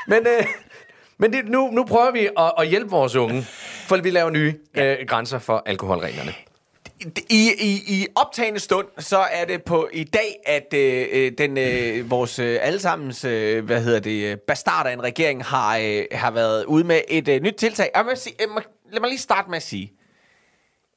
men, 0.06 0.26
øh, 0.26 0.46
men 1.18 1.32
det, 1.32 1.48
nu, 1.48 1.70
nu 1.70 1.84
prøver 1.84 2.10
vi 2.10 2.28
at, 2.38 2.52
at 2.58 2.68
hjælpe 2.68 2.90
vores 2.90 3.16
unge, 3.16 3.42
for 3.86 3.96
vi 3.96 4.10
laver 4.10 4.30
nye 4.30 4.54
øh, 4.74 4.96
grænser 5.08 5.38
for 5.38 5.62
alkoholreglerne. 5.66 6.32
I, 7.30 7.50
i, 7.60 7.82
I 8.00 8.06
optagende 8.14 8.60
stund, 8.60 8.86
så 8.98 9.18
er 9.18 9.44
det 9.44 9.64
på 9.64 9.88
i 9.92 10.04
dag, 10.04 10.36
at 10.46 10.74
øh, 10.74 11.06
øh, 11.12 11.32
den 11.38 11.58
øh, 11.58 12.10
vores 12.10 12.38
øh, 12.38 12.58
allesammens, 12.62 13.24
øh, 13.24 13.64
hvad 13.64 13.82
hedder 13.82 14.00
det, 14.00 14.24
øh, 14.24 14.36
bastard 14.38 14.86
af 14.86 14.92
en 14.92 15.02
regering 15.02 15.44
har, 15.44 15.76
øh, 15.78 16.04
har 16.12 16.30
været 16.30 16.64
ude 16.64 16.84
med 16.84 17.00
et 17.08 17.28
øh, 17.28 17.40
nyt 17.42 17.54
tiltag. 17.54 17.90
Jeg 17.94 18.04
må 18.04 18.10
sige, 18.14 18.34
jeg 18.40 18.48
må, 18.48 18.60
lad 18.92 19.00
mig 19.00 19.08
lige 19.08 19.18
starte 19.20 19.50
med 19.50 19.56
at 19.56 19.62
sige, 19.62 19.92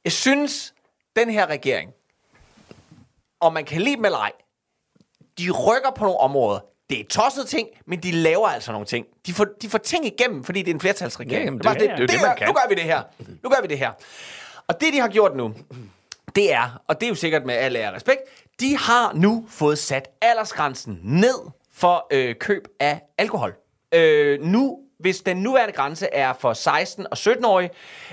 jeg 0.04 0.12
synes, 0.12 0.74
den 1.16 1.30
her 1.30 1.46
regering, 1.46 1.90
om 3.40 3.52
man 3.52 3.64
kan 3.64 3.82
lide 3.82 3.96
dem 3.96 4.04
eller 4.04 4.18
ej, 4.18 4.32
de 5.38 5.50
rykker 5.50 5.90
på 5.96 6.04
nogle 6.04 6.18
områder. 6.20 6.60
Det 6.90 7.00
er 7.00 7.04
tosset 7.10 7.46
ting, 7.48 7.68
men 7.86 8.02
de 8.02 8.10
laver 8.12 8.48
altså 8.48 8.72
nogle 8.72 8.86
ting. 8.86 9.06
De 9.26 9.32
får, 9.32 9.46
de 9.62 9.68
får 9.68 9.78
ting 9.78 10.06
igennem, 10.06 10.44
fordi 10.44 10.62
det 10.62 10.70
er 10.70 10.74
en 10.74 10.80
flertalsregering. 10.80 11.38
Ja, 11.40 11.44
jamen, 11.44 11.58
det, 11.58 11.66
er 11.66 11.70
bare 11.70 11.74
det- 11.74 11.82
det 11.82 11.90
er 11.90 11.98
jo 11.98 12.06
det, 12.06 12.14
man 12.20 12.28
gør- 12.30 12.34
kan. 12.34 12.46
Nu 12.46 12.52
gør 12.52 12.68
vi 12.68 12.74
det 12.74 12.82
her. 12.84 13.02
Nu 13.42 13.48
gør 13.48 13.60
vi 13.62 13.66
det 13.68 13.78
her. 13.78 13.90
Og 14.68 14.80
det, 14.80 14.92
de 14.92 15.00
har 15.00 15.08
gjort 15.08 15.36
nu, 15.36 15.54
det 16.38 16.52
er, 16.52 16.82
og 16.86 17.00
det 17.00 17.06
er 17.06 17.10
jo 17.10 17.14
sikkert 17.14 17.44
med 17.44 17.54
al 17.54 17.76
ære 17.76 17.94
respekt, 17.94 18.20
de 18.60 18.76
har 18.76 19.12
nu 19.14 19.46
fået 19.48 19.78
sat 19.78 20.08
aldersgrænsen 20.20 21.00
ned 21.02 21.50
for 21.72 22.06
øh, 22.10 22.34
køb 22.34 22.68
af 22.80 23.00
alkohol. 23.18 23.54
Øh, 23.94 24.42
nu, 24.42 24.78
hvis 24.98 25.20
den 25.20 25.36
nuværende 25.36 25.72
grænse 25.72 26.06
er 26.06 26.32
for 26.32 26.52
16 26.52 27.06
og 27.10 27.18
17-årige, 27.18 27.70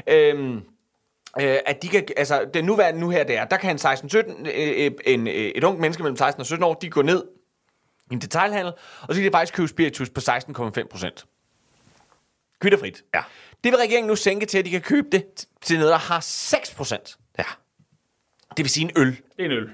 øh, 0.08 0.58
Øh, 1.40 1.58
at 1.66 1.82
de 1.82 1.88
kan, 1.88 2.08
altså, 2.18 2.46
den 2.54 2.66
nuværende 2.66 3.00
nu 3.00 3.10
her, 3.10 3.24
det 3.24 3.38
er, 3.38 3.46
der 3.46 3.58
kan 3.58 3.72
en 3.72 3.78
16-17, 3.78 4.48
øh, 4.48 4.92
en, 5.06 5.28
øh, 5.28 5.34
et 5.34 5.64
ungt 5.64 5.82
menneske 5.82 6.04
mellem 6.04 6.18
16 6.18 6.42
og 6.42 6.46
17 6.46 6.64
år, 6.64 6.74
de 6.74 6.90
går 6.90 7.02
ned 7.02 7.24
i 8.12 8.14
en 8.14 8.22
detailhandel, 8.22 8.74
og 9.02 9.16
så 9.16 9.22
kan 9.22 9.24
de 9.24 9.32
faktisk 9.32 9.54
købe 9.54 9.68
spiritus 9.68 10.10
på 10.10 10.22
16,5 10.22 10.88
procent. 10.88 11.26
Kvitterfrit. 12.60 13.04
Ja. 13.16 13.22
Det 13.64 13.72
vil 13.72 13.78
regeringen 13.78 14.08
nu 14.08 14.16
sænke 14.16 14.46
til, 14.46 14.58
at 14.58 14.66
de 14.66 14.70
kan 14.70 14.82
købe 14.82 15.08
det 15.12 15.46
til 15.62 15.78
noget, 15.78 15.92
der 15.92 15.98
har 15.98 16.20
6 16.20 16.74
procent. 16.74 17.18
Ja. 18.56 18.58
Det 18.58 18.64
vil 18.64 18.70
sige 18.70 18.84
en 18.84 18.92
øl. 18.96 19.08
Det 19.08 19.20
er 19.40 19.46
en 19.46 19.52
øl. 19.52 19.70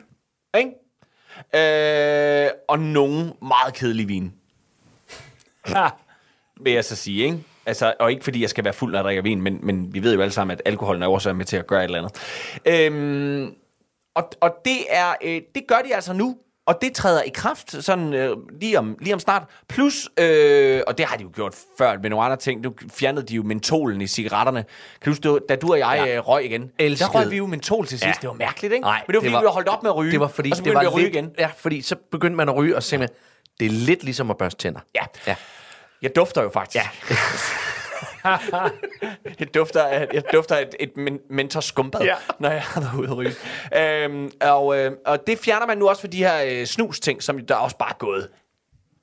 Ikke? 0.58 2.46
Øh, 2.46 2.50
og 2.68 2.80
nogen 2.80 3.34
meget 3.42 3.74
kedelig 3.74 4.08
vin. 4.08 4.34
Ha. 5.66 5.90
Vil 6.62 6.74
jeg 6.74 6.86
så 6.86 6.96
sige, 6.96 7.24
ikke? 7.24 7.44
Altså, 7.66 7.94
og 8.00 8.12
ikke 8.12 8.24
fordi 8.24 8.42
jeg 8.42 8.50
skal 8.50 8.64
være 8.64 8.74
fuld, 8.74 8.92
når 8.92 9.00
jeg 9.00 9.04
drikker 9.04 9.24
vin, 9.24 9.42
men, 9.42 9.60
men 9.64 9.94
vi 9.94 10.04
ved 10.04 10.14
jo 10.16 10.22
alle 10.22 10.32
sammen, 10.32 10.54
at 10.54 10.62
alkoholen 10.66 11.04
er 11.04 11.08
også 11.08 11.34
med 11.34 11.46
til 11.46 11.58
at 11.58 11.68
gøre 11.68 11.80
et 11.80 11.84
eller 11.84 11.98
andet. 11.98 12.22
Øhm, 12.66 13.56
og, 14.16 14.32
og 14.42 14.56
det, 14.66 14.78
er, 14.90 15.14
øh, 15.24 15.42
det 15.56 15.68
gør 15.68 15.82
de 15.86 15.96
altså 15.96 16.14
nu, 16.14 16.38
og 16.66 16.78
det 16.82 16.94
træder 16.96 17.22
i 17.22 17.30
kraft 17.34 17.84
sådan 17.84 18.14
øh, 18.14 18.38
lige, 18.62 18.80
om, 18.80 18.98
lige 19.02 19.14
om 19.14 19.20
snart. 19.20 19.44
Plus, 19.70 20.10
øh, 20.20 20.82
og 20.88 20.98
det 20.98 21.06
har 21.06 21.18
de 21.18 21.24
jo 21.24 21.30
gjort 21.36 21.56
før 21.78 21.98
med 22.02 22.10
nogle 22.10 22.26
andre 22.26 22.38
ting, 22.38 22.62
nu 22.62 22.74
fjernede 22.94 23.26
de 23.26 23.36
jo 23.36 23.44
mentolen 23.44 24.02
i 24.02 24.08
cigaretterne. 24.08 24.64
Kan 25.02 25.06
du 25.06 25.10
huske, 25.30 25.46
da 25.50 25.56
du 25.56 25.72
og 25.72 25.80
jeg 25.80 26.04
ja. 26.08 26.20
røg 26.20 26.46
igen, 26.46 26.72
Elskede. 26.80 27.10
der 27.14 27.20
røg 27.20 27.32
vi 27.32 27.38
jo 27.38 27.46
mentol 27.46 27.86
til 27.86 28.00
sidst. 28.00 28.06
Ja. 28.06 28.14
Det 28.22 28.28
var 28.28 28.34
mærkeligt, 28.34 28.74
ikke? 28.74 28.82
Nej, 28.84 29.02
Men 29.08 29.14
det 29.14 29.16
var 29.16 29.20
fordi, 29.22 29.28
det 29.28 29.34
var- 29.34 29.40
vi 29.42 29.46
var 29.46 29.52
holdt 29.52 29.68
op 29.70 29.84
med 29.84 29.92
at 29.92 29.96
ryge, 29.96 30.12
Det 30.12 30.20
var 30.20 30.28
fordi, 30.28 30.52
og 30.52 30.58
så 30.58 30.64
det 30.64 30.74
var 30.74 30.80
vi 30.80 30.86
at 30.86 30.94
ryge 30.94 31.04
lidt, 31.04 31.16
igen. 31.16 31.32
Ja, 31.40 31.50
fordi 31.58 31.82
så 31.82 31.96
begyndte 32.12 32.36
man 32.38 32.50
at 32.50 32.56
ryge, 32.56 32.76
og 32.76 32.84
simpelthen, 32.84 33.18
det 33.60 33.66
er 33.66 33.70
lidt 33.72 34.04
ligesom 34.04 34.30
at 34.30 34.38
børste 34.38 34.60
tænder. 34.62 34.80
Ja. 34.96 35.02
Ja. 35.28 35.36
Jeg 36.02 36.16
dufter 36.16 36.44
jo 36.44 36.50
faktisk. 36.54 36.76
Ja. 36.84 37.16
jeg 39.40 39.54
dufter 39.54 39.84
af, 39.84 40.08
jeg 40.14 40.24
dufter 40.34 40.56
af 40.56 40.62
et, 40.62 40.76
et 40.80 40.98
men, 40.98 41.20
mentor 41.30 41.60
skumbad, 41.60 42.00
ja. 42.02 42.06
Ja. 42.06 42.16
når 42.40 42.50
jeg 42.50 42.62
har 42.62 42.82
været 42.82 43.00
ude 43.00 43.08
at 43.12 43.18
ryge. 43.18 43.34
Øhm, 43.78 44.32
og, 44.42 44.78
øh, 44.78 44.92
og 45.06 45.28
det 45.28 45.40
fjerner 45.40 45.68
man 45.68 45.78
nu 45.78 45.90
også 45.90 46.02
for 46.02 46.08
de 46.08 46.18
her 46.18 46.44
øh, 46.46 46.66
snus-ting, 46.66 47.24
som 47.24 47.40
der 47.46 47.56
er 47.56 47.60
også 47.60 47.78
bare 47.78 47.90
er 47.90 47.98
gået 47.98 48.28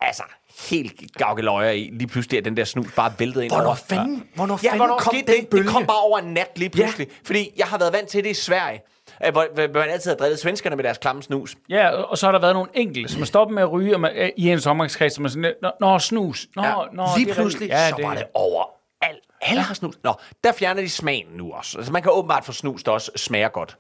altså 0.01 0.23
helt 0.71 0.93
gavgeløjer 1.17 1.71
i. 1.71 1.91
Lige 1.93 2.09
pludselig 2.09 2.39
er 2.39 2.43
den 2.43 2.57
der 2.57 2.65
snus 2.65 2.93
bare 2.97 3.13
væltet 3.19 3.43
ind 3.43 3.53
Hvornår 3.53 3.75
fanden, 3.75 4.29
hvornår 4.35 4.61
Ja, 4.63 4.69
fanden 4.69 4.79
hvornår 4.79 4.99
kom 4.99 5.15
skete 5.15 5.33
den 5.33 5.41
det? 5.41 5.49
bølge? 5.49 5.65
Det 5.65 5.73
kom 5.73 5.87
bare 5.87 6.01
over 6.01 6.19
en 6.19 6.35
nat 6.35 6.51
lige 6.57 6.71
pludselig. 6.71 7.07
Ja. 7.09 7.15
Fordi 7.25 7.51
jeg 7.59 7.67
har 7.67 7.79
været 7.79 7.93
vant 7.93 8.09
til 8.09 8.25
det 8.25 8.31
i 8.31 8.35
Sverige, 8.35 8.81
hvor, 9.33 9.47
man 9.75 9.89
altid 9.89 10.11
har 10.11 10.17
drevet 10.17 10.39
svenskerne 10.39 10.77
med 10.77 10.85
deres 10.85 10.99
klamme 10.99 11.23
snus. 11.23 11.57
Ja, 11.69 11.89
og 11.91 12.19
så 12.19 12.27
har 12.27 12.33
der 12.33 12.39
været 12.39 12.55
nogle 12.55 12.71
enkelte, 12.75 13.13
som 13.13 13.23
er 13.23 13.27
stoppet 13.27 13.55
med 13.55 13.63
at 13.63 13.73
ryge 13.73 13.95
og 13.95 14.01
man, 14.01 14.33
i 14.37 14.51
ens 14.51 14.67
omgangskreds, 14.67 15.15
som 15.15 15.25
er 15.25 15.29
sådan, 15.29 15.55
nå, 15.63 15.71
nå, 15.81 15.99
snus, 15.99 16.47
nå, 16.57 16.63
Ja, 16.63 16.75
nå, 16.93 17.07
lige 17.17 17.27
det 17.27 17.31
er 17.31 17.35
pludselig, 17.35 17.71
rigtigt. 17.71 17.97
så 18.01 18.07
var 18.07 18.15
det 18.15 18.25
over 18.35 18.78
Alt, 19.03 19.25
alle 19.41 19.63
har 19.63 19.75
snus. 19.75 19.99
Nå, 20.05 20.15
der 20.45 20.53
fjerner 20.53 20.83
de 20.83 20.89
smagen 20.89 21.27
nu 21.33 21.53
også. 21.53 21.79
Altså, 21.79 21.93
man 21.93 22.03
kan 22.03 22.13
åbenbart 22.13 22.45
få 22.45 22.53
snus, 22.53 22.83
der 22.83 22.93
også 22.93 23.11
smager 23.17 23.49
godt. 23.49 23.79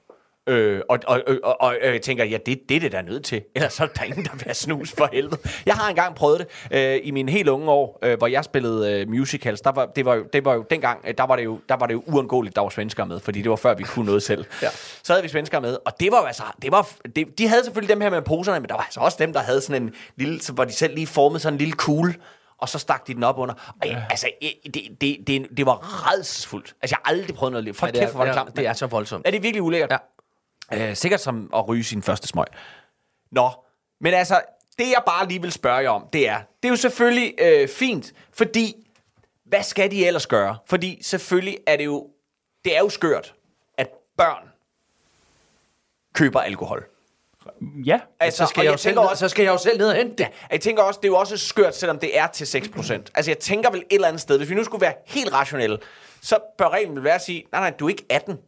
Øh, 0.48 0.80
og, 0.88 0.98
og, 1.06 1.22
og, 1.42 1.56
og, 1.60 1.76
jeg 1.82 2.02
tænker, 2.02 2.24
ja, 2.24 2.38
det, 2.46 2.58
det 2.68 2.76
er 2.76 2.80
det 2.80 2.92
der 2.92 2.98
er 2.98 3.02
nødt 3.02 3.24
til. 3.24 3.42
Ellers 3.54 3.72
så 3.72 3.82
er 3.82 3.86
der 3.86 4.02
ingen, 4.02 4.24
der 4.24 4.32
vil 4.32 4.42
have 4.44 4.54
snus 4.54 4.92
for 4.92 5.08
helvede. 5.12 5.38
Jeg 5.66 5.74
har 5.74 5.88
engang 5.88 6.14
prøvet 6.14 6.38
det 6.38 6.76
øh, 6.78 7.00
i 7.02 7.10
mine 7.10 7.32
helt 7.32 7.48
unge 7.48 7.70
år, 7.70 7.98
øh, 8.02 8.18
hvor 8.18 8.26
jeg 8.26 8.44
spillede 8.44 8.92
øh, 8.92 9.08
musicals. 9.08 9.60
Der 9.60 9.72
var, 9.72 9.86
det, 9.86 10.04
var 10.04 10.14
jo, 10.14 10.24
det 10.32 10.44
var 10.44 10.54
jo 10.54 10.64
dengang, 10.70 11.00
øh, 11.06 11.14
der 11.18 11.26
var 11.26 11.36
det 11.36 11.44
jo, 11.44 11.60
der 11.68 11.76
var 11.76 11.86
det 11.86 11.94
jo 11.94 12.02
uundgåeligt, 12.06 12.56
der 12.56 12.62
var 12.62 12.68
svenskere 12.68 13.06
med, 13.06 13.20
fordi 13.20 13.42
det 13.42 13.50
var 13.50 13.56
før, 13.56 13.74
vi 13.74 13.84
kunne 13.84 14.06
noget 14.06 14.22
selv. 14.22 14.44
ja. 14.62 14.68
Så 15.02 15.12
havde 15.12 15.22
vi 15.22 15.28
svenskere 15.28 15.60
med, 15.60 15.76
og 15.84 16.00
det 16.00 16.12
var 16.12 16.20
jo 16.20 16.26
altså, 16.26 16.42
det 16.62 16.72
var, 16.72 16.90
det, 17.16 17.38
de 17.38 17.48
havde 17.48 17.64
selvfølgelig 17.64 17.94
dem 17.94 18.00
her 18.00 18.10
med 18.10 18.22
poserne, 18.22 18.60
men 18.60 18.68
der 18.68 18.74
var 18.74 18.82
altså 18.82 19.00
også 19.00 19.16
dem, 19.20 19.32
der 19.32 19.40
havde 19.40 19.60
sådan 19.60 19.82
en 19.82 19.94
lille, 20.16 20.42
så 20.42 20.52
hvor 20.52 20.64
de 20.64 20.72
selv 20.72 20.94
lige 20.94 21.06
formede 21.06 21.40
sådan 21.40 21.54
en 21.54 21.58
lille 21.58 21.74
kugle, 21.74 22.14
og 22.58 22.68
så 22.68 22.78
stak 22.78 23.06
de 23.06 23.14
den 23.14 23.22
op 23.24 23.38
under. 23.38 23.54
Og 23.82 23.86
ja. 23.88 24.02
altså, 24.10 24.30
det, 24.64 24.74
det, 25.00 25.26
det, 25.26 25.48
det 25.56 25.66
var 25.66 26.10
redselsfuldt. 26.12 26.76
Altså, 26.82 26.96
jeg 26.96 27.00
har 27.04 27.12
aldrig 27.12 27.36
prøvet 27.36 27.52
noget 27.52 27.64
liv. 27.64 27.74
Hold 27.80 27.92
det 27.92 27.98
er- 27.98 28.04
kæft, 28.04 28.12
hvor 28.12 28.18
var 28.18 28.24
det 28.24 28.36
ja, 28.38 28.42
klamt. 28.42 28.56
det 28.56 28.66
er 28.66 28.72
så 28.72 28.86
voldsomt. 28.86 29.26
Er 29.26 29.30
det 29.30 29.42
virkelig 29.42 29.62
ulækkert? 29.62 29.92
Ja. 30.72 30.88
Øh, 30.90 30.96
sikkert 30.96 31.20
som 31.20 31.50
at 31.56 31.68
ryge 31.68 31.84
sin 31.84 32.02
første 32.02 32.28
smøg. 32.28 32.46
Nå, 33.30 33.50
men 34.00 34.14
altså, 34.14 34.40
det 34.78 34.86
jeg 34.90 35.02
bare 35.06 35.28
lige 35.28 35.40
vil 35.42 35.52
spørge 35.52 35.76
jer 35.76 35.90
om, 35.90 36.06
det 36.12 36.28
er, 36.28 36.36
det 36.62 36.68
er 36.68 36.72
jo 36.72 36.76
selvfølgelig 36.76 37.34
øh, 37.38 37.68
fint, 37.68 38.12
fordi, 38.32 38.74
hvad 39.44 39.62
skal 39.62 39.90
de 39.90 40.06
ellers 40.06 40.26
gøre? 40.26 40.58
Fordi 40.66 40.98
selvfølgelig 41.02 41.58
er 41.66 41.76
det 41.76 41.84
jo, 41.84 42.08
det 42.64 42.76
er 42.76 42.80
jo 42.80 42.88
skørt, 42.88 43.34
at 43.78 43.88
børn 44.16 44.48
køber 46.14 46.40
alkohol. 46.40 46.86
Ja, 47.84 48.00
Altså, 48.20 48.44
Så 48.44 48.46
skal, 48.46 48.60
og 48.60 48.64
jeg 48.64 48.78
selv, 48.78 48.94
tænker 48.94 49.10
også, 49.10 49.20
så 49.20 49.28
skal 49.28 49.42
jeg 49.42 49.52
jo 49.52 49.58
selv 49.58 49.78
ned 49.78 49.88
og 49.88 49.94
hente 49.94 50.16
det. 50.16 50.28
Jeg 50.52 50.60
tænker 50.60 50.82
også, 50.82 51.00
det 51.02 51.08
er 51.08 51.12
jo 51.12 51.16
også 51.16 51.38
skørt, 51.38 51.76
selvom 51.76 51.98
det 51.98 52.18
er 52.18 52.26
til 52.26 52.44
6%. 52.44 52.92
Altså, 53.14 53.30
jeg 53.30 53.38
tænker 53.38 53.70
vel 53.70 53.80
et 53.80 53.86
eller 53.90 54.08
andet 54.08 54.20
sted, 54.20 54.38
hvis 54.38 54.50
vi 54.50 54.54
nu 54.54 54.64
skulle 54.64 54.80
være 54.80 54.94
helt 55.06 55.32
rationelle, 55.32 55.78
så 56.22 56.38
bør 56.58 56.68
reglen 56.68 56.96
vel 56.96 57.04
være 57.04 57.14
at 57.14 57.22
sige, 57.22 57.44
nej, 57.52 57.60
nej, 57.60 57.70
du 57.70 57.84
er 57.84 57.90
ikke 57.90 58.04
18. 58.10 58.38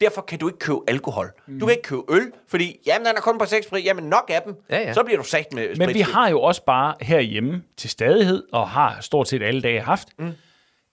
Derfor 0.00 0.22
kan 0.22 0.38
du 0.38 0.48
ikke 0.48 0.58
købe 0.58 0.78
alkohol. 0.88 1.32
Mm. 1.46 1.60
Du 1.60 1.66
kan 1.66 1.72
ikke 1.76 1.88
købe 1.88 2.02
øl, 2.08 2.32
fordi, 2.48 2.80
jamen, 2.86 3.06
den 3.06 3.16
er 3.16 3.20
kun 3.20 3.38
på 3.38 3.44
6 3.44 3.66
jamen 3.84 4.04
nok 4.04 4.30
af 4.34 4.42
dem. 4.42 4.54
Ja, 4.70 4.78
ja. 4.78 4.92
Så 4.92 5.02
bliver 5.02 5.18
du 5.18 5.24
sagt 5.24 5.52
med 5.52 5.76
Men 5.76 5.94
vi 5.94 6.00
har 6.00 6.28
jo 6.28 6.42
også 6.42 6.64
bare 6.64 6.94
herhjemme 7.00 7.62
til 7.76 7.90
stadighed, 7.90 8.42
og 8.52 8.68
har 8.68 8.96
stort 9.00 9.28
set 9.28 9.42
alle 9.42 9.62
dage 9.62 9.80
haft, 9.80 10.08
mm. 10.18 10.32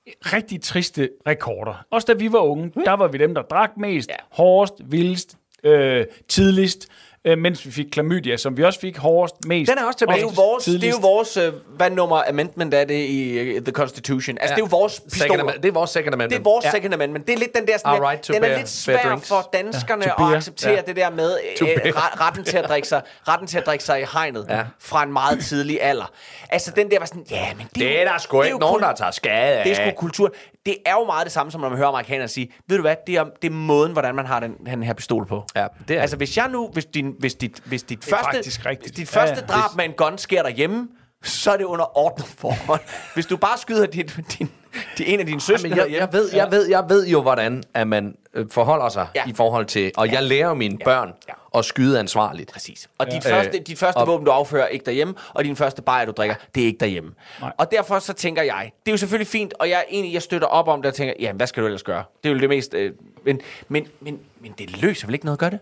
rigtig 0.07 0.61
triste 0.61 1.09
rekorder. 1.27 1.85
Også 1.91 2.05
da 2.05 2.13
vi 2.13 2.31
var 2.31 2.39
unge, 2.39 2.71
der 2.85 2.93
var 2.93 3.07
vi 3.07 3.17
dem, 3.17 3.35
der 3.35 3.41
drak 3.41 3.71
mest, 3.77 4.09
ja. 4.09 4.15
hårdest, 4.31 4.73
vildest, 4.85 5.37
øh, 5.63 6.05
tidligst, 6.27 6.87
øh, 7.25 7.37
mens 7.37 7.65
vi 7.65 7.71
fik 7.71 7.85
klamydia, 7.91 8.37
som 8.37 8.57
vi 8.57 8.63
også 8.63 8.79
fik 8.79 8.97
hårdest, 8.97 9.35
mest. 9.47 9.69
Den 9.71 9.77
er 9.77 9.85
også 9.85 9.99
tilbage. 9.99 10.15
Det 10.17 10.23
er 10.23 10.27
jo 10.27 10.33
vores, 10.35 10.65
det 10.65 10.83
er 10.83 10.89
jo 10.89 10.97
vores 11.01 11.37
øh, 11.37 11.53
hvad 11.77 11.89
nummer 11.89 12.23
amendment 12.29 12.73
er 12.73 12.85
det 12.85 13.05
i 13.09 13.57
uh, 13.57 13.63
The 13.63 13.71
Constitution? 13.71 14.37
Altså, 14.37 14.53
ja. 14.53 14.55
det 14.55 14.61
er 14.61 14.65
jo 14.71 14.77
vores 14.77 15.01
pistoler. 15.11 15.33
amendment. 15.33 15.63
Det 15.63 15.69
er 15.69 15.73
vores 15.73 15.89
second 15.89 16.13
amendment. 16.13 16.29
Det 16.31 16.39
er 16.39 16.51
vores 16.51 16.65
Ja. 16.65 16.71
second 16.71 16.93
amendment. 16.93 17.27
Det 17.27 17.33
er 17.33 17.37
lidt 17.37 17.55
den 17.55 17.67
der 17.67 17.77
sådan, 17.77 18.01
right 18.03 18.27
den 18.27 18.35
er 18.35 18.39
bear- 18.49 18.57
lidt 18.57 18.69
svær 18.69 19.01
drinks. 19.09 19.27
for 19.27 19.49
danskerne 19.53 20.05
Ja, 20.19 20.29
at 20.31 20.35
acceptere 20.37 20.71
Ja. 20.73 20.81
det 20.87 20.95
der 20.95 21.09
med 21.09 21.37
øh, 21.61 21.67
retten 21.95 22.43
til 22.43 22.57
at 22.57 22.69
drikke 22.69 22.87
sig, 22.87 23.01
retten 23.27 23.47
til 23.47 23.57
at 23.57 23.65
drikke 23.65 23.83
sig 23.83 24.01
i 24.01 24.05
hegnet 24.13 24.45
Ja. 24.49 24.61
fra 24.79 25.03
en 25.03 25.13
meget 25.13 25.39
tidlig 25.45 25.79
alder. 25.81 26.11
Altså 26.49 26.71
den 26.75 26.91
der 26.91 26.99
var 26.99 27.05
sådan, 27.05 27.25
ja, 27.31 27.45
men 27.57 27.65
det, 27.67 27.75
Det 27.75 28.01
er 28.01 28.11
der 28.11 28.17
sgu 28.19 28.37
det 28.37 28.45
ikke 28.45 28.53
jo 28.55 28.59
nogen, 28.59 28.81
der 28.81 28.93
tager 28.93 29.11
skade 29.11 29.33
af. 29.35 29.63
Det 29.63 29.71
er 29.71 29.75
sgu 29.75 29.91
kultur. 29.97 30.33
Det 30.65 30.75
er 30.85 30.93
jo 30.93 31.05
meget 31.05 31.25
det 31.25 31.31
samme, 31.33 31.51
som 31.51 31.61
når 31.61 31.69
man 31.69 31.77
hører 31.77 31.87
amerikanere 31.89 32.27
sige, 32.27 32.51
ved 32.67 32.77
du 32.77 32.81
hvad, 32.81 32.95
det 33.07 33.15
er, 33.15 33.23
det 33.41 33.47
er 33.47 33.51
måden, 33.51 33.91
hvordan 33.91 34.15
man 34.15 34.25
har 34.25 34.39
den, 34.39 34.53
den 34.65 34.83
her 34.83 34.93
pistol 34.93 35.25
på. 35.27 35.43
Ja, 35.55 35.67
det 35.87 35.97
er 35.97 36.01
altså 36.01 36.17
hvis 36.17 36.37
jeg 36.37 36.47
nu, 36.49 36.69
hvis, 36.73 36.85
din, 36.85 37.12
hvis 37.19 37.35
dit, 37.35 37.59
hvis 37.65 37.83
dit 37.83 38.03
første, 38.05 38.25
faktisk 38.33 38.65
rigtigt. 38.65 38.95
hvis 38.95 39.07
dit 39.07 39.15
Ja, 39.15 39.21
første 39.21 39.45
ja. 39.49 39.53
drab 39.53 39.75
med 39.75 39.85
en 39.85 39.91
gun 39.93 40.17
sker 40.17 40.41
derhjemme, 40.43 40.87
så 41.25 41.51
er 41.51 41.57
det 41.57 41.63
under 41.63 41.97
ordnet 41.97 42.27
forhold. 42.27 42.79
Hvis 43.13 43.25
du 43.25 43.37
bare 43.37 43.57
skyder 43.57 43.85
dit, 43.85 44.15
din, 44.39 44.49
din, 44.97 45.07
en 45.07 45.19
af 45.19 45.25
dine 45.25 45.41
søskende 45.41 45.75
Men 45.75 45.85
jeg, 45.85 45.99
jeg, 45.99 46.09
ved, 46.11 46.29
jeg, 46.33 46.51
ved, 46.51 46.69
jeg 46.69 46.85
ved 46.89 47.07
jo, 47.07 47.21
hvordan 47.21 47.63
at 47.73 47.87
man 47.87 48.15
øh, 48.33 48.45
forholder 48.51 48.89
sig 48.89 49.07
ja. 49.15 49.21
Ja. 49.25 49.29
i 49.31 49.33
forhold 49.33 49.65
til... 49.65 49.91
Og 49.97 50.11
jeg 50.11 50.23
lærer 50.23 50.53
mine 50.53 50.77
børn 50.85 51.13
Ja. 51.27 51.59
at 51.59 51.65
skyde 51.65 51.99
ansvarligt. 51.99 52.51
Præcis. 52.51 52.89
Og 52.97 53.11
dit 53.11 53.23
første, 53.23 53.59
dit 53.59 53.79
første 53.79 53.97
og- 53.97 54.07
våben, 54.07 54.25
du 54.25 54.31
affører, 54.31 54.63
er 54.63 54.67
ikke 54.67 54.85
derhjemme, 54.85 55.13
og 55.33 55.43
din 55.43 55.55
første 55.55 55.81
bajer, 55.81 56.05
du 56.05 56.11
drikker, 56.11 56.35
det 56.55 56.63
er 56.63 56.67
ikke 56.67 56.79
derhjemme. 56.79 57.11
Nej. 57.41 57.51
Og 57.57 57.71
derfor 57.71 57.99
så 57.99 58.13
tænker 58.13 58.41
jeg, 58.43 58.71
det 58.85 58.91
er 58.91 58.93
jo 58.93 58.97
selvfølgelig 58.97 59.27
fint, 59.27 59.53
og 59.59 59.69
jeg 59.69 59.85
egentlig, 59.89 60.13
jeg 60.13 60.21
støtter 60.21 60.47
op 60.47 60.67
om 60.67 60.81
det, 60.81 60.89
og 60.89 60.95
tænker, 60.95 61.13
jamen, 61.19 61.37
hvad 61.37 61.47
skal 61.47 61.61
du 61.63 61.67
ellers 61.67 61.83
gøre? 61.83 62.03
Det 62.23 62.29
er 62.29 62.33
jo 62.33 62.39
det 62.39 62.49
mest... 62.49 62.73
Øh, 62.73 62.91
men, 63.25 63.41
men, 63.67 63.87
men, 63.99 64.19
men 64.41 64.53
det 64.57 64.81
løser 64.81 65.07
vel 65.07 65.13
ikke 65.13 65.25
noget 65.25 65.35
at 65.35 65.39
gøre 65.39 65.49
det? 65.49 65.59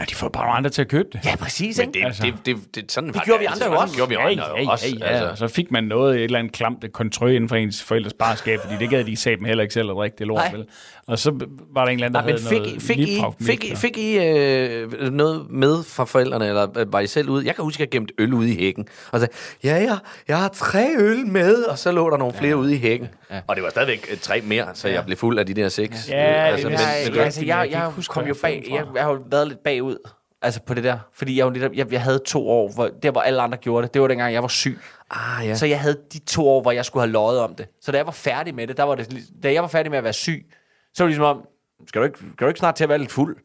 Ja, 0.00 0.04
de 0.04 0.14
får 0.14 0.28
bare 0.28 0.44
nogle 0.44 0.56
andre 0.56 0.70
til 0.70 0.82
at 0.82 0.88
købe 0.88 1.08
det. 1.12 1.20
Ja, 1.24 1.36
præcis, 1.36 1.78
Men 1.78 1.94
det, 1.94 2.04
Altså. 2.04 2.22
det, 2.22 2.34
det, 2.46 2.74
det, 2.74 2.92
sådan 2.92 3.12
det 3.12 3.22
gjorde 3.24 3.40
vi 3.40 3.44
andre 3.46 3.66
jo 3.66 3.72
også. 3.80 3.94
Gjorde 3.94 4.08
vi 4.08 4.14
Ja, 4.14 4.30
andre 4.30 4.44
ja, 4.56 4.62
jo 4.62 4.70
også. 4.70 4.86
ja, 5.00 5.06
ja. 5.06 5.10
Altså. 5.12 5.26
Altså. 5.28 5.48
Så 5.48 5.54
fik 5.54 5.70
man 5.70 5.84
noget, 5.84 6.16
et 6.16 6.24
eller 6.24 6.38
andet 6.38 6.52
klamt 6.52 6.84
kontrø 6.92 7.28
inden 7.28 7.48
for 7.48 7.56
ens 7.56 7.82
forældres 7.82 8.12
barskab, 8.14 8.58
fordi 8.60 8.74
det 8.78 8.90
gad 8.90 9.04
de 9.04 9.16
satme 9.16 9.48
heller 9.48 9.62
ikke 9.62 9.74
selv 9.74 9.90
at 9.90 9.96
drikke 9.96 10.16
det 10.18 10.26
lort, 10.26 10.42
vel? 10.52 10.66
Og 11.10 11.18
så 11.18 11.30
var 11.74 11.84
der 11.84 11.92
en 11.92 12.04
eller 12.04 12.06
anden, 12.06 12.14
der 12.14 12.20
Nej, 12.20 12.32
men 12.32 12.48
fik, 12.48 12.60
noget 12.60 12.82
fik, 12.82 12.98
I, 12.98 13.22
fik, 13.40 13.64
I, 13.64 13.74
fik 13.76 13.98
I 13.98 14.18
øh, 14.18 15.12
noget 15.12 15.50
med 15.50 15.82
fra 15.82 16.04
forældrene, 16.04 16.48
eller 16.48 16.84
var 16.86 17.00
I 17.00 17.06
selv 17.06 17.28
ude? 17.28 17.46
Jeg 17.46 17.54
kan 17.54 17.64
huske, 17.64 17.76
at 17.76 17.80
jeg 17.80 17.90
gemte 17.90 18.14
øl 18.18 18.34
ude 18.34 18.52
i 18.52 18.58
hækken. 18.58 18.88
Og 19.12 19.20
så 19.20 19.28
ja, 19.64 19.78
ja, 19.78 19.98
jeg 20.28 20.38
har 20.38 20.48
tre 20.48 20.86
øl 20.98 21.26
med, 21.26 21.62
og 21.62 21.78
så 21.78 21.92
lå 21.92 22.10
der 22.10 22.16
nogle 22.16 22.34
flere 22.34 22.56
ude 22.56 22.74
i 22.74 22.78
hækken. 22.78 23.08
Ja. 23.30 23.40
Og 23.46 23.56
det 23.56 23.64
var 23.64 23.70
stadigvæk 23.70 24.06
øh, 24.10 24.18
tre 24.18 24.40
mere, 24.40 24.66
så 24.74 24.88
jeg 24.88 25.04
blev 25.04 25.16
fuld 25.16 25.38
af 25.38 25.46
de 25.46 25.54
der 25.54 25.68
seks. 25.68 26.08
Ja, 26.08 26.52
det 26.56 26.64
men, 26.64 26.72
jeg, 26.72 26.80
men, 27.06 27.16
jeg, 27.16 27.24
altså, 27.24 27.44
jeg 27.44 27.68
jeg, 27.70 27.92
jeg 27.96 28.04
kom 28.08 28.22
jo 28.22 28.28
jeg 28.28 28.36
bag, 28.42 28.66
jeg, 28.70 28.84
jeg 28.94 29.02
har 29.02 29.10
jo 29.10 29.18
været 29.30 29.48
lidt 29.48 29.62
bagud, 29.64 29.96
altså 30.42 30.60
på 30.62 30.74
det 30.74 30.84
der, 30.84 30.98
fordi 31.14 31.38
jeg, 31.38 31.44
jo 31.44 31.50
netop, 31.50 31.72
jeg, 31.74 31.92
jeg 31.92 32.02
havde 32.02 32.18
to 32.26 32.48
år, 32.48 32.72
hvor, 32.74 32.90
der 33.02 33.10
hvor 33.10 33.20
alle 33.20 33.42
andre 33.42 33.58
gjorde 33.58 33.86
det, 33.86 33.94
det 33.94 34.02
var 34.02 34.08
dengang, 34.08 34.34
jeg 34.34 34.42
var 34.42 34.48
syg. 34.48 34.78
ah, 35.10 35.46
ja. 35.46 35.54
Så 35.54 35.66
jeg 35.66 35.80
havde 35.80 35.96
de 36.12 36.18
to 36.18 36.48
år, 36.48 36.62
hvor 36.62 36.72
jeg 36.72 36.84
skulle 36.84 37.02
have 37.02 37.12
løjet 37.12 37.40
om 37.40 37.54
det. 37.54 37.66
Så 37.80 37.92
da 37.92 37.96
jeg 37.96 38.06
var 38.06 38.12
færdig 38.12 38.54
med 38.54 38.66
det, 38.66 38.76
der 38.76 38.82
var 38.82 38.94
det, 38.94 39.16
da 39.42 39.52
jeg 39.52 39.62
var 39.62 39.68
færdig 39.68 39.90
med 39.90 39.98
at 39.98 40.04
være 40.04 40.12
syg, 40.12 40.46
så 40.94 41.02
var 41.02 41.06
det 41.06 41.10
ligesom 41.10 41.24
om, 41.24 41.46
skal 41.86 42.00
du 42.00 42.06
ikke, 42.06 42.18
skal 42.18 42.44
du 42.44 42.48
ikke 42.48 42.58
snart 42.58 42.74
til 42.74 42.84
at 42.84 42.88
være 42.88 42.98
lidt 42.98 43.12
fuld? 43.12 43.36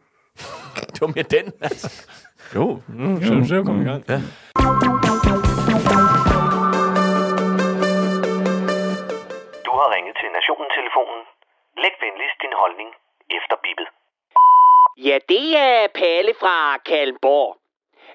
det 0.94 1.02
var 1.02 1.08
mere 1.08 1.24
den, 1.38 1.54
altså. 1.62 2.08
Jo, 2.56 2.82
mm, 2.88 3.22
så, 3.24 3.48
så 3.48 3.64
kom 3.64 3.82
i 3.82 3.86
gang. 3.90 4.04
Ja. 4.10 4.20
Du 9.66 9.72
har 9.80 9.88
ringet 9.96 10.16
til 10.22 10.30
Nationen-telefonen. 10.38 11.22
Læg 11.84 11.94
venligst 12.06 12.38
din 12.44 12.56
holdning 12.62 12.90
efter 13.38 13.56
bippet. 13.64 13.88
Ja, 15.08 15.18
det 15.34 15.48
er 15.58 15.88
Palle 16.00 16.34
fra 16.42 16.78
Kalmborg. 16.78 17.58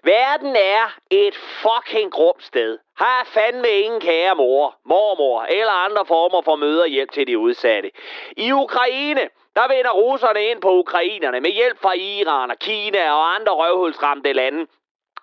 Verden 0.03 0.57
er 0.57 0.85
et 1.11 1.37
fucking 1.63 2.13
grumt 2.13 2.43
sted. 2.51 2.79
Har 3.01 3.25
fandme 3.25 3.69
ingen 3.69 4.01
kære 4.01 4.35
mor, 4.35 4.77
mormor 4.85 5.43
eller 5.43 5.73
andre 5.73 6.07
former 6.07 6.43
for 6.43 6.57
møderhjælp 6.57 7.13
til 7.13 7.27
de 7.27 7.39
udsatte. 7.39 7.91
I 8.37 8.53
Ukraine, 8.53 9.21
der 9.57 9.69
vender 9.75 9.91
russerne 9.91 10.43
ind 10.45 10.61
på 10.61 10.71
ukrainerne 10.73 11.41
med 11.41 11.51
hjælp 11.51 11.79
fra 11.83 11.93
Iran 11.93 12.51
og 12.51 12.59
Kina 12.59 13.13
og 13.13 13.35
andre 13.35 13.53
røvhulsramte 13.53 14.33
lande. 14.33 14.67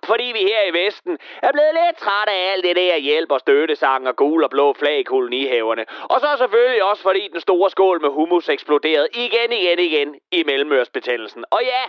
Fordi 0.06 0.24
vi 0.24 0.40
her 0.40 0.64
i 0.70 0.74
Vesten 0.86 1.18
er 1.42 1.52
blevet 1.52 1.74
lidt 1.74 1.98
trætte 1.98 2.32
af 2.34 2.52
alt 2.52 2.64
det 2.64 2.76
der 2.76 2.98
hjælp 2.98 3.32
og 3.32 3.40
støttesang 3.40 4.08
og 4.08 4.16
gul 4.16 4.44
og 4.44 4.50
blå 4.50 4.74
flag 4.74 5.00
i 5.00 5.04
kolonihaverne. 5.04 5.86
Og 6.04 6.20
så 6.20 6.28
selvfølgelig 6.38 6.84
også 6.84 7.04
fordi 7.04 7.28
den 7.34 7.42
store 7.42 7.70
skål 7.70 8.02
med 8.02 8.10
hummus 8.10 8.50
eksploderede 8.50 9.08
igen, 9.14 9.52
igen, 9.52 9.80
igen 9.80 10.16
i 10.32 10.44
mellemørsbetændelsen. 10.44 11.46
Og 11.52 11.62
ja, 11.64 11.84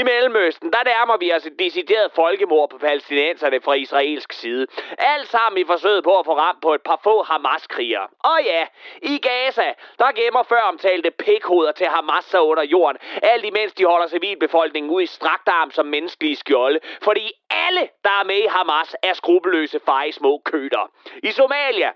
i 0.00 0.02
Mellemøsten, 0.02 0.72
der 0.72 0.84
nærmer 0.84 1.16
vi 1.16 1.32
os 1.32 1.46
et 1.46 1.58
decideret 1.58 2.12
folkemord 2.14 2.70
på 2.70 2.78
palæstinenserne 2.78 3.60
fra 3.60 3.74
israelsk 3.74 4.32
side. 4.32 4.66
Alt 4.98 5.28
sammen 5.28 5.58
i 5.60 5.64
forsøget 5.64 6.04
på 6.04 6.18
at 6.18 6.26
få 6.26 6.38
ramt 6.38 6.60
på 6.62 6.74
et 6.74 6.82
par 6.82 7.00
få 7.02 7.22
Hamas-krigere. 7.22 8.06
Og 8.18 8.38
ja, 8.44 8.66
i 9.02 9.18
Gaza, 9.18 9.72
der 9.98 10.12
gemmer 10.12 10.42
før 10.42 10.60
omtalte 10.60 11.10
pikhoveder 11.10 11.72
til 11.72 11.86
Hamas 11.86 12.24
sig 12.24 12.40
under 12.40 12.62
jorden, 12.62 12.98
alt 13.22 13.44
imens 13.44 13.72
de 13.72 13.84
holder 13.84 14.06
civilbefolkningen 14.06 14.92
ud 14.92 15.02
i 15.02 15.06
strakt 15.06 15.48
arm 15.48 15.70
som 15.70 15.86
menneskelige 15.86 16.36
skjolde, 16.36 16.80
fordi 17.02 17.32
alle, 17.50 17.88
der 18.04 18.10
er 18.20 18.24
med 18.24 18.38
i 18.38 18.46
Hamas, 18.46 18.96
er 19.02 19.12
skrupelløse 19.12 19.80
feje 19.86 20.12
små 20.12 20.42
køder. 20.44 20.90
I 21.22 21.30
Somalia, 21.30 21.90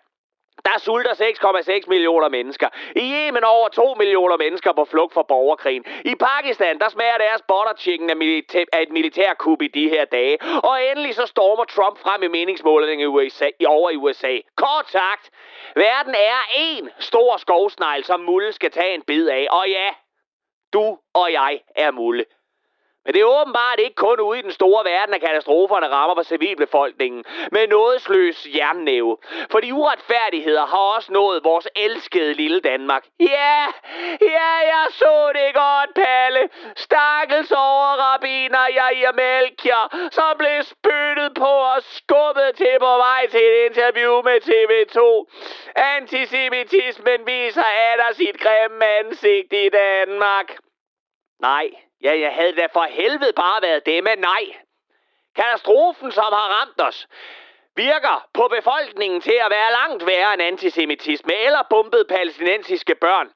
der 0.64 0.78
sulter 0.78 1.14
6,6 1.14 1.88
millioner 1.88 2.28
mennesker. 2.28 2.68
I 2.96 3.12
Yemen 3.14 3.44
over 3.44 3.68
2 3.68 3.94
millioner 3.98 4.36
mennesker 4.36 4.72
på 4.72 4.84
flugt 4.84 5.14
fra 5.14 5.22
borgerkrigen. 5.22 5.84
I 6.04 6.14
Pakistan, 6.14 6.78
der 6.78 6.88
smager 6.88 7.18
deres 7.18 7.42
butter 7.42 7.72
chicken 7.78 8.10
af, 8.10 8.16
milita- 8.16 8.64
af 8.72 8.82
et 8.82 8.90
militærkup 8.90 9.62
i 9.62 9.68
de 9.68 9.88
her 9.88 10.04
dage. 10.04 10.38
Og 10.64 10.84
endelig 10.90 11.14
så 11.14 11.26
stormer 11.26 11.64
Trump 11.64 11.98
frem 11.98 12.22
i 12.22 12.28
meningsmålingen 12.28 13.00
i 13.00 13.06
USA, 13.06 13.48
i 13.60 13.66
over 13.66 13.90
i 13.90 13.96
USA. 13.96 14.38
Kort 14.56 14.90
sagt, 14.90 15.30
verden 15.74 16.14
er 16.14 16.40
en 16.56 16.90
stor 16.98 17.36
skovsnegl, 17.36 18.04
som 18.04 18.20
Mulle 18.20 18.52
skal 18.52 18.70
tage 18.70 18.94
en 18.94 19.02
bid 19.02 19.28
af. 19.28 19.46
Og 19.50 19.68
ja, 19.68 19.88
du 20.72 20.98
og 21.14 21.32
jeg 21.32 21.60
er 21.76 21.90
Mulle. 21.90 22.24
Men 23.08 23.14
det 23.14 23.20
er 23.20 23.40
åbenbart 23.40 23.78
ikke 23.78 23.94
kun 23.94 24.20
ude 24.20 24.38
i 24.38 24.42
den 24.42 24.50
store 24.50 24.84
verden, 24.84 25.14
at 25.14 25.20
katastroferne 25.20 25.88
rammer 25.88 26.14
på 26.14 26.22
civilbefolkningen 26.22 27.24
med 27.52 27.66
nådesløs 27.66 28.46
jernnæve. 28.54 29.16
For 29.50 29.60
de 29.60 29.74
uretfærdigheder 29.74 30.66
har 30.66 30.84
også 30.96 31.12
nået 31.12 31.44
vores 31.44 31.68
elskede 31.76 32.34
lille 32.34 32.60
Danmark. 32.60 33.04
Ja, 33.20 33.60
ja, 34.20 34.52
jeg 34.72 34.86
så 34.90 35.32
det 35.34 35.54
godt, 35.54 35.90
Palle. 35.94 36.48
Stakkels 36.76 37.52
overrabiner, 37.52 38.64
jeg 38.80 38.90
i 39.02 39.04
Melchior, 39.14 40.10
som 40.10 40.36
blev 40.38 40.62
spyttet 40.62 41.30
på 41.34 41.52
og 41.72 41.82
skubbet 41.82 42.50
til 42.54 42.76
på 42.80 42.92
vej 43.06 43.26
til 43.30 43.40
et 43.40 43.56
interview 43.68 44.22
med 44.22 44.38
TV2. 44.48 44.98
Antisemitismen 45.76 47.20
viser 47.26 47.68
atter 47.90 48.14
sit 48.14 48.40
grimme 48.40 48.84
ansigt 48.84 49.52
i 49.52 49.68
Danmark. 49.68 50.56
Nej, 51.40 51.70
ja, 52.02 52.20
jeg 52.20 52.32
havde 52.34 52.52
da 52.52 52.66
for 52.66 52.82
helvede 52.84 53.32
bare 53.32 53.62
været 53.62 53.86
det, 53.86 54.04
men 54.04 54.18
nej. 54.18 54.44
Katastrofen, 55.36 56.12
som 56.12 56.24
har 56.24 56.48
ramt 56.60 56.80
os, 56.80 57.08
virker 57.76 58.28
på 58.34 58.48
befolkningen 58.56 59.20
til 59.20 59.38
at 59.44 59.50
være 59.50 59.72
langt 59.72 60.06
værre 60.06 60.34
end 60.34 60.42
antisemitisme 60.42 61.34
eller 61.34 61.62
bumpet 61.70 62.06
palæstinensiske 62.08 62.94
børn. 62.94 63.28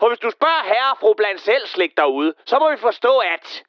For 0.00 0.08
hvis 0.08 0.18
du 0.18 0.30
spørger 0.30 0.62
herre 0.64 0.90
og 0.92 0.98
fru 0.98 1.14
blandt 1.14 1.40
selv 1.40 1.66
slik 1.66 1.96
derude, 1.96 2.34
så 2.46 2.58
må 2.58 2.70
vi 2.70 2.76
forstå, 2.76 3.18
at 3.18 3.64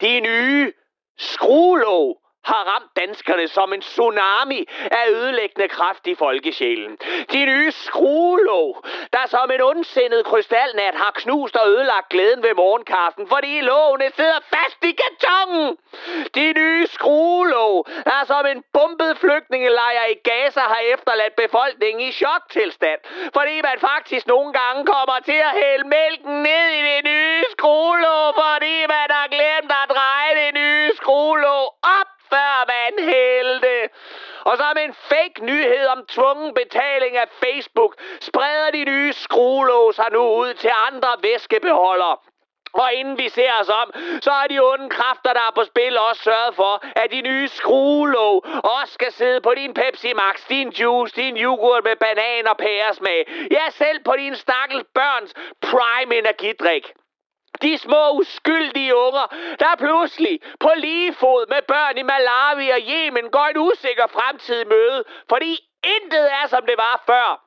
de 0.00 0.20
nye 0.20 0.72
skruelåg 1.18 2.20
har 2.44 2.62
ramt 2.72 2.96
danskerne 2.96 3.48
som 3.48 3.72
en 3.72 3.80
tsunami 3.80 4.66
af 4.90 5.04
ødelæggende 5.10 5.68
kraft 5.68 6.06
i 6.06 6.14
folkesjælen. 6.14 6.98
De 7.32 7.44
nye 7.44 7.72
skruelåg, 7.72 8.84
der 9.12 9.26
som 9.26 9.50
en 9.50 9.60
ondsindet 9.60 10.24
krystalnat 10.24 10.94
har 10.94 11.12
knust 11.14 11.56
og 11.56 11.68
ødelagt 11.68 12.08
glæden 12.08 12.42
ved 12.42 12.54
morgenkaffen, 12.54 13.28
fordi 13.28 13.60
lågene 13.60 14.10
sidder 14.16 14.40
fast 14.54 14.84
i 14.84 14.92
kartongen. 15.02 15.76
De 16.34 16.52
nye 16.52 16.86
skruelåg, 16.86 17.86
der 18.04 18.24
som 18.26 18.46
en 18.46 18.64
bumpet 18.72 19.18
flygtningelejr 19.18 20.04
i 20.14 20.16
Gaza 20.28 20.60
har 20.60 20.82
efterladt 20.94 21.36
befolkningen 21.36 22.00
i 22.08 22.12
choktilstand, 22.12 23.00
fordi 23.34 23.56
man 23.68 23.78
faktisk 23.80 24.26
nogle 24.26 24.52
gange 24.52 24.86
kommer 24.86 25.18
til 25.24 25.40
at 25.48 25.54
hælde 25.62 25.88
mælken 25.88 26.34
ned 26.42 26.66
i 26.78 26.80
det 26.90 27.04
nye 27.04 27.44
skruelåg, 27.50 28.34
fordi 28.44 28.76
man 28.96 29.08
har 29.18 29.28
glemt 29.36 29.72
at 29.82 29.86
dreje 29.94 30.32
det 30.40 30.54
nye 30.54 30.90
skruelåg 30.96 31.66
op 31.98 32.17
før 32.32 32.54
man 32.74 33.04
hældte. 33.04 33.88
Og 34.44 34.56
så 34.56 34.64
med 34.74 34.84
en 34.84 34.94
fake 34.94 35.44
nyhed 35.44 35.86
om 35.86 36.06
tvungen 36.08 36.54
betaling 36.54 37.16
af 37.16 37.28
Facebook, 37.44 37.94
spreder 38.20 38.70
de 38.70 38.84
nye 38.84 39.12
skruelåser 39.12 40.08
nu 40.12 40.22
ud 40.42 40.54
til 40.54 40.70
andre 40.90 41.08
væskebeholdere. 41.22 42.16
Og 42.72 42.94
inden 42.94 43.18
vi 43.18 43.28
ser 43.28 43.52
os 43.60 43.68
om, 43.68 43.92
så 44.20 44.30
er 44.30 44.46
de 44.46 44.60
onde 44.60 44.90
kræfter, 44.90 45.32
der 45.32 45.40
er 45.40 45.52
på 45.54 45.64
spil, 45.64 45.98
også 45.98 46.22
sørget 46.22 46.54
for, 46.54 46.84
at 47.02 47.10
de 47.10 47.20
nye 47.20 47.48
skruelåg 47.48 48.46
også 48.80 48.94
skal 48.94 49.12
sidde 49.12 49.40
på 49.40 49.54
din 49.54 49.74
Pepsi 49.74 50.12
Max, 50.12 50.46
din 50.48 50.68
juice, 50.68 51.16
din 51.16 51.36
yoghurt 51.36 51.84
med 51.84 51.96
banan 51.96 52.48
og 52.48 52.56
pæresmag. 52.56 53.20
Ja, 53.50 53.70
selv 53.70 54.04
på 54.04 54.14
din 54.18 54.34
stakkels 54.34 54.84
børns 54.94 55.34
prime 55.62 56.18
energidrik. 56.18 56.92
De 57.62 57.78
små 57.78 58.10
uskyldige 58.10 58.96
unger, 58.96 59.26
der 59.58 59.76
pludselig 59.78 60.40
på 60.60 60.70
lige 60.76 61.14
fod 61.14 61.46
med 61.48 61.62
børn 61.62 61.98
i 61.98 62.02
Malawi 62.02 62.70
og 62.70 62.80
Yemen 62.80 63.30
går 63.30 63.46
en 63.46 63.58
usikker 63.58 64.06
fremtid 64.06 64.64
møde, 64.64 65.04
fordi 65.28 65.58
intet 65.96 66.32
er 66.32 66.46
som 66.46 66.66
det 66.66 66.74
var 66.76 67.02
før. 67.06 67.44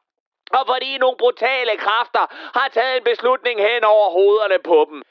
Og 0.53 0.63
fordi 0.67 0.97
nogle 0.97 1.17
brutale 1.17 1.77
kræfter 1.77 2.25
har 2.59 2.67
taget 2.73 2.97
en 2.97 3.03
beslutning 3.03 3.59
hen 3.59 3.83
over 3.83 4.09
hovederne 4.11 4.59
på 4.63 4.87
dem. 4.89 5.03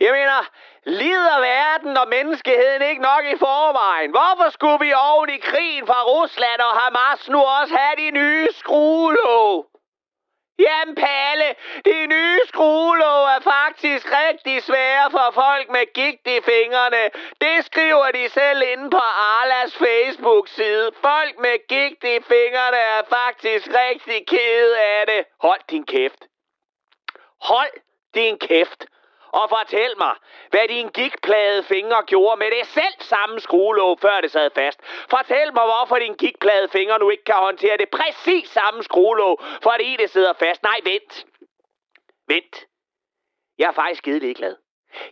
Jeg 0.00 0.12
mener, 0.12 0.50
lider 0.84 1.40
verden 1.40 1.96
og 1.96 2.08
menneskeheden 2.08 2.82
ikke 2.82 3.02
nok 3.02 3.24
i 3.24 3.38
forvejen? 3.38 4.10
Hvorfor 4.10 4.50
skulle 4.50 4.80
vi 4.86 4.92
oven 4.92 5.30
i 5.30 5.38
krigen 5.38 5.86
fra 5.86 6.02
Rusland 6.02 6.60
og 6.60 6.80
Hamas 6.80 7.28
nu 7.28 7.38
også 7.38 7.76
have 7.76 7.96
de 7.96 8.10
nye 8.10 8.48
skruelåg? 8.52 9.73
Jamen 10.58 10.94
Palle, 10.94 11.54
de 11.84 12.06
nye 12.06 12.40
skruelåg 12.46 13.24
er 13.36 13.40
faktisk 13.40 14.06
rigtig 14.12 14.62
svære 14.62 15.10
for 15.10 15.30
folk 15.34 15.68
med 15.68 15.92
gigt 15.92 16.26
i 16.26 16.40
fingrene. 16.40 17.10
Det 17.40 17.64
skriver 17.64 18.10
de 18.10 18.28
selv 18.28 18.62
inde 18.72 18.90
på 18.90 18.96
Arlas 18.98 19.76
Facebook-side. 19.76 20.90
Folk 21.02 21.38
med 21.38 21.66
gigt 21.68 22.04
i 22.04 22.18
fingrene 22.32 22.76
er 22.76 23.02
faktisk 23.08 23.68
rigtig 23.68 24.26
kede 24.26 24.80
af 24.80 25.06
det. 25.06 25.24
Hold 25.40 25.60
din 25.70 25.86
kæft. 25.86 26.22
Hold 27.40 27.74
din 28.14 28.38
kæft. 28.38 28.86
Og 29.40 29.48
fortæl 29.48 29.92
mig, 29.98 30.14
hvad 30.50 30.68
din 30.68 30.88
gigtplade 30.88 31.62
fingre 31.62 32.02
gjorde 32.06 32.36
med 32.38 32.50
det 32.50 32.66
selv 32.66 32.96
samme 33.00 33.40
skruelåg, 33.40 34.00
før 34.00 34.20
det 34.20 34.30
sad 34.30 34.50
fast. 34.54 34.80
Fortæl 35.10 35.54
mig, 35.54 35.64
hvorfor 35.64 35.98
din 35.98 36.14
gigtplade 36.14 36.68
fingre 36.68 36.98
nu 36.98 37.10
ikke 37.10 37.24
kan 37.24 37.34
håndtere 37.34 37.76
det 37.76 37.88
præcis 37.90 38.48
samme 38.48 38.82
skruelåg, 38.82 39.42
fordi 39.62 39.96
det 39.96 40.10
sidder 40.10 40.32
fast. 40.32 40.62
Nej, 40.62 40.78
vent. 40.84 41.26
Vent. 42.28 42.66
Jeg 43.58 43.68
er 43.68 43.72
faktisk 43.72 43.98
skide 43.98 44.18
ligeglad. 44.18 44.63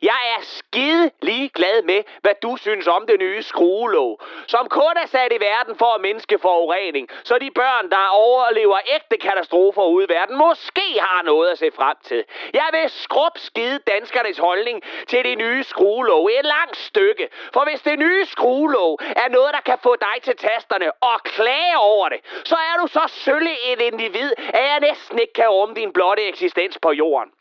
Jeg 0.02 0.20
er 0.36 0.42
skide 0.42 1.10
ligeglad 1.22 1.82
med, 1.82 2.02
hvad 2.20 2.34
du 2.42 2.56
synes 2.56 2.86
om 2.86 3.06
det 3.06 3.18
nye 3.18 3.42
skruelåg, 3.42 4.20
som 4.46 4.68
kun 4.68 4.96
er 5.02 5.06
sat 5.06 5.32
i 5.32 5.40
verden 5.40 5.76
for 5.78 5.94
at 5.94 6.00
mindske 6.00 6.38
forurening, 6.38 7.08
så 7.24 7.38
de 7.38 7.50
børn, 7.50 7.90
der 7.90 8.06
overlever 8.12 8.78
ægte 8.94 9.16
katastrofer 9.16 9.82
ude 9.82 10.04
i 10.04 10.08
verden, 10.08 10.36
måske 10.38 10.86
har 11.00 11.22
noget 11.22 11.50
at 11.50 11.58
se 11.58 11.70
frem 11.74 11.96
til. 12.02 12.24
Jeg 12.54 12.68
vil 12.72 12.90
skrub 12.90 13.38
skide 13.38 13.78
danskernes 13.86 14.38
holdning 14.38 14.82
til 15.08 15.24
det 15.24 15.38
nye 15.38 15.62
skruelåg 15.64 16.30
et 16.38 16.44
langt 16.44 16.76
stykke, 16.76 17.28
for 17.52 17.64
hvis 17.64 17.80
det 17.80 17.98
nye 17.98 18.24
skruelåg 18.26 18.98
er 19.02 19.28
noget, 19.28 19.50
der 19.54 19.60
kan 19.60 19.78
få 19.82 19.96
dig 19.96 20.22
til 20.22 20.36
tasterne 20.36 20.92
og 20.92 21.22
klage 21.24 21.78
over 21.78 22.08
det, 22.08 22.20
så 22.44 22.56
er 22.56 22.80
du 22.80 22.86
så 22.86 23.04
sølle 23.06 23.72
et 23.72 23.80
individ, 23.80 24.32
at 24.38 24.64
jeg 24.70 24.80
næsten 24.80 25.18
ikke 25.18 25.32
kan 25.32 25.48
rumme 25.48 25.74
din 25.74 25.92
blotte 25.92 26.22
eksistens 26.22 26.78
på 26.82 26.92
jorden. 26.92 27.32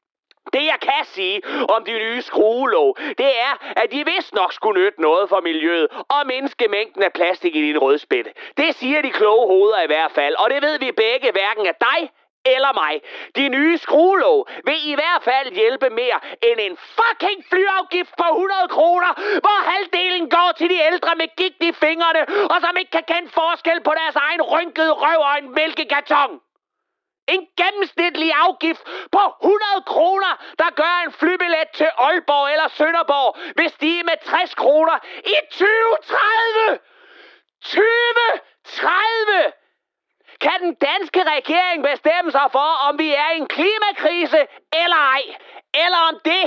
Det 0.54 0.66
jeg 0.66 0.80
kan 0.82 1.06
sige 1.06 1.42
om 1.76 1.86
de 1.86 1.92
nye 1.92 2.22
skruelov, 2.22 2.98
det 3.18 3.32
er, 3.48 3.54
at 3.82 3.92
de 3.92 4.06
vist 4.06 4.34
nok 4.34 4.54
skulle 4.54 4.82
nytte 4.82 5.02
noget 5.02 5.30
for 5.30 5.42
miljøet 5.42 5.88
og 6.10 6.22
mindske 6.26 6.68
mængden 6.68 7.04
af 7.04 7.14
plastik 7.14 7.56
i 7.56 7.62
din 7.62 7.78
rødspætte. 7.78 8.32
Det 8.58 8.76
siger 8.76 9.02
de 9.02 9.12
kloge 9.12 9.48
hoveder 9.48 9.82
i 9.82 9.88
hvert 9.88 10.12
fald, 10.12 10.36
og 10.36 10.50
det 10.50 10.62
ved 10.62 10.80
vi 10.80 10.92
begge 10.92 11.32
hverken 11.32 11.68
af 11.68 11.76
dig 11.76 12.12
eller 12.46 12.74
mig. 12.74 13.02
De 13.36 13.50
nye 13.50 13.78
skruelov 13.78 14.48
vil 14.66 14.80
i 14.92 14.96
hvert 14.96 15.24
fald 15.24 15.52
hjælpe 15.52 15.90
mere 15.90 16.20
end 16.44 16.60
en 16.68 16.78
fucking 16.98 17.46
flyafgift 17.52 18.14
på 18.18 18.28
100 18.30 18.68
kroner, 18.70 19.12
hvor 19.44 19.60
halvdelen 19.72 20.30
går 20.30 20.50
til 20.58 20.70
de 20.70 20.80
ældre 20.92 21.16
med 21.16 21.28
gigt 21.36 21.64
i 21.64 21.72
fingrene, 21.72 22.22
og 22.54 22.58
som 22.62 22.78
ikke 22.78 22.92
kan 22.92 23.04
kende 23.08 23.30
forskel 23.30 23.82
på 23.82 23.92
deres 24.00 24.16
egen 24.16 24.42
rynkede 24.42 24.92
røv 24.92 25.20
og 25.30 25.36
en 25.44 25.54
mælkekarton. 25.54 26.40
En 27.28 27.48
gennemsnitlig 27.58 28.34
afgift 28.34 28.84
på 29.12 29.22
100 29.42 29.84
kroner, 29.86 30.34
der 30.60 30.70
gør 30.82 31.06
en 31.06 31.12
flybillet 31.12 31.68
til 31.74 31.90
Aalborg 31.98 32.52
eller 32.54 32.68
Sønderborg, 32.68 33.38
vil 33.56 33.70
stige 33.70 34.04
med 34.04 34.14
60 34.26 34.56
kroner 34.56 34.98
i 35.34 35.36
2030! 35.52 36.80
2030! 37.62 39.54
Kan 40.42 40.58
den 40.62 40.74
danske 40.74 41.24
regering 41.24 41.84
bestemme 41.84 42.32
sig 42.32 42.48
for, 42.52 42.70
om 42.88 43.00
vi 43.00 43.14
er 43.14 43.30
i 43.32 43.38
en 43.38 43.48
klimakrise 43.48 44.48
eller 44.74 45.02
ej? 45.16 45.24
Eller 45.74 46.02
om 46.10 46.16
det, 46.26 46.46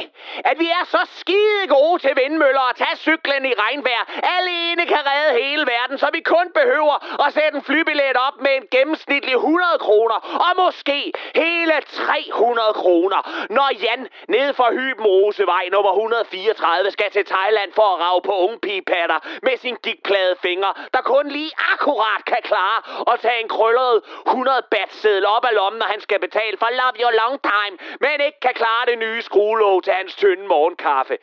at 0.50 0.56
vi 0.58 0.68
er 0.78 0.84
så 0.84 1.02
skide 1.20 1.66
gode 1.68 1.98
til 2.04 2.12
vindmøller 2.20 2.64
og 2.70 2.76
tage 2.76 2.96
cyklen 2.96 3.44
i 3.50 3.52
regnvejr. 3.62 4.04
Alene 4.38 4.86
kan 4.86 5.02
redde 5.10 5.42
hele 5.42 5.64
verden, 5.74 5.98
så 5.98 6.08
vi 6.12 6.20
kun 6.20 6.46
behøver 6.54 7.24
at 7.26 7.32
sætte 7.32 7.56
en 7.58 7.64
flybillet 7.64 8.16
op 8.28 8.36
med 8.40 8.52
en 8.56 8.66
gennemsnitlig 8.70 9.34
100 9.34 9.78
kroner. 9.78 10.18
Og 10.46 10.52
måske 10.64 11.12
hele 11.34 11.74
300 11.86 12.72
kroner, 12.82 13.20
når 13.50 13.68
Jan 13.84 14.08
ned 14.28 14.48
for 14.58 14.68
Hyben 14.78 15.06
Rosevej 15.06 15.64
nummer 15.72 15.92
134 15.92 16.90
skal 16.90 17.10
til 17.10 17.24
Thailand 17.26 17.72
for 17.72 17.88
at 17.94 18.00
rave 18.04 18.22
på 18.22 18.34
ungpigepatter 18.46 19.18
med 19.42 19.56
sin 19.56 19.76
gigtplade 19.84 20.36
fingre, 20.42 20.72
der 20.94 21.00
kun 21.00 21.28
lige 21.28 21.52
akkurat 21.72 22.24
kan 22.26 22.42
klare 22.50 22.78
at 23.12 23.20
tage 23.20 23.40
en 23.40 23.48
krøllet 23.48 24.02
100 24.26 24.62
batseddel 24.70 25.26
op 25.26 25.44
af 25.44 25.54
lommen, 25.54 25.78
når 25.78 25.86
han 25.86 26.00
skal 26.00 26.20
betale 26.20 26.56
for 26.58 26.68
Love 26.80 26.96
Your 27.02 27.14
Long 27.20 27.36
Time, 27.50 27.74
men 28.00 28.26
ikke 28.26 28.40
kan 28.40 28.54
klare 28.54 28.86
det 28.90 28.98
nye 28.98 29.13
skruelåg 29.22 29.84
til 29.84 29.92
hans 29.92 30.14
tynde 30.14 30.46
morgenkaffe. 30.46 31.18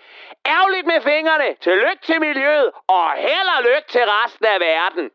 Ærgerligt 0.45 0.87
med 0.87 1.01
fingrene. 1.01 1.55
Tillykke 1.61 2.03
til 2.03 2.19
miljøet, 2.19 2.71
og 2.87 3.11
held 3.17 3.49
og 3.57 3.63
lykke 3.63 3.87
til 3.89 4.01
resten 4.05 4.45
af 4.45 4.59
verden. 4.59 5.09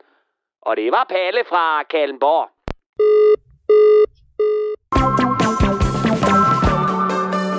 Og 0.63 0.77
det 0.77 0.93
var 0.93 1.05
Palle 1.05 1.45
fra 1.45 1.83
Kallenborg. 1.83 2.51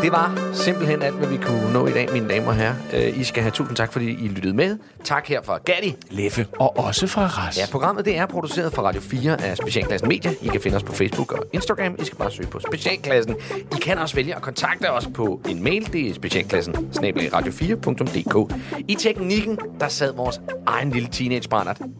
Det 0.07 0.15
var 0.15 0.53
simpelthen 0.53 1.01
alt, 1.01 1.15
hvad 1.15 1.27
vi 1.27 1.37
kunne 1.37 1.73
nå 1.73 1.87
i 1.87 1.91
dag, 1.91 2.09
mine 2.13 2.29
damer 2.29 2.47
og 2.47 2.55
herrer. 2.55 2.75
Øh, 2.93 3.19
I 3.19 3.23
skal 3.23 3.43
have 3.43 3.51
tusind 3.51 3.75
tak, 3.75 3.93
fordi 3.93 4.09
I 4.09 4.27
lyttede 4.27 4.53
med. 4.53 4.77
Tak 5.03 5.27
her 5.27 5.41
fra 5.43 5.57
Gatti. 5.65 5.95
Leffe. 6.09 6.47
Og 6.59 6.77
også 6.77 7.07
fra 7.07 7.25
Ras. 7.25 7.57
Ja, 7.57 7.65
programmet 7.71 8.05
det 8.05 8.17
er 8.17 8.25
produceret 8.25 8.73
for 8.73 8.81
Radio 8.81 9.01
4 9.01 9.41
af 9.41 9.57
Specialklassen 9.57 10.09
Media. 10.09 10.31
I 10.41 10.47
kan 10.47 10.61
finde 10.61 10.77
os 10.77 10.83
på 10.83 10.93
Facebook 10.93 11.31
og 11.31 11.45
Instagram. 11.53 11.95
I 11.99 12.05
skal 12.05 12.17
bare 12.17 12.31
søge 12.31 12.47
på 12.47 12.59
Specialklassen. 12.59 13.35
I 13.55 13.79
kan 13.81 13.97
også 13.97 14.15
vælge 14.15 14.35
at 14.35 14.41
kontakte 14.41 14.91
os 14.91 15.07
på 15.13 15.41
en 15.49 15.63
mail. 15.63 15.93
Det 15.93 16.09
er 16.09 16.13
specialklassen 16.13 16.75
radio4.dk. 16.75 18.55
I 18.87 18.95
teknikken, 18.95 19.59
der 19.79 19.87
sad 19.87 20.13
vores 20.13 20.41
egen 20.67 20.91
lille 20.91 21.09
teenage 21.11 21.49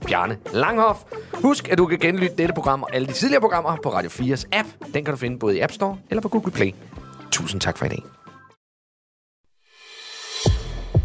Bjarne 0.07 0.37
Langhoff. 0.53 0.99
Husk, 1.33 1.69
at 1.69 1.77
du 1.77 1.85
kan 1.85 1.99
genlytte 1.99 2.35
dette 2.35 2.53
program 2.53 2.83
og 2.83 2.95
alle 2.95 3.07
de 3.07 3.13
tidligere 3.13 3.41
programmer 3.41 3.77
på 3.83 3.89
Radio 3.89 4.09
4's 4.09 4.43
app. 4.51 4.67
Den 4.93 5.05
kan 5.05 5.13
du 5.13 5.17
finde 5.17 5.39
både 5.39 5.57
i 5.57 5.59
App 5.59 5.73
Store 5.73 5.97
eller 6.09 6.21
på 6.21 6.29
Google 6.29 6.51
Play. 6.51 6.71
Tusind 7.31 7.61
tak 7.61 7.77
for 7.77 7.85
i 7.85 7.89
dag. 7.89 8.03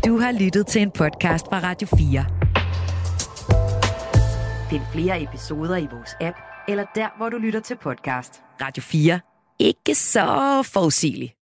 Du 0.07 0.19
har 0.19 0.33
lyttet 0.33 0.67
til 0.67 0.83
en 0.83 0.91
podcast 0.91 1.47
fra 1.47 1.61
Radio 1.63 1.89
4. 1.89 2.27
Find 4.71 4.83
flere 4.93 5.23
episoder 5.23 5.77
i 5.77 5.87
vores 5.93 6.11
app, 6.21 6.37
eller 6.69 6.85
der, 6.95 7.09
hvor 7.17 7.29
du 7.29 7.37
lytter 7.39 7.61
til 7.61 7.77
podcast. 7.77 8.43
Radio 8.61 8.83
4. 8.83 9.21
Ikke 9.59 9.95
så 9.95 10.63
forudsigeligt. 10.73 11.33